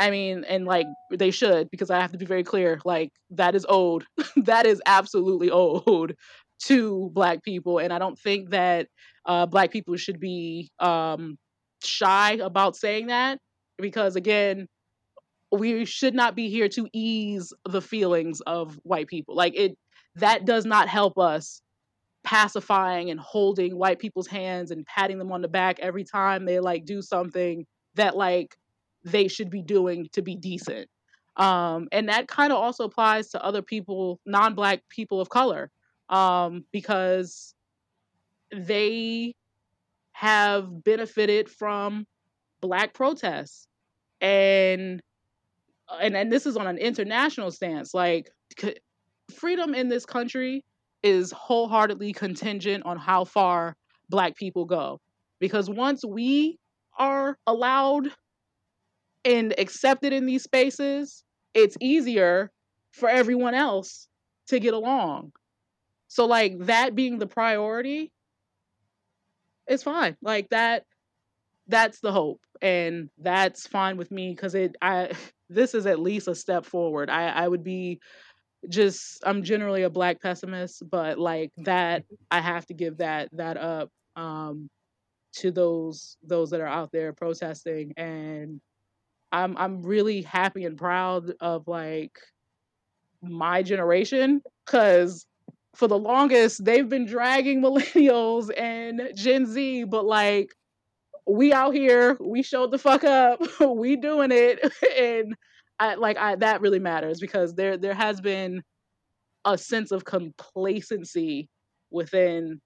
I 0.00 0.10
mean, 0.10 0.44
and 0.48 0.64
like 0.64 0.86
they 1.12 1.30
should, 1.30 1.70
because 1.70 1.90
I 1.90 2.00
have 2.00 2.12
to 2.12 2.18
be 2.18 2.24
very 2.24 2.42
clear, 2.42 2.80
like 2.86 3.10
that 3.32 3.54
is 3.54 3.66
old. 3.68 4.06
that 4.36 4.64
is 4.64 4.80
absolutely 4.86 5.50
old 5.50 6.12
to 6.64 7.10
black 7.12 7.42
people. 7.42 7.78
And 7.78 7.92
I 7.92 7.98
don't 7.98 8.18
think 8.18 8.50
that 8.50 8.88
uh, 9.26 9.44
black 9.44 9.70
people 9.70 9.96
should 9.96 10.18
be 10.18 10.70
um, 10.80 11.36
shy 11.84 12.32
about 12.32 12.76
saying 12.76 13.08
that 13.08 13.38
because 13.76 14.16
again, 14.16 14.68
we 15.52 15.84
should 15.84 16.14
not 16.14 16.34
be 16.34 16.48
here 16.48 16.68
to 16.70 16.88
ease 16.94 17.52
the 17.68 17.82
feelings 17.82 18.40
of 18.42 18.78
white 18.82 19.06
people. 19.06 19.36
Like 19.36 19.54
it 19.54 19.76
that 20.16 20.46
does 20.46 20.64
not 20.64 20.88
help 20.88 21.18
us 21.18 21.60
pacifying 22.24 23.10
and 23.10 23.20
holding 23.20 23.76
white 23.76 23.98
people's 23.98 24.26
hands 24.26 24.70
and 24.70 24.86
patting 24.86 25.18
them 25.18 25.30
on 25.30 25.42
the 25.42 25.48
back 25.48 25.78
every 25.80 26.04
time 26.04 26.46
they 26.46 26.58
like 26.58 26.86
do 26.86 27.02
something 27.02 27.66
that 27.96 28.16
like 28.16 28.56
they 29.04 29.28
should 29.28 29.50
be 29.50 29.62
doing 29.62 30.08
to 30.12 30.22
be 30.22 30.36
decent. 30.36 30.88
Um, 31.36 31.88
and 31.92 32.08
that 32.08 32.28
kind 32.28 32.52
of 32.52 32.58
also 32.58 32.84
applies 32.84 33.28
to 33.30 33.44
other 33.44 33.62
people, 33.62 34.20
non 34.26 34.54
black 34.54 34.82
people 34.88 35.20
of 35.20 35.28
color, 35.28 35.70
um, 36.08 36.64
because 36.72 37.54
they 38.52 39.34
have 40.12 40.84
benefited 40.84 41.48
from 41.48 42.06
black 42.60 42.92
protests. 42.92 43.66
And 44.20 45.00
and 46.00 46.16
and 46.16 46.30
this 46.30 46.46
is 46.46 46.56
on 46.56 46.66
an 46.66 46.78
international 46.78 47.50
stance 47.50 47.94
like 47.94 48.30
c- 48.58 48.76
freedom 49.34 49.74
in 49.74 49.88
this 49.88 50.04
country 50.04 50.64
is 51.02 51.32
wholeheartedly 51.32 52.12
contingent 52.12 52.84
on 52.84 52.98
how 52.98 53.24
far 53.24 53.76
black 54.08 54.36
people 54.36 54.64
go 54.64 55.00
because 55.40 55.70
once 55.70 56.04
we 56.04 56.58
are 56.98 57.38
allowed 57.46 58.08
and 59.24 59.54
accepted 59.58 60.12
in 60.12 60.26
these 60.26 60.42
spaces, 60.42 61.24
it's 61.54 61.76
easier 61.80 62.50
for 62.92 63.08
everyone 63.08 63.54
else 63.54 64.08
to 64.48 64.58
get 64.58 64.74
along. 64.74 65.32
So 66.08 66.26
like 66.26 66.58
that 66.60 66.94
being 66.94 67.18
the 67.18 67.26
priority 67.26 68.12
it's 69.70 69.84
fine. 69.84 70.16
Like 70.20 70.48
that 70.50 70.84
that's 71.68 72.00
the 72.00 72.10
hope 72.10 72.40
and 72.60 73.08
that's 73.18 73.68
fine 73.68 73.96
with 73.96 74.10
me 74.10 74.34
cuz 74.34 74.54
it 74.54 74.74
I 74.82 75.12
this 75.48 75.74
is 75.74 75.86
at 75.86 76.00
least 76.00 76.28
a 76.28 76.34
step 76.34 76.66
forward. 76.66 77.08
I 77.08 77.28
I 77.28 77.48
would 77.48 77.62
be 77.64 78.00
just 78.68 79.22
I'm 79.24 79.42
generally 79.44 79.84
a 79.84 79.90
black 79.90 80.20
pessimist, 80.20 80.82
but 80.90 81.18
like 81.18 81.52
that 81.58 82.04
I 82.30 82.40
have 82.40 82.66
to 82.66 82.74
give 82.74 82.98
that 82.98 83.28
that 83.32 83.56
up 83.56 83.90
um 84.16 84.68
to 85.34 85.52
those 85.52 86.16
those 86.22 86.50
that 86.50 86.60
are 86.60 86.66
out 86.66 86.90
there 86.92 87.12
protesting 87.12 87.92
and 87.96 88.60
I'm 89.32 89.56
I'm 89.56 89.82
really 89.82 90.22
happy 90.22 90.64
and 90.64 90.76
proud 90.76 91.32
of 91.40 91.68
like 91.68 92.18
my 93.22 93.62
generation 93.62 94.42
cuz 94.66 95.26
for 95.74 95.88
the 95.88 95.98
longest 95.98 96.64
they've 96.64 96.88
been 96.88 97.06
dragging 97.06 97.62
millennials 97.62 98.50
and 98.56 99.10
Gen 99.14 99.46
Z 99.46 99.84
but 99.84 100.04
like 100.04 100.50
we 101.26 101.52
out 101.52 101.74
here, 101.74 102.16
we 102.20 102.42
showed 102.42 102.70
the 102.72 102.78
fuck 102.78 103.04
up, 103.04 103.40
we 103.60 103.96
doing 103.96 104.32
it 104.32 104.60
and 104.98 105.34
I 105.78 105.94
like 105.94 106.16
I 106.18 106.36
that 106.36 106.60
really 106.60 106.78
matters 106.78 107.20
because 107.20 107.54
there 107.54 107.76
there 107.76 107.94
has 107.94 108.20
been 108.20 108.62
a 109.44 109.56
sense 109.56 109.90
of 109.92 110.04
complacency 110.04 111.48
within 111.90 112.60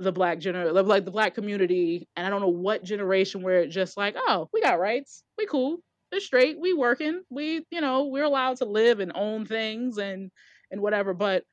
the 0.00 0.12
black 0.12 0.38
gener 0.38 0.86
like 0.86 1.04
the 1.04 1.10
black 1.10 1.34
community 1.34 2.08
and 2.16 2.26
i 2.26 2.30
don't 2.30 2.40
know 2.40 2.48
what 2.48 2.82
generation 2.82 3.42
where 3.42 3.60
it's 3.60 3.74
just 3.74 3.96
like 3.96 4.14
oh 4.16 4.48
we 4.52 4.60
got 4.60 4.80
rights 4.80 5.22
we 5.38 5.46
cool 5.46 5.78
it's 6.12 6.24
straight 6.24 6.58
we 6.60 6.72
working 6.72 7.22
we 7.30 7.64
you 7.70 7.80
know 7.80 8.06
we're 8.06 8.24
allowed 8.24 8.56
to 8.56 8.64
live 8.64 9.00
and 9.00 9.12
own 9.14 9.44
things 9.44 9.98
and 9.98 10.30
and 10.70 10.80
whatever 10.80 11.14
but 11.14 11.44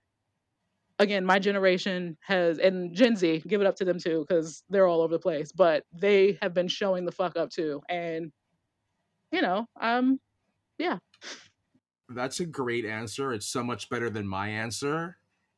again 0.99 1.25
my 1.25 1.39
generation 1.39 2.17
has 2.21 2.57
and 2.57 2.95
gen 2.95 3.15
z 3.15 3.43
give 3.47 3.61
it 3.61 3.67
up 3.67 3.75
to 3.75 3.85
them 3.85 3.99
too 3.99 4.25
because 4.27 4.63
they're 4.69 4.87
all 4.87 5.01
over 5.01 5.13
the 5.13 5.19
place 5.19 5.51
but 5.51 5.83
they 5.93 6.37
have 6.41 6.53
been 6.53 6.67
showing 6.67 7.05
the 7.05 7.11
fuck 7.11 7.37
up 7.37 7.49
too 7.49 7.81
and 7.89 8.31
you 9.31 9.41
know 9.41 9.65
um 9.81 10.19
yeah 10.79 10.97
That's 12.09 12.39
a 12.39 12.45
great 12.45 12.85
answer. 12.85 13.33
It's 13.33 13.47
so 13.47 13.63
much 13.63 13.89
better 13.89 14.09
than 14.09 14.27
my 14.27 14.49
answer. 14.49 15.17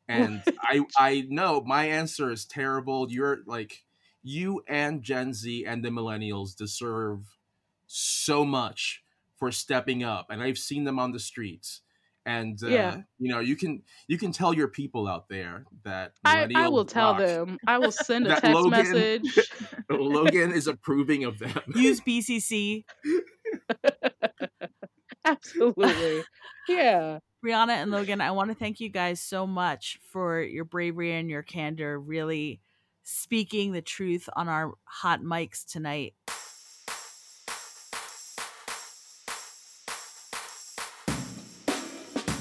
And 0.10 0.42
I 0.62 0.82
I 0.98 1.26
know 1.30 1.62
my 1.66 1.86
answer 1.86 2.32
is 2.32 2.46
terrible. 2.46 3.10
You're 3.10 3.40
like 3.46 3.84
you 4.22 4.62
and 4.68 5.02
Gen 5.02 5.34
Z 5.34 5.66
and 5.66 5.86
the 5.86 5.90
millennials 5.90 6.56
deserve 6.56 7.38
so 7.88 8.44
much 8.44 9.04
for 9.38 9.52
stepping 9.52 10.04
up 10.04 10.28
and 10.30 10.44
I've 10.44 10.58
seen 10.58 10.84
them 10.84 11.00
on 11.00 11.14
the 11.14 11.20
streets. 11.20 11.82
And 12.26 12.62
uh, 12.62 12.68
yeah 12.68 12.98
you 13.18 13.34
know, 13.34 13.40
you 13.40 13.56
can 13.56 13.84
you 14.08 14.18
can 14.18 14.32
tell 14.32 14.54
your 14.54 14.68
people 14.68 15.08
out 15.08 15.30
there 15.30 15.66
that 15.84 16.14
i 16.26 16.48
i 16.56 16.68
will 16.68 16.86
millennials 16.86 16.90
tell 16.90 17.14
them 17.16 17.58
i 17.66 17.78
will 17.78 17.92
send 17.92 18.28
a 18.28 18.32
text 18.32 18.54
Logan 18.54 18.70
message 18.70 19.50
Logan 19.90 20.52
is 20.52 20.68
approving 20.68 21.24
of 21.24 21.40
them. 21.40 21.62
Use 21.76 22.02
BCC. 22.02 22.84
absolutely 25.26 26.24
yeah 26.68 27.20
Brianna 27.44 27.70
and 27.70 27.90
Logan, 27.90 28.20
I 28.20 28.32
want 28.32 28.50
to 28.50 28.56
thank 28.56 28.82
you 28.82 28.90
guys 28.90 29.22
so 29.22 29.48
much 29.48 29.98
for 30.12 30.42
your 30.42 30.66
bravery 30.66 31.14
and 31.14 31.30
your 31.30 31.42
candor, 31.42 31.98
really 31.98 32.60
speaking 33.04 33.72
the 33.72 33.82
truth 33.82 34.28
on 34.36 34.50
our 34.50 34.74
hot 34.84 35.22
mics 35.22 35.66
tonight. 35.66 36.16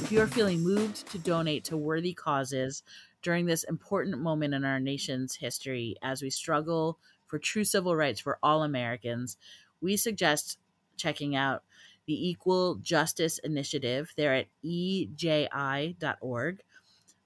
If 0.03 0.11
you 0.11 0.20
are 0.20 0.26
feeling 0.26 0.64
moved 0.64 1.09
to 1.12 1.18
donate 1.18 1.62
to 1.66 1.76
worthy 1.76 2.12
causes 2.12 2.82
during 3.22 3.46
this 3.46 3.62
important 3.64 4.18
moment 4.18 4.53
in 4.53 4.64
our 4.64 4.80
nation's 4.80 5.36
history 5.36 5.94
as 6.03 6.22
we 6.22 6.30
struggle 6.30 6.99
for 7.26 7.38
true 7.38 7.62
civil 7.62 7.94
rights 7.94 8.18
for 8.18 8.40
all 8.42 8.64
Americans, 8.64 9.36
we 9.80 9.96
suggest 9.96 10.59
checking 10.96 11.36
out 11.36 11.62
the 12.09 12.29
Equal 12.29 12.75
Justice 12.77 13.39
Initiative. 13.39 14.13
They're 14.17 14.35
at 14.35 14.47
eji.org. 14.65 16.61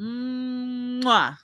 Mwah. 0.00 1.36